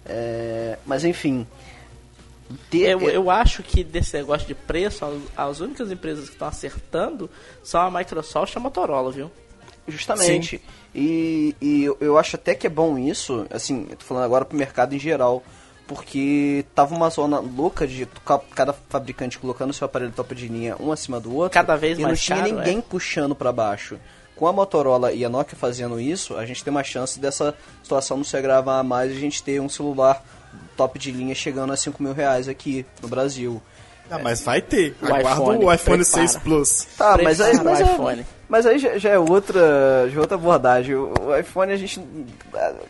[0.06, 1.48] É, mas enfim,
[2.70, 2.92] ter...
[2.92, 5.04] Eu, eu, acho que desse negócio de preço,
[5.36, 7.30] as, únicas empresas que estão acertando
[7.64, 9.32] são a Microsoft e a Motorola, viu?
[9.88, 10.62] Justamente.
[10.94, 14.46] E, e eu, eu, acho até que é bom isso, assim, eu tô falando agora
[14.46, 15.44] pro mercado em geral,
[15.86, 18.08] porque tava uma zona louca de
[18.56, 21.52] cada fabricante colocando seu aparelho top de linha um acima do outro.
[21.52, 22.82] Cada vez e mais não tinha caro, ninguém é?
[22.82, 24.00] puxando para baixo.
[24.36, 28.18] Com a Motorola e a Nokia fazendo isso, a gente tem uma chance dessa situação
[28.18, 30.24] não se agravar mais e a gente ter um celular
[30.76, 33.62] top de linha chegando a 5 mil reais aqui no Brasil.
[34.10, 34.96] Ah, mas vai ter.
[35.02, 36.28] O Aguardo iPhone, o iPhone prepara.
[36.28, 36.88] 6 Plus.
[36.98, 40.96] Tá, mas aí, mas, é, mas aí já, já, é outra, já é outra abordagem.
[40.96, 42.00] O, o, iPhone a gente.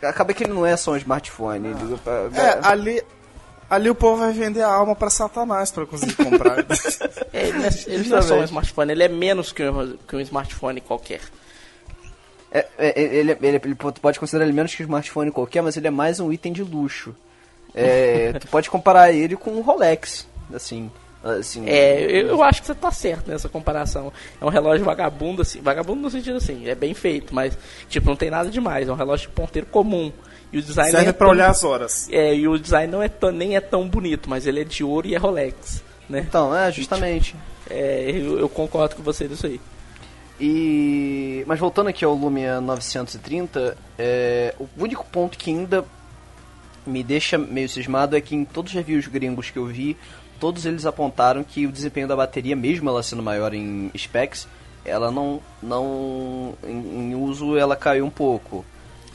[0.01, 1.73] Acaba que ele não é só um smartphone.
[2.05, 2.29] Ah.
[2.33, 3.01] É, ali.
[3.67, 6.59] Ali o povo vai vender a alma para Satanás para conseguir comprar.
[6.59, 6.63] é,
[7.47, 10.19] ele, é, ele não é só um smartphone, ele é menos que um, que um
[10.19, 11.21] smartphone qualquer.
[12.51, 15.87] É, é, ele, ele, ele, pode considerar ele menos que um smartphone qualquer, mas ele
[15.87, 17.15] é mais um item de luxo.
[17.73, 20.91] É, tu pode comparar ele com um Rolex, assim.
[21.25, 24.13] Assim, é, eu, eu, acho que você tá certo nessa comparação.
[24.39, 27.57] É um relógio vagabundo, assim, vagabundo no sentido assim, é bem feito, mas
[27.89, 30.13] tipo, não tem nada demais, é um relógio de ponteiro comum.
[30.53, 32.07] E o design Serve é pra tão, olhar as horas.
[32.11, 34.83] É, e o design não é tão, nem é tão bonito, mas ele é de
[34.83, 36.23] ouro e é Rolex, né?
[36.27, 37.35] Então, é, justamente.
[37.67, 39.59] É, eu, eu concordo com você nisso aí.
[40.39, 45.83] E mas voltando aqui ao Lumia 930, é, o único ponto que ainda
[46.85, 49.97] me deixa meio cismado é que em todos os reviews gringos que eu vi,
[50.39, 54.47] todos eles apontaram que o desempenho da bateria, mesmo ela sendo maior em specs,
[54.83, 58.63] ela não, não em, em uso ela caiu um pouco.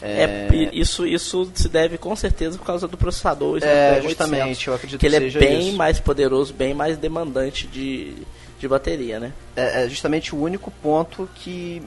[0.03, 3.61] É, é, isso, isso se deve com certeza por causa do processador.
[3.63, 5.77] É, justamente, eu acredito que ele é bem isso.
[5.77, 8.15] mais poderoso, bem mais demandante de,
[8.59, 9.33] de bateria, né?
[9.55, 11.83] É, é justamente o único ponto que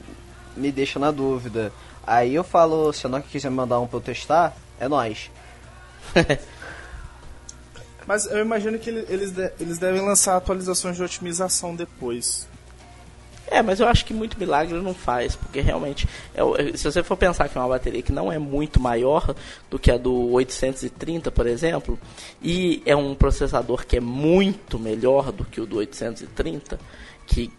[0.56, 1.72] me deixa na dúvida.
[2.06, 5.30] Aí eu falo, se a Nokia quiser me mandar um pra eu testar, é nós.
[8.06, 12.46] Mas eu imagino que eles, eles devem lançar atualizações de otimização depois.
[13.46, 17.16] É, mas eu acho que muito milagre não faz, porque realmente, é, se você for
[17.16, 19.34] pensar que é uma bateria que não é muito maior
[19.70, 21.98] do que a do 830, por exemplo,
[22.42, 26.80] e é um processador que é muito melhor do que o do 830,
[27.26, 27.52] que,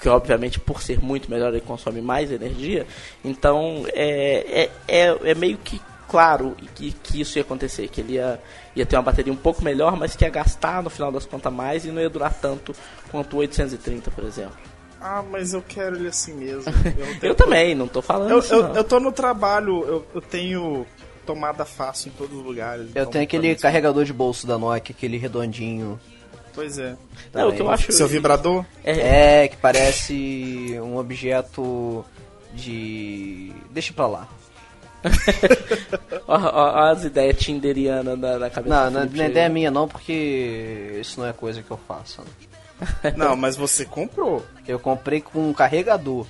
[0.00, 2.86] que obviamente por ser muito melhor ele consome mais energia,
[3.24, 8.14] então é, é, é, é meio que claro que, que isso ia acontecer, que ele
[8.14, 8.40] ia,
[8.74, 11.52] ia ter uma bateria um pouco melhor, mas que ia gastar no final das contas
[11.52, 12.74] mais e não ia durar tanto
[13.10, 14.56] quanto o 830, por exemplo.
[15.00, 16.72] Ah, mas eu quero ele assim mesmo.
[17.22, 18.74] Eu, eu também, não tô falando eu, isso, eu, não.
[18.74, 20.86] eu tô no trabalho, eu, eu tenho
[21.24, 22.86] tomada fácil em todos os lugares.
[22.86, 26.00] Eu então tenho aquele mim, carregador de bolso da Nokia, aquele redondinho.
[26.54, 26.96] Pois é.
[27.34, 27.92] Não, o que eu acho...
[27.92, 28.64] Seu vibrador?
[28.82, 32.04] É, É, que parece um objeto
[32.54, 33.52] de.
[33.70, 34.28] Deixa pra lá.
[36.26, 39.88] ó as ideias tinderianas na, na cabeça Não, não, Felipe não é ideia minha não,
[39.88, 42.22] porque isso não é coisa que eu faço.
[42.22, 43.12] né?
[43.16, 44.44] Não, mas você comprou.
[44.68, 46.26] Eu comprei com um carregador.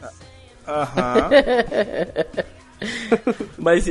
[0.66, 1.30] Aham.
[3.58, 3.86] Mas,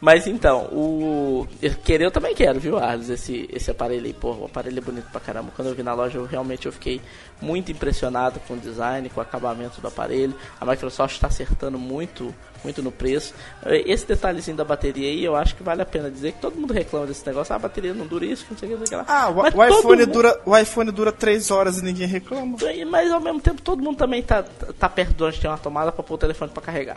[0.00, 1.46] mas então, o.
[1.60, 4.12] eu Querer eu também quero, viu, Arles, esse, esse aparelho aí.
[4.12, 5.50] Pô, o aparelho é bonito pra caramba.
[5.54, 7.00] Quando eu vi na loja, eu realmente eu fiquei
[7.42, 10.34] muito impressionado com o design, com o acabamento do aparelho.
[10.60, 12.32] A Microsoft está acertando muito,
[12.64, 13.34] muito no preço.
[13.66, 16.72] Esse detalhezinho da bateria aí, eu acho que vale a pena dizer que todo mundo
[16.72, 17.52] reclama desse negócio.
[17.52, 19.14] Ah, a bateria não dura isso, não sei o que, não sei o que lá.
[19.16, 22.56] Ah, o, o iPhone mundo- dura, o iPhone dura 3 horas e ninguém reclama.
[22.88, 24.44] Mas ao mesmo tempo, todo mundo também tá,
[24.78, 26.96] tá perto de onde tem uma tomada pra pôr o telefone pra carregar.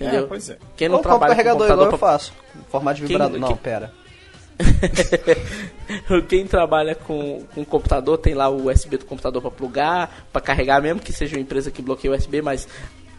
[0.00, 0.24] Entendeu?
[0.24, 0.58] É, pois é.
[0.76, 2.32] Quem não Ou trabalha com carregador computador igual eu pra faço.
[2.70, 3.38] Formato de Quem- vibrador.
[3.40, 3.92] Não, quem- pera.
[6.28, 10.80] Quem trabalha com, com computador tem lá o USB do computador para plugar, para carregar,
[10.82, 12.66] mesmo que seja uma empresa que bloqueia o USB, mas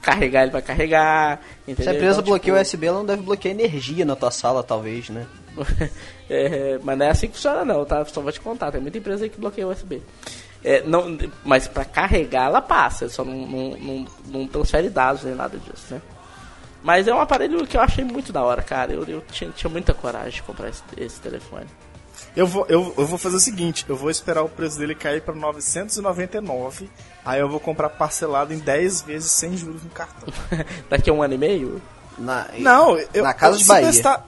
[0.01, 1.39] carregar ele vai carregar.
[1.67, 1.83] Entendeu?
[1.83, 4.31] Se a empresa Então, bloqueia o tipo, USB, ela não deve bloquear energia na tua
[4.31, 5.25] sala, talvez, né?
[6.29, 8.03] é, mas não é assim que funciona não, tá?
[8.05, 10.01] Só vou te contar, tem muita empresa aí que bloqueia o USB.
[10.63, 15.33] É, não, mas para carregar ela passa, só não, não, não, não transfere dados nem
[15.35, 16.01] nada disso, né?
[16.81, 18.93] Mas é um aparelho que eu achei muito da hora, cara.
[18.93, 21.65] Eu, eu tinha, tinha muita coragem de comprar esse, esse telefone.
[22.35, 25.21] Eu vou, eu, eu vou fazer o seguinte, eu vou esperar o preço dele cair
[25.21, 26.89] pra 999,
[27.25, 30.31] aí eu vou comprar parcelado em 10 vezes sem juros no cartão.
[30.89, 31.81] Daqui a um ano e meio,
[32.17, 33.87] Na, Não, eu, na casa eu- de se Bahia.
[33.87, 34.25] bestar-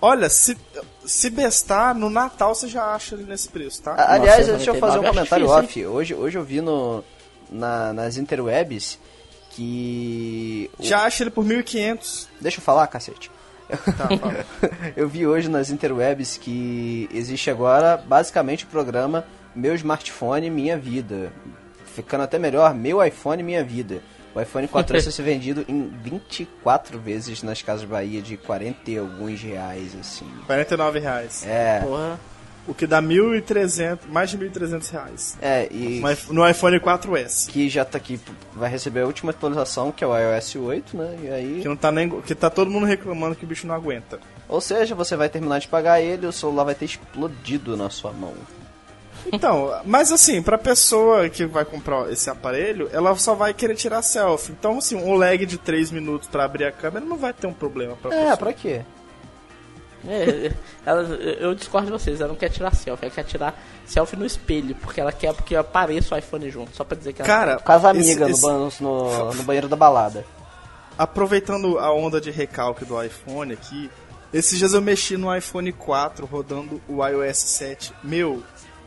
[0.00, 0.56] olha, se,
[1.04, 3.94] se bestar, no Natal você já acha ele nesse preço, tá?
[4.12, 5.96] Aliás, Nossa, deixa eu fazer um 99 acho comentário difícil, off.
[5.98, 7.04] Hoje, hoje eu vi no,
[7.50, 8.98] na, nas interwebs
[9.56, 10.70] que.
[10.78, 12.28] o- Já acha ele por 1.500.
[12.40, 13.30] Deixa eu falar, cacete.
[13.68, 14.44] Tá, fala.
[14.96, 19.24] eu vi hoje nas interwebs que existe agora basicamente o programa
[19.54, 21.32] Meu Smartphone Minha Vida.
[21.94, 24.02] Ficando até melhor, Meu iPhone Minha Vida.
[24.34, 28.98] O iPhone 4S vai ser vendido em 24 vezes nas Casas Bahia de 40 e
[28.98, 30.26] alguns reais, assim.
[30.46, 31.42] 49 reais.
[31.46, 32.20] É, porra.
[32.68, 35.38] O que dá 1.300, mais de 1.300 reais.
[35.40, 37.48] é, e No iPhone- No iPhone 4S.
[37.48, 38.18] que já tá aqui,
[38.54, 41.16] vai receber a última atualização, que é o iOS 8, né?
[41.22, 42.08] E aí, Que não tá nem.
[42.22, 44.18] Que tá todo mundo reclamando que o bicho não aguenta.
[44.48, 48.12] ou seja, você vai terminar de pagar ele, o celular vai ter explodido na sua
[48.12, 48.34] mão.
[49.32, 54.00] Então, mas assim, pra pessoa que vai comprar esse aparelho, ela só vai querer tirar
[54.02, 54.52] selfie.
[54.52, 57.52] Então, assim, um lag de 3 minutos pra abrir a câmera não vai ter um
[57.52, 58.36] problema pra É, pessoa.
[58.36, 58.82] pra quê?
[60.08, 60.52] É,
[60.84, 64.24] ela, eu discordo de vocês, ela não quer tirar selfie, ela quer tirar selfie no
[64.26, 67.58] espelho, porque ela quer porque apareça o iPhone junto, só pra dizer que ela Cara,
[67.58, 70.24] Com as amigas esse- no, no, no banheiro da balada.
[70.98, 73.90] aproveitando a onda de recalque do iPhone aqui,
[74.32, 77.92] esses dias eu mexi no iPhone 4 rodando o iOS 7.
[78.02, 78.42] Meu,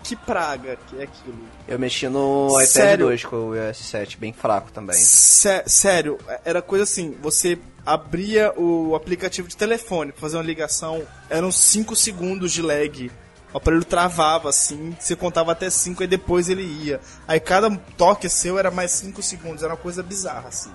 [0.09, 1.37] que praga que é aquilo.
[1.67, 3.05] Eu mexi no iPad Sério?
[3.05, 4.95] 2 com o iOS 7, bem fraco também.
[4.95, 11.03] Sé- sério, era coisa assim, você abria o aplicativo de telefone pra fazer uma ligação,
[11.29, 13.11] eram 5 segundos de lag.
[13.53, 16.99] O aparelho travava assim, você contava até 5 e depois ele ia.
[17.27, 20.71] Aí cada toque seu era mais 5 segundos, era uma coisa bizarra assim.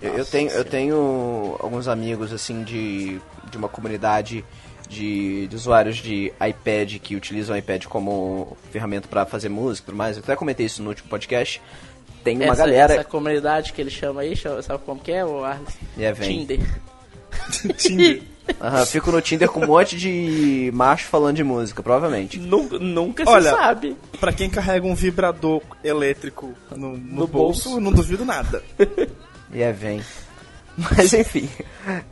[0.00, 3.20] Eu, eu tenho, eu tenho alguns amigos, assim, de,
[3.50, 4.42] de uma comunidade
[4.88, 9.86] de, de usuários de iPad que utilizam o iPad como ferramenta pra fazer música e
[9.86, 10.16] tudo mais.
[10.16, 11.60] Eu até comentei isso no último podcast.
[12.22, 12.94] Tem uma essa, galera...
[12.94, 15.76] essa comunidade que ele chama aí, sabe como que é, o Arles?
[15.98, 16.46] É, vem.
[16.46, 16.80] Tinder.
[17.76, 18.22] Tinder.
[18.60, 22.38] Aham, fico no Tinder com um monte de macho falando de música, provavelmente.
[22.38, 23.96] Nunca, nunca Olha, se sabe.
[24.20, 27.80] Pra quem carrega um vibrador elétrico no, no No bolso, bolso.
[27.80, 28.62] não duvido nada.
[29.52, 30.02] E é, vem.
[30.96, 31.48] Mas enfim,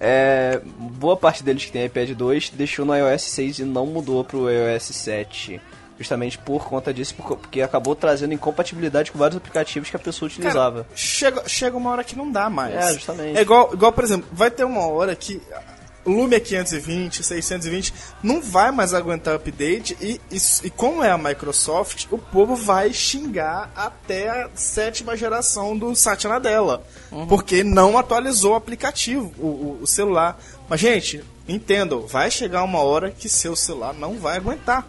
[0.00, 4.22] é, boa parte deles que tem iPad 2 deixou no iOS 6 e não mudou
[4.24, 5.60] pro iOS 7.
[5.98, 10.26] Justamente por conta disso, por- porque acabou trazendo incompatibilidade com vários aplicativos que a pessoa
[10.26, 10.84] utilizava.
[10.84, 12.74] Cara, chega, chega uma hora que não dá mais.
[12.74, 13.38] É, justamente.
[13.38, 15.71] É igual, igual, por exemplo, vai ter uma hora que o
[16.04, 22.06] Lumia 520, 620 não vai mais aguentar update e, e, e como é a Microsoft,
[22.10, 26.82] o povo vai xingar até a sétima geração do Satya Nadella.
[27.28, 30.38] Porque não atualizou o aplicativo, o, o- o celular.
[30.68, 34.86] Mas, gente, entendam, vai chegar uma hora que seu celular não vai aguentar.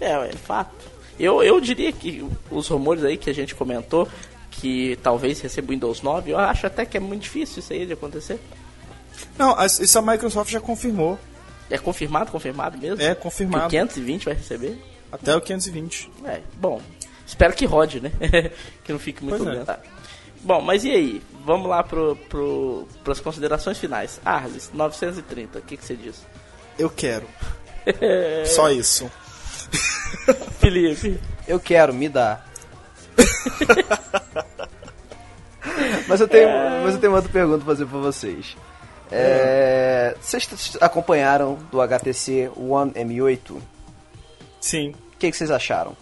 [0.00, 0.74] É, é fato.
[1.18, 4.06] Eu, eu diria que os rumores aí que a gente comentou,
[4.50, 7.86] que talvez receba o Windows 9, eu acho até que é muito difícil isso aí
[7.86, 8.38] de acontecer.
[9.38, 11.18] Não, as- isso a Microsoft já confirmou.
[11.68, 13.02] É confirmado, confirmado mesmo?
[13.02, 13.68] É Que o confirmado.
[13.68, 14.78] 520 vai receber?
[15.10, 16.10] Até o 520.
[16.24, 16.80] É, bom.
[17.26, 18.12] Espero que rode, né?
[18.84, 19.58] que não fique muito Pois é.
[19.58, 19.66] lento.
[19.66, 19.78] Tá.
[20.42, 21.22] Bom, mas e aí?
[21.44, 24.20] Vamos lá pro, pro, pras considerações finais.
[24.24, 26.24] Arles, 930, o que, que você diz?
[26.78, 27.26] Eu quero.
[28.46, 29.10] Só isso.
[30.60, 31.18] Felipe.
[31.48, 32.44] Eu quero, me dá.
[36.08, 36.82] mas, eu tenho, é...
[36.84, 38.56] mas eu tenho uma outra pergunta pra fazer pra vocês.
[39.10, 43.60] É, vocês acompanharam do HTC One M8?
[44.60, 44.90] Sim.
[44.90, 45.96] O que, que, vocês acharam?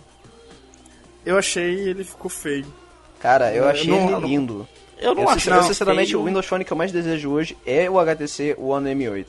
[1.24, 2.66] Eu achei ele ficou feio.
[3.20, 4.68] Cara, eu achei eu não, ele lindo.
[4.98, 5.51] Eu não eu, acho.
[5.51, 6.20] Eu, sinceramente, feio.
[6.20, 9.26] o Windows Phone que eu mais desejo hoje é o HTC One M8.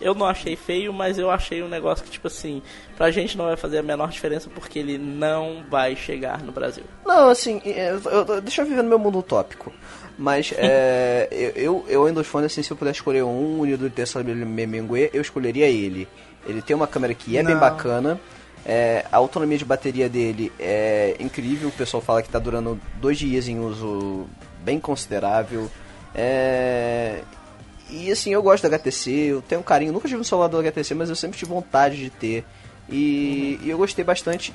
[0.00, 2.62] Eu não achei feio, mas eu achei um negócio que, tipo assim,
[2.96, 6.84] pra gente não vai fazer a menor diferença porque ele não vai chegar no Brasil.
[7.04, 9.72] Não, assim, eu, eu, deixa eu viver no meu mundo utópico.
[10.18, 15.10] Mas é, eu, eu, Windows Phone, assim, se eu pudesse escolher um unido de Memengue,
[15.12, 16.08] eu escolheria ele.
[16.46, 17.50] Ele tem uma câmera que é não.
[17.50, 18.20] bem bacana.
[18.64, 21.68] É, a autonomia de bateria dele é incrível.
[21.68, 24.26] O pessoal fala que está durando dois dias em uso
[24.64, 25.70] bem considerável.
[26.14, 27.20] É,
[27.88, 30.58] e assim, eu gosto da HTC, eu tenho um carinho, nunca tive um celular do
[30.58, 32.44] HTC, mas eu sempre tive vontade de ter.
[32.88, 33.66] E, uhum.
[33.66, 34.52] e eu gostei bastante.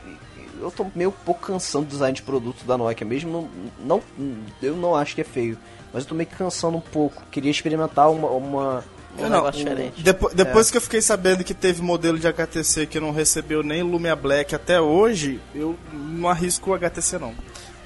[0.61, 3.49] Eu tô meio um pouco cansando do design de produto da Nokia, mesmo
[3.83, 5.57] não, não, eu não acho que é feio,
[5.93, 7.23] mas eu tô meio cansando um pouco.
[7.31, 8.83] Queria experimentar uma, uma
[9.17, 10.01] um não, negócio diferente.
[10.01, 10.71] Depois, depois é.
[10.71, 14.55] que eu fiquei sabendo que teve modelo de HTC que não recebeu nem Lumia Black
[14.55, 17.33] até hoje, eu não arrisco o HTC não.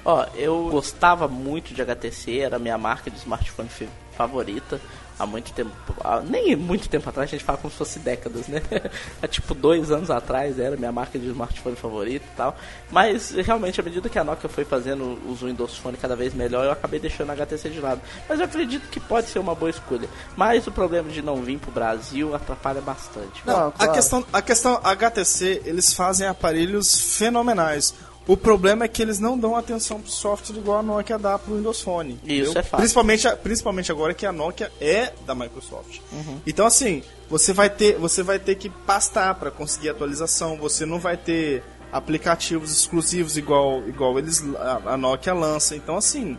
[0.04, 3.68] Ó, eu gostava muito de HTC, era a minha marca de smartphone
[4.16, 4.80] favorita
[5.18, 5.72] há muito tempo.
[6.00, 8.62] Há, nem muito tempo atrás, a gente fala como se fosse décadas, né?
[9.22, 12.56] há tipo dois anos atrás era minha marca de smartphone favorita e tal.
[12.90, 16.64] Mas realmente, à medida que a Nokia foi fazendo os Windows Phone cada vez melhor,
[16.64, 18.00] eu acabei deixando a HTC de lado.
[18.28, 20.08] Mas eu acredito que pode ser uma boa escolha.
[20.36, 23.42] Mas o problema de não vir pro Brasil atrapalha bastante.
[23.44, 23.74] Não, claro.
[23.78, 27.94] a questão, a questão HTC, eles fazem aparelhos fenomenais.
[28.26, 31.54] O problema é que eles não dão atenção pro software igual a Nokia dá pro
[31.54, 32.14] Windows Phone.
[32.14, 32.50] Isso entendeu?
[32.50, 32.76] é fácil.
[32.78, 36.00] Principalmente, principalmente agora que a Nokia é da Microsoft.
[36.12, 36.40] Uhum.
[36.44, 40.98] Então assim, você vai ter, você vai ter que pastar para conseguir atualização, você não
[40.98, 41.62] vai ter
[41.92, 45.76] aplicativos exclusivos igual igual eles a, a Nokia lança.
[45.76, 46.36] Então assim,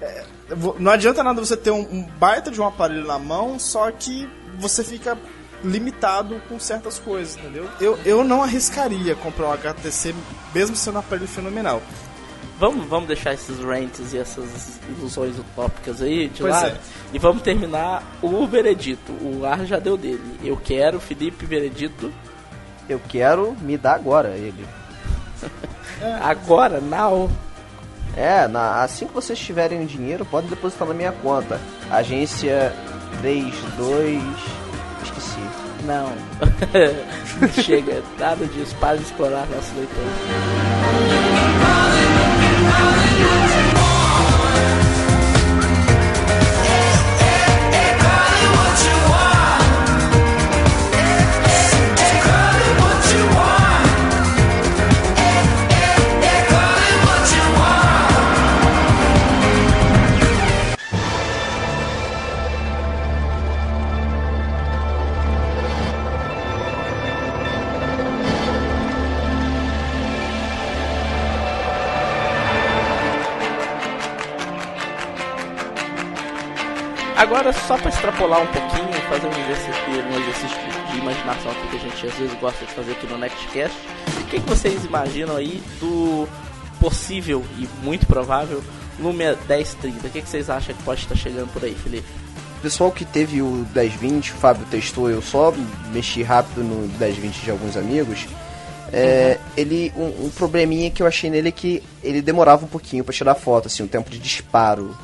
[0.00, 0.24] é,
[0.78, 4.26] não adianta nada você ter um, um baita de um aparelho na mão, só que
[4.58, 5.18] você fica
[5.64, 7.68] limitado com certas coisas, entendeu?
[7.80, 10.14] Eu, eu não arriscaria comprar um HTC
[10.54, 11.82] mesmo sendo um aparelho fenomenal.
[12.58, 16.78] Vamos, vamos deixar esses rants e essas ilusões utópicas aí de pois lado é.
[17.12, 19.12] e vamos terminar o veredito.
[19.12, 20.38] O ar já deu dele.
[20.42, 22.10] Eu quero, Felipe Veredito.
[22.88, 24.66] Eu quero me dar agora ele.
[26.22, 27.30] agora, now.
[28.16, 31.60] É, na, assim que vocês tiverem dinheiro, podem depositar na minha conta.
[31.90, 32.72] Agência
[33.20, 34.22] 32
[35.84, 36.12] não.
[37.62, 38.74] Chega, nada disso.
[38.76, 41.35] Para de explorar nosso leitor.
[77.26, 80.58] Agora, só para extrapolar um pouquinho, fazer um exercício, um exercício
[80.92, 83.76] de imaginação aqui que a gente às vezes gosta de fazer aqui no Nextcast.
[84.20, 86.28] O que, que vocês imaginam aí do
[86.78, 88.62] possível e muito provável
[89.00, 90.06] Lumia 1030?
[90.06, 92.06] O que, que vocês acham que pode estar chegando por aí, Felipe?
[92.62, 95.52] pessoal que teve o 1020, o Fábio testou, eu só
[95.92, 98.26] mexi rápido no 1020 de alguns amigos.
[98.92, 99.52] É, uhum.
[99.56, 103.12] ele um, um, probleminha que eu achei nele é que ele demorava um pouquinho para
[103.12, 104.96] tirar foto, assim, o tempo de disparo.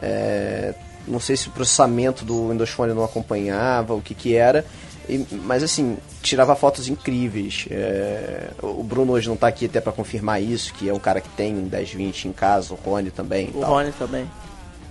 [0.00, 0.74] É,
[1.08, 4.64] não sei se o processamento do Windows Phone não acompanhava, o que que era.
[5.08, 7.66] E, mas assim, tirava fotos incríveis.
[7.70, 11.20] É, o Bruno hoje não está aqui até para confirmar isso, que é um cara
[11.20, 13.50] que tem um 1020 em casa, o Rony também.
[13.54, 14.30] O Rony também.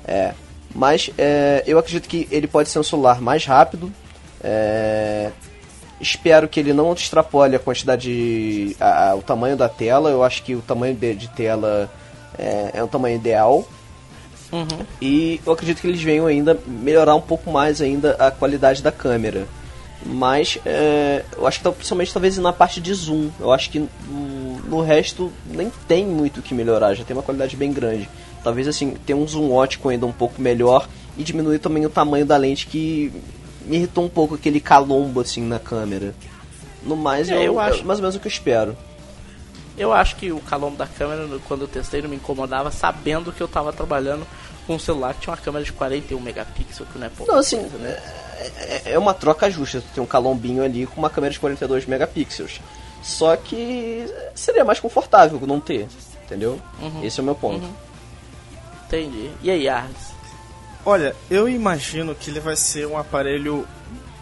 [0.05, 0.33] É.
[0.73, 3.91] Mas é, eu acredito que ele pode ser um celular mais rápido.
[4.43, 5.31] É,
[5.99, 10.09] espero que ele não extrapole a quantidade de, a, o tamanho da tela.
[10.09, 11.89] Eu acho que o tamanho de, de tela
[12.37, 13.67] é, é um tamanho ideal.
[14.51, 14.85] Uhum.
[15.01, 18.91] E eu acredito que eles venham ainda melhorar um pouco mais ainda a qualidade da
[18.91, 19.47] câmera.
[20.05, 23.29] Mas é, eu acho que principalmente talvez na parte de zoom.
[23.39, 27.23] Eu acho que no, no resto nem tem muito o que melhorar, já tem uma
[27.23, 28.07] qualidade bem grande.
[28.43, 30.87] Talvez assim, ter um zoom ótico ainda um pouco melhor
[31.17, 33.11] e diminuir também o tamanho da lente que
[33.65, 36.13] me irritou um pouco aquele calombo assim na câmera.
[36.83, 38.77] No mais, é, eu, eu acho mais ou menos o que eu espero.
[39.77, 43.41] Eu acho que o calombo da câmera, quando eu testei, não me incomodava, sabendo que
[43.41, 44.25] eu estava trabalhando
[44.65, 47.31] com um celular que tinha uma câmera de 41 megapixels, que não é pouco.
[47.31, 47.97] Não, assim, né?
[48.39, 49.81] é, é uma troca justa.
[49.81, 52.59] Tu tem um calombinho ali com uma câmera de 42 megapixels.
[53.01, 54.05] Só que
[54.35, 55.87] seria mais confortável não ter,
[56.25, 56.59] entendeu?
[56.81, 57.03] Uhum.
[57.03, 57.63] Esse é o meu ponto.
[57.65, 57.73] Uhum.
[58.85, 59.31] Entendi.
[59.41, 60.17] E aí, Arles?
[60.85, 63.67] Olha, eu imagino que ele vai ser um aparelho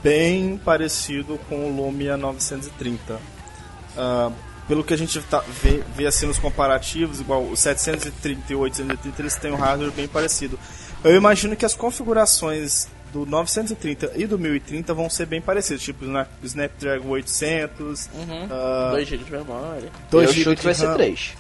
[0.04, 3.14] bem parecido com o Lumia 930.
[3.14, 4.34] Uh,
[4.68, 8.60] pelo que a gente tá, vê, vê assim nos comparativos, igual o 730 e o
[8.60, 10.60] 830, eles têm um hardware bem parecido.
[11.04, 16.06] Eu imagino que as configurações do 930 e do 1030 vão ser bem parecidos, tipo
[16.06, 18.46] o Snapdragon 800, uhum.
[18.46, 19.90] uh, 2 GB de memória.
[20.12, 21.34] 2 GB vai ser 3.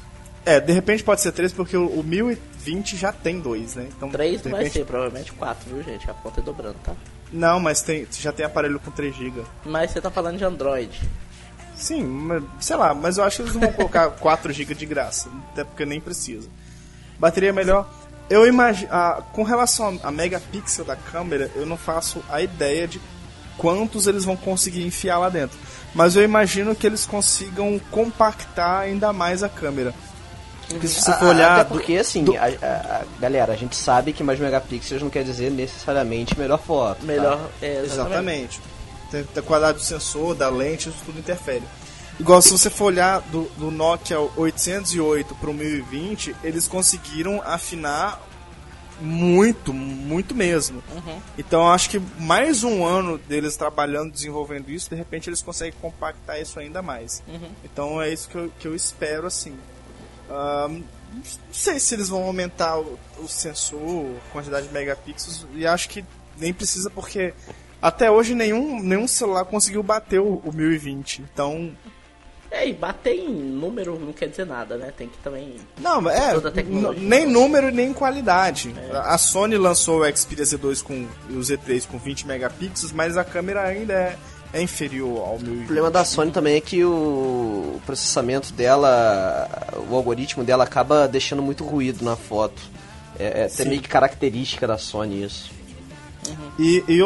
[0.45, 3.87] É, de repente pode ser 3 porque o, o 1020 já tem 2, né?
[3.97, 4.61] Então, 3 não repente...
[4.61, 6.09] vai ser, provavelmente 4, viu, gente?
[6.09, 6.93] A conta é dobrando, tá?
[7.33, 9.41] Não, mas tem, já tem aparelho com 3 GB.
[9.65, 11.01] Mas você tá falando de Android.
[11.75, 14.85] Sim, mas, sei lá, mas eu acho que eles não vão colocar 4 GB de
[14.85, 16.47] graça, até porque nem precisa.
[17.19, 17.89] Bateria melhor.
[18.29, 22.99] Eu imagino, ah, com relação a megapixel da câmera, eu não faço a ideia de
[23.57, 25.57] quantos eles vão conseguir enfiar lá dentro.
[25.93, 29.93] Mas eu imagino que eles consigam compactar ainda mais a câmera.
[30.67, 31.59] Porque se você for olhar.
[31.59, 32.35] Até porque, assim, do...
[32.35, 36.59] a, a, a, galera, a gente sabe que mais megapixels não quer dizer necessariamente melhor
[36.59, 37.05] foto.
[37.05, 37.49] Melhor, tá?
[37.61, 37.93] é, exatamente.
[37.93, 38.61] exatamente.
[39.23, 41.63] Tem, a qualidade do sensor, da lente, isso tudo interfere.
[42.19, 48.21] Igual se você for olhar do, do Nokia 808 para o 1020, eles conseguiram afinar
[48.99, 50.81] muito, muito mesmo.
[50.93, 51.21] Uhum.
[51.37, 56.41] Então acho que mais um ano deles trabalhando, desenvolvendo isso, de repente eles conseguem compactar
[56.41, 57.21] isso ainda mais.
[57.27, 57.49] Uhum.
[57.63, 59.57] Então é isso que eu, que eu espero assim.
[60.29, 60.83] Um,
[61.13, 65.89] não sei se eles vão aumentar o, o sensor, a quantidade de megapixels, e acho
[65.89, 66.03] que
[66.37, 67.33] nem precisa porque
[67.87, 71.21] até hoje nenhum, nenhum celular conseguiu bater o, o 1020.
[71.21, 71.71] Então
[72.49, 74.91] é, e bater em número não quer dizer nada, né?
[74.95, 75.57] Tem que também.
[75.77, 76.33] Não, é.
[76.97, 78.73] Nem número nem qualidade.
[78.91, 78.97] É.
[78.97, 83.61] A Sony lançou o Xperia Z2 com o Z3 com 20 megapixels, mas a câmera
[83.61, 84.17] ainda é,
[84.53, 85.53] é inferior ao meu.
[85.53, 89.49] O problema da Sony também é que o processamento dela,
[89.89, 92.61] o algoritmo dela acaba deixando muito ruído na foto.
[93.19, 95.54] É, é até meio que característica da Sony isso.
[96.29, 96.51] Uhum.
[96.59, 96.99] E, e,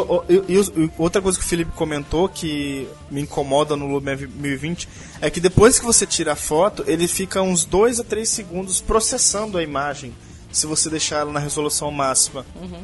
[0.47, 4.87] e, e, outra coisa que o Felipe comentou que me incomoda no Lumia 1020
[5.21, 8.81] é que depois que você tira a foto, ele fica uns 2 a 3 segundos
[8.81, 10.13] processando a imagem,
[10.51, 12.45] se você deixar ela na resolução máxima.
[12.55, 12.83] Uhum.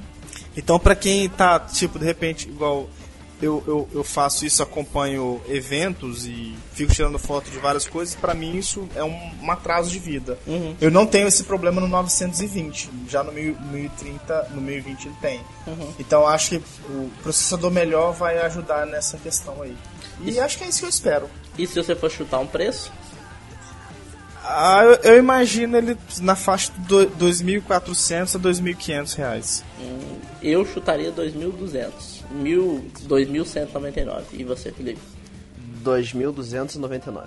[0.57, 2.89] Então, para quem tá, tipo, de repente, igual
[3.41, 8.33] eu, eu, eu, faço isso, acompanho eventos e fico tirando foto de várias coisas, para
[8.33, 10.37] mim isso é um, um, atraso de vida.
[10.47, 10.75] Uhum.
[10.79, 15.41] Eu não tenho esse problema no 920, já no 1030, no 1020 ele tem.
[15.67, 15.93] Uhum.
[15.99, 19.75] Então acho que o processador melhor vai ajudar nessa questão aí.
[20.21, 20.41] E isso.
[20.41, 21.29] acho que é isso que eu espero.
[21.57, 22.91] E se você for chutar um preço?
[24.43, 29.63] Ah, eu, eu imagino ele na faixa de 2.400 a 2.500 reais.
[29.81, 34.23] Hum, eu chutaria 2.200 mil, 2.199.
[34.33, 34.99] E você, Felipe?
[35.83, 37.23] 2.299.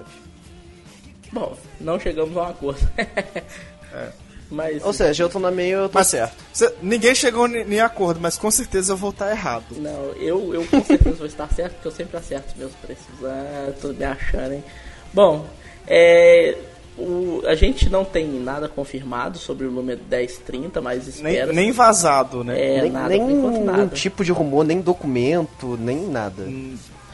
[1.32, 2.88] Bom, não chegamos a um acordo.
[2.96, 4.12] é.
[4.50, 6.42] Mas, Ou seja, eu tô na meio, eu tô mas, certo.
[6.54, 9.64] Cê, ninguém chegou em acordo, mas com certeza eu vou estar errado.
[9.72, 13.04] Não, eu, eu com certeza vou estar certo, porque eu sempre acerto os meus preços.
[13.24, 14.64] Ah, tô me achando, hein?
[15.12, 15.46] Bom,
[15.86, 16.56] é,
[16.98, 21.46] o, a gente não tem nada confirmado sobre o Lumia 1030, mas espera.
[21.46, 22.60] Nem, nem vazado, né?
[22.60, 26.46] É, nem nada, nem um tipo de rumor, nem documento, nem nada.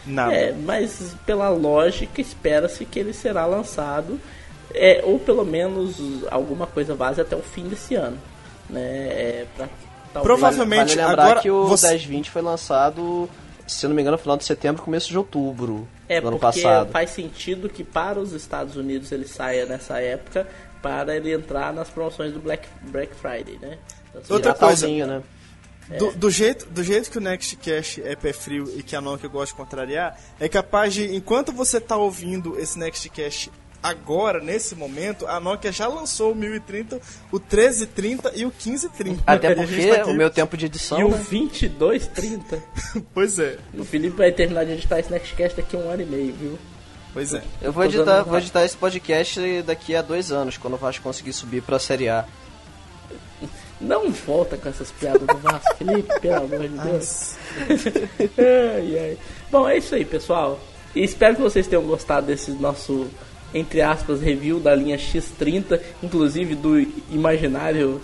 [0.07, 0.35] Nada.
[0.35, 4.19] É, mas pela lógica, espera-se que ele será lançado,
[4.75, 5.97] é, ou pelo menos
[6.31, 8.19] alguma coisa vaze até o fim desse ano.
[8.69, 8.81] Né?
[8.81, 9.69] É, pra,
[10.23, 11.89] Provavelmente vale lembrar agora que o você...
[11.89, 13.29] 1020 foi lançado
[13.67, 16.91] se não me engano, no final de setembro, começo de outubro é, do ano passado.
[16.91, 20.47] Faz sentido que para os Estados Unidos ele saia nessa época
[20.83, 23.79] para ele entrar nas promoções do Black, Black Friday, né?
[24.11, 25.23] Então, Outra coisa, né?
[25.99, 29.01] Do, do, jeito, do jeito que o Next Cash é pé frio e que a
[29.03, 33.51] Nokia gosta de contrariar, é capaz de, enquanto você está ouvindo esse Next Cash
[33.85, 36.97] agora, nesse momento, a Nokia já lançou o 1030,
[37.31, 39.23] o 1330 e o 1530.
[39.27, 40.99] Até porque tá o meu tempo de edição.
[40.99, 42.65] E o 2230.
[43.13, 43.59] pois é.
[43.75, 46.59] O Felipe vai terminar de editar esse Nextcast daqui a um ano e meio, viu?
[47.13, 47.43] Pois é.
[47.61, 51.35] Eu vou editar, vou editar esse podcast daqui a dois anos, quando o Vasco conseguir
[51.35, 52.25] subir pra Série A.
[53.79, 57.35] Não volta com essas piadas do Vasco, Felipe, pelo amor de Deus.
[58.39, 59.19] ai, ai.
[59.51, 60.59] Bom, é isso aí, pessoal.
[60.95, 63.11] E espero que vocês tenham gostado desse nosso
[63.55, 66.79] entre aspas, review da linha X30, inclusive do
[67.11, 68.01] imaginário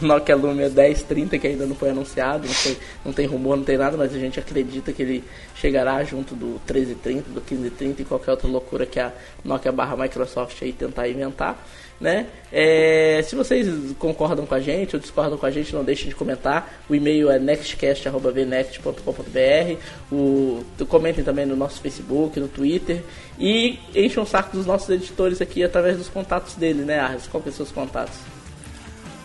[0.00, 3.76] Nokia Lumia 1030 que ainda não foi anunciado, não, foi, não tem rumor, não tem
[3.76, 5.24] nada, mas a gente acredita que ele
[5.54, 9.12] chegará junto do 1330, do 1530 e qualquer outra loucura que a
[9.44, 11.64] Nokia barra Microsoft aí tentar inventar.
[12.00, 12.26] Né?
[12.52, 13.68] É, se vocês
[13.98, 16.82] concordam com a gente ou discordam com a gente, não deixem de comentar.
[16.88, 19.78] O e-mail é nextcast.vnet.com.br.
[20.12, 23.02] O, comentem também no nosso Facebook, no Twitter.
[23.38, 27.26] E enchem o saco dos nossos editores aqui através dos contatos dele, né, Arles?
[27.26, 28.18] Qual que são os seus contatos?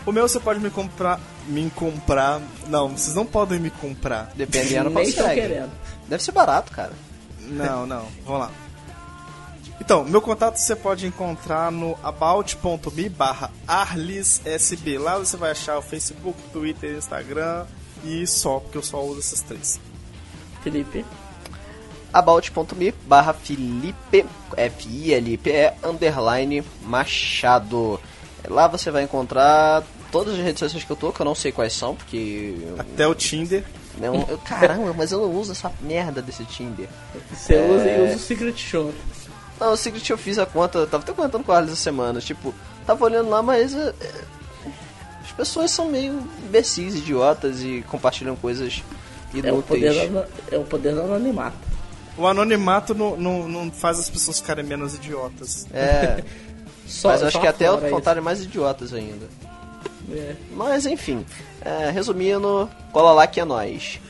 [0.06, 1.20] O meu você pode me comprar.
[1.46, 2.40] Me comprar.
[2.68, 4.32] Não, vocês não podem me comprar.
[4.34, 5.70] Dependendo qual querendo.
[6.08, 6.92] Deve ser barato, cara.
[7.40, 8.06] Não, não.
[8.24, 8.50] Vamos lá.
[9.80, 14.98] Então, meu contato você pode encontrar no about.me barra arlissb.
[14.98, 17.64] Lá você vai achar o Facebook, Twitter, Instagram
[18.04, 19.80] e só, porque eu só uso essas três.
[20.62, 21.04] Felipe?
[22.12, 24.26] about.me barra Felipe,
[24.56, 28.00] F-I-L-P-E, underline Machado.
[28.48, 31.52] Lá você vai encontrar todas as redes sociais que eu tô, que eu não sei
[31.52, 32.56] quais são, porque...
[32.78, 33.64] Até o Tinder.
[33.98, 36.88] Não, eu, caramba, mas eu não uso essa merda desse Tinder.
[37.30, 37.70] Você é...
[37.70, 38.92] usa e usa o Secret Show.
[39.60, 41.82] Não, o Secret eu fiz a conta, eu tava até comentando com o Arles essa
[41.82, 42.54] semana, tipo,
[42.86, 43.92] tava olhando lá, mas é,
[45.22, 48.82] as pessoas são meio imbecis, idiotas e compartilham coisas
[49.34, 49.44] inúteis.
[49.44, 51.56] É o poder do, é o poder do anonimato.
[52.16, 55.66] O anonimato não, não, não faz as pessoas ficarem menos idiotas.
[55.72, 56.24] É.
[56.86, 59.28] só, mas acho que até faltarem mais idiotas ainda.
[60.10, 60.34] É.
[60.52, 61.24] Mas enfim,
[61.60, 64.00] é, resumindo, cola lá que é nós.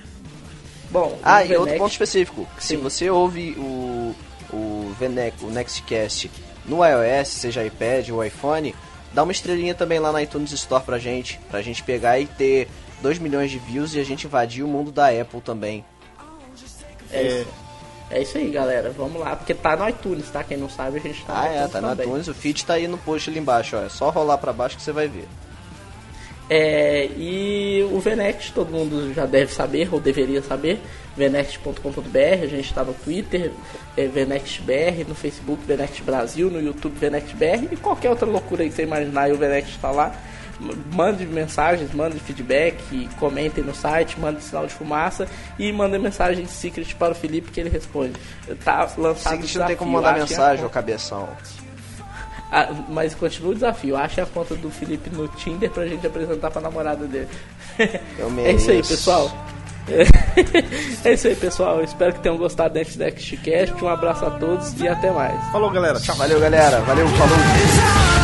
[0.91, 2.49] Bom, ah, e outro ponto específico.
[2.59, 2.67] Sim.
[2.69, 4.15] Se você ouve o
[4.53, 6.31] o, VNEC, o Nextcast
[6.67, 8.75] no iOS, seja iPad ou iPhone,
[9.13, 12.69] dá uma estrelinha também lá na iTunes Store pra gente, pra gente pegar e ter
[13.03, 15.85] 2 milhões de views e a gente invadir o mundo da Apple também.
[17.13, 17.45] É,
[18.11, 18.91] é isso aí, galera.
[18.91, 20.45] Vamos lá, porque tá no iTunes, tá?
[20.45, 22.07] Quem não sabe, a gente tá no Ah, é, tá no também.
[22.07, 22.29] iTunes.
[22.29, 23.81] O feed tá aí no post ali embaixo, ó.
[23.83, 25.27] É só rolar pra baixo que você vai ver.
[26.49, 30.81] É, e o Venext, todo mundo já deve saber, ou deveria saber,
[31.17, 33.53] venext.com.br, a gente está no Twitter,
[33.97, 38.83] é VenextBR, no Facebook Venext Brasil, no YouTube VenextBR e qualquer outra loucura que você
[38.83, 40.15] imaginar, o Venext está lá.
[40.93, 45.27] Mande mensagens, mande feedback, comentem no site, mande sinal de fumaça
[45.59, 48.13] e mande mensagem secret para o Felipe que ele responde.
[48.63, 51.31] Tá lançado Secret não tem como mandar mensagem, ô cabeção.
[52.53, 53.97] Ah, mas continua o desafio.
[53.97, 57.29] Ache a conta do Felipe no Tinder pra gente apresentar pra namorada dele.
[57.79, 59.31] é isso aí, pessoal.
[61.05, 61.83] é isso aí, pessoal.
[61.83, 63.83] Espero que tenham gostado desse Nextcast.
[63.83, 65.43] Um abraço a todos e até mais.
[65.51, 65.99] Falou, galera.
[66.01, 66.17] Tchau.
[66.17, 66.81] Valeu, galera.
[66.81, 68.20] Valeu, falou.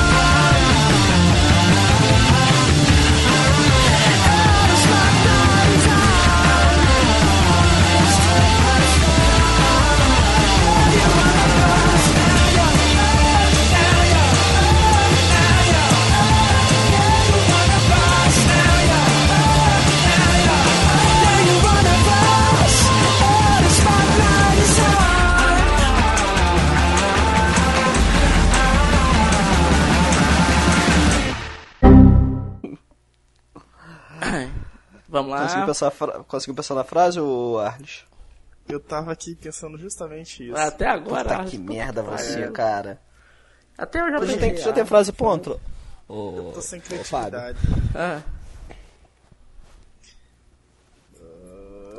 [35.66, 36.24] Conseguiu pensar, fra...
[36.24, 38.04] Conseguiu pensar na frase, ou Arles?
[38.68, 40.56] Eu tava aqui pensando justamente isso.
[40.56, 41.24] Até agora.
[41.24, 43.00] Puta Arles, que merda você, cara.
[43.76, 44.38] Até eu já pensei.
[44.38, 45.60] Tem, já tem frase pronto.
[46.08, 47.58] eu tô sem criatividade.
[47.94, 48.22] Ah.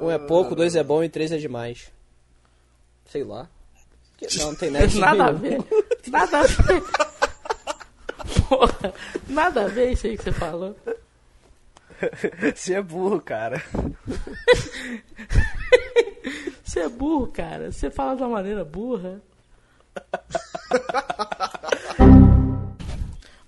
[0.02, 1.92] Um é pouco, dois é bom e três é demais.
[3.06, 3.48] Sei lá.
[4.38, 5.58] Não, não tem nada, nada a ver.
[6.08, 6.84] Nada a ver.
[8.48, 8.94] Porra,
[9.28, 10.76] nada a ver isso aí que você falou.
[12.56, 13.62] Você é burro, cara.
[16.64, 17.72] Você é burro, cara.
[17.72, 19.22] Você fala de uma maneira burra.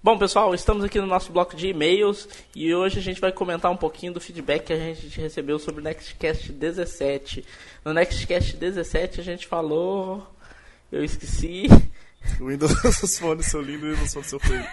[0.01, 3.69] Bom, pessoal, estamos aqui no nosso bloco de e-mails e hoje a gente vai comentar
[3.69, 7.45] um pouquinho do feedback que a gente recebeu sobre o Nextcast 17.
[7.83, 10.25] No Nextcast 17 a gente falou.
[10.91, 11.67] Eu esqueci.
[12.39, 12.73] O Windows
[13.19, 14.63] Phone seu lindo e o Windows Phone seu feio.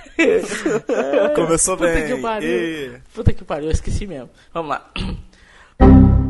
[1.35, 2.07] Começou Puta bem.
[2.07, 2.49] Que pariu.
[2.49, 3.03] E...
[3.15, 4.31] Puta que pariu, eu esqueci mesmo.
[4.53, 4.93] Vamos lá.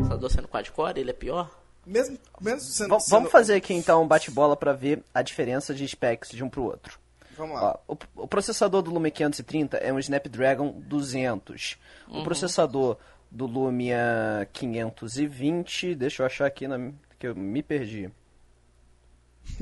[0.07, 1.49] Salvador sendo quad-core, ele é pior?
[1.85, 3.29] Mesmo, mesmo sendo, Vamos sendo...
[3.29, 6.99] fazer aqui então um bate-bola para ver a diferença de specs de um pro outro.
[7.37, 7.79] Vamos lá.
[7.87, 11.77] Ó, o, o, processador do Lumia 530 é um Snapdragon 200.
[12.09, 12.21] Uhum.
[12.21, 12.97] O processador
[13.31, 18.09] do Lumia 520, deixa eu achar aqui na, que eu me perdi.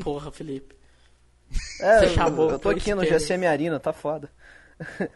[0.02, 0.76] Porra, Felipe.
[1.80, 4.30] É, Você chamou eu tô aqui no GSM Arena, tá foda.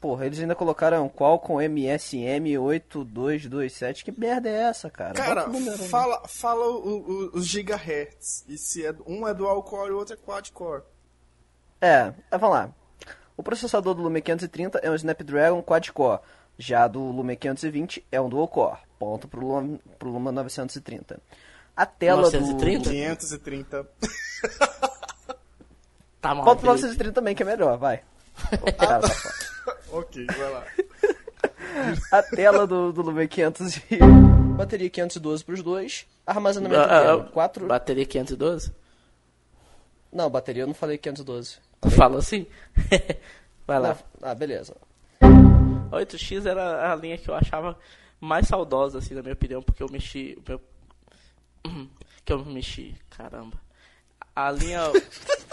[0.00, 4.04] Porra, eles ainda colocaram Qualcomm MSM 8227.
[4.04, 5.14] Que merda é essa, cara?
[5.14, 5.50] Cara,
[5.90, 8.44] fala, fala o, o, os gigahertz.
[8.46, 10.82] E se é, um é dual core e o outro é quad core.
[11.80, 12.70] É, vamos lá.
[13.36, 16.20] O processador do Lumia 530 é um Snapdragon quad-core,
[16.58, 18.78] já do Lumia 520 é um dual-core.
[18.98, 21.20] Ponto pro Luma, pro Luma 930.
[21.76, 22.78] A tela 930?
[22.78, 22.90] do...
[22.90, 23.88] 530.
[26.26, 26.44] Tá mal.
[26.44, 26.66] Pro Felipe.
[26.66, 28.02] 930 também, que é melhor, vai.
[28.76, 29.00] Tá, tá
[29.92, 30.64] ok, vai lá.
[32.10, 33.98] A tela do, do Lumia 500 e...
[34.56, 36.06] Bateria 512 pros dois.
[36.26, 37.66] Armazenamento Ah, ah, interno, ah, 4...
[37.66, 38.72] Bateria 512?
[40.12, 41.58] Não, bateria eu não falei 512.
[41.90, 42.46] Fala assim?
[43.64, 43.96] Vai lá.
[44.20, 44.74] Não, Ah, beleza.
[45.20, 47.78] A 8X era a linha que eu achava
[48.20, 50.36] mais saudosa, assim, na minha opinião, porque eu mexi.
[50.38, 50.60] o Meu...
[52.24, 53.56] Que eu mexi, caramba.
[54.34, 54.80] A linha.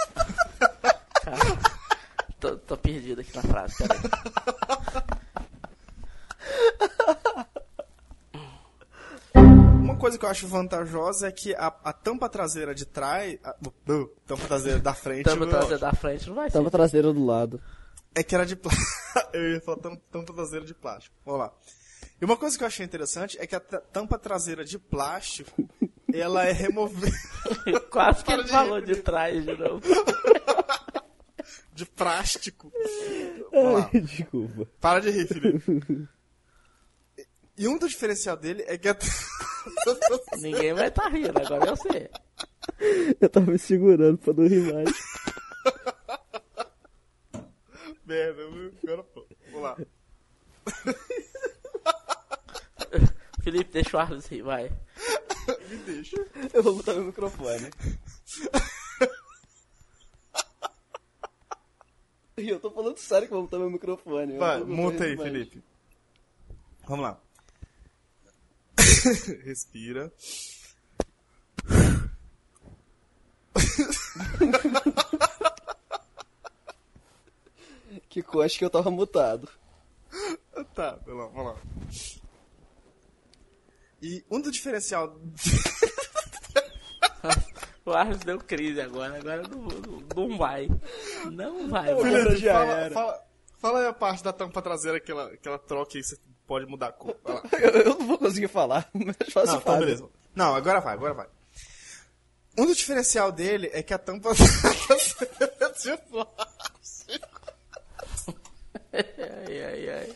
[1.24, 1.38] Cara,
[2.40, 4.00] tô, tô perdido aqui na frase, peraí.
[9.36, 13.38] Uma coisa que eu acho vantajosa é que a, a tampa traseira de trás.
[13.44, 13.56] A,
[13.92, 15.24] uh, tampa traseira da frente.
[15.26, 16.58] Tampa traseira da frente não vai ser.
[16.58, 17.62] Tampa traseira do lado.
[18.16, 18.92] É que era de plástico.
[19.34, 21.16] eu ia falar tam- tampa traseira de plástico.
[21.26, 21.54] Vamos lá.
[22.22, 25.68] E uma coisa que eu achei interessante é que a ta- tampa traseira de plástico,
[26.14, 27.12] ela é removível.
[27.90, 29.82] Quase que Para ele de falou de trás de novo.
[31.74, 32.72] De plástico.
[33.52, 33.90] Lá.
[33.94, 34.66] Desculpa.
[34.80, 36.08] Para de rir, Felipe.
[37.56, 38.98] E um dos diferencial dele é que a...
[40.42, 42.10] Ninguém vai estar rindo, agora eu sei.
[43.22, 44.90] Eu tava me segurando pra não rir mais.
[48.04, 48.42] Merda,
[48.84, 49.24] agora pô.
[49.52, 49.78] Vamos lá.
[53.44, 54.72] Felipe, deixa o Arles rir, vai.
[55.70, 56.26] Me deixa.
[56.54, 57.70] Eu vou botar meu microfone.
[62.38, 64.38] E eu tô falando sério que eu vou botar meu microfone.
[64.38, 65.16] Vai, monta aí.
[65.16, 65.64] Felipe.
[66.88, 67.22] Vamos lá.
[69.46, 70.12] Respira.
[78.10, 79.48] Que coxa que eu tava mutado.
[80.74, 81.62] Tá, vamos lá, vamos lá.
[84.02, 85.20] E um do diferencial.
[87.86, 90.70] O Arles deu crise agora, agora não, não, não vai.
[91.32, 91.94] Não vai,
[92.38, 92.94] já fala, era.
[92.94, 93.26] fala,
[93.58, 96.66] fala aí a parte da tampa traseira que ela, que ela troca e você pode
[96.66, 97.16] mudar a cor.
[97.54, 99.80] Eu, eu não vou conseguir falar, mas faço Não, então fácil.
[99.80, 100.10] beleza.
[100.34, 101.28] Não, agora vai, agora vai.
[102.58, 107.42] Um do diferencial dele é que a tampa traseira é de plástico.
[108.94, 110.16] Ai, ai, ai.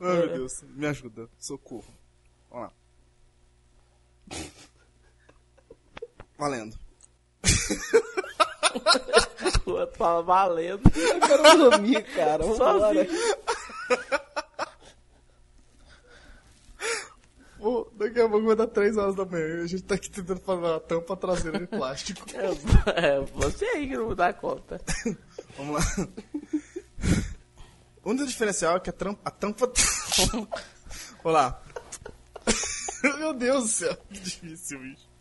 [0.00, 1.84] Ai, meu Deus, me ajuda, socorro.
[2.50, 2.68] Vamos
[4.28, 4.38] lá.
[6.42, 6.76] Valendo.
[9.66, 10.82] O outro fala valendo.
[10.96, 12.42] Eu quero dormir, cara.
[12.44, 13.04] Vambora.
[13.04, 13.36] Sozinho.
[17.58, 20.10] Pô, daqui a pouco vai dar 3 horas da manhã e a gente tá aqui
[20.10, 22.26] tentando fazer a tampa traseira de plástico.
[22.34, 24.80] É, é você aí que não dá conta.
[25.56, 26.08] Vamos lá.
[28.04, 29.70] Um dos diferencial é que a, tram- a tampa.
[30.32, 30.48] Vamos
[31.24, 31.62] lá.
[33.18, 35.11] Meu Deus do céu, que difícil, bicho.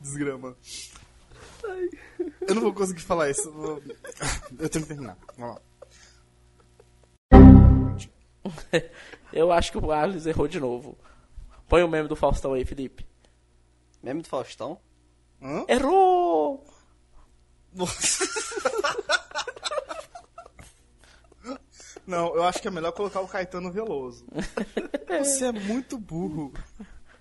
[0.00, 0.56] Desgrama.
[2.48, 3.48] Eu não vou conseguir falar isso.
[3.48, 3.82] eu vou-
[4.58, 5.16] Eu tenho que terminar.
[5.36, 5.62] Vamos lá.
[9.32, 10.96] Eu acho que o Arles errou de novo.
[11.68, 13.04] Põe o meme do Faustão aí, Felipe.
[14.02, 14.78] Meme do Faustão?
[15.42, 15.64] Hã?
[15.68, 16.64] Errou!
[17.74, 18.24] Nossa.
[22.06, 24.24] Não, eu acho que é melhor colocar o Caetano Veloso.
[25.08, 26.52] Você é muito burro.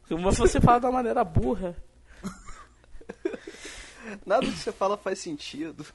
[0.10, 1.76] Mas você fala da maneira burra.
[4.26, 5.86] Nada que você fala faz sentido.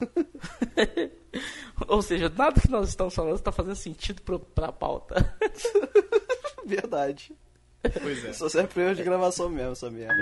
[1.87, 5.33] Ou seja, nada que nós estamos falando está fazendo sentido pro, pra pauta.
[6.65, 7.33] Verdade.
[8.01, 8.33] Pois é.
[8.33, 10.13] Só serve pra erro de gravação mesmo, essa merda.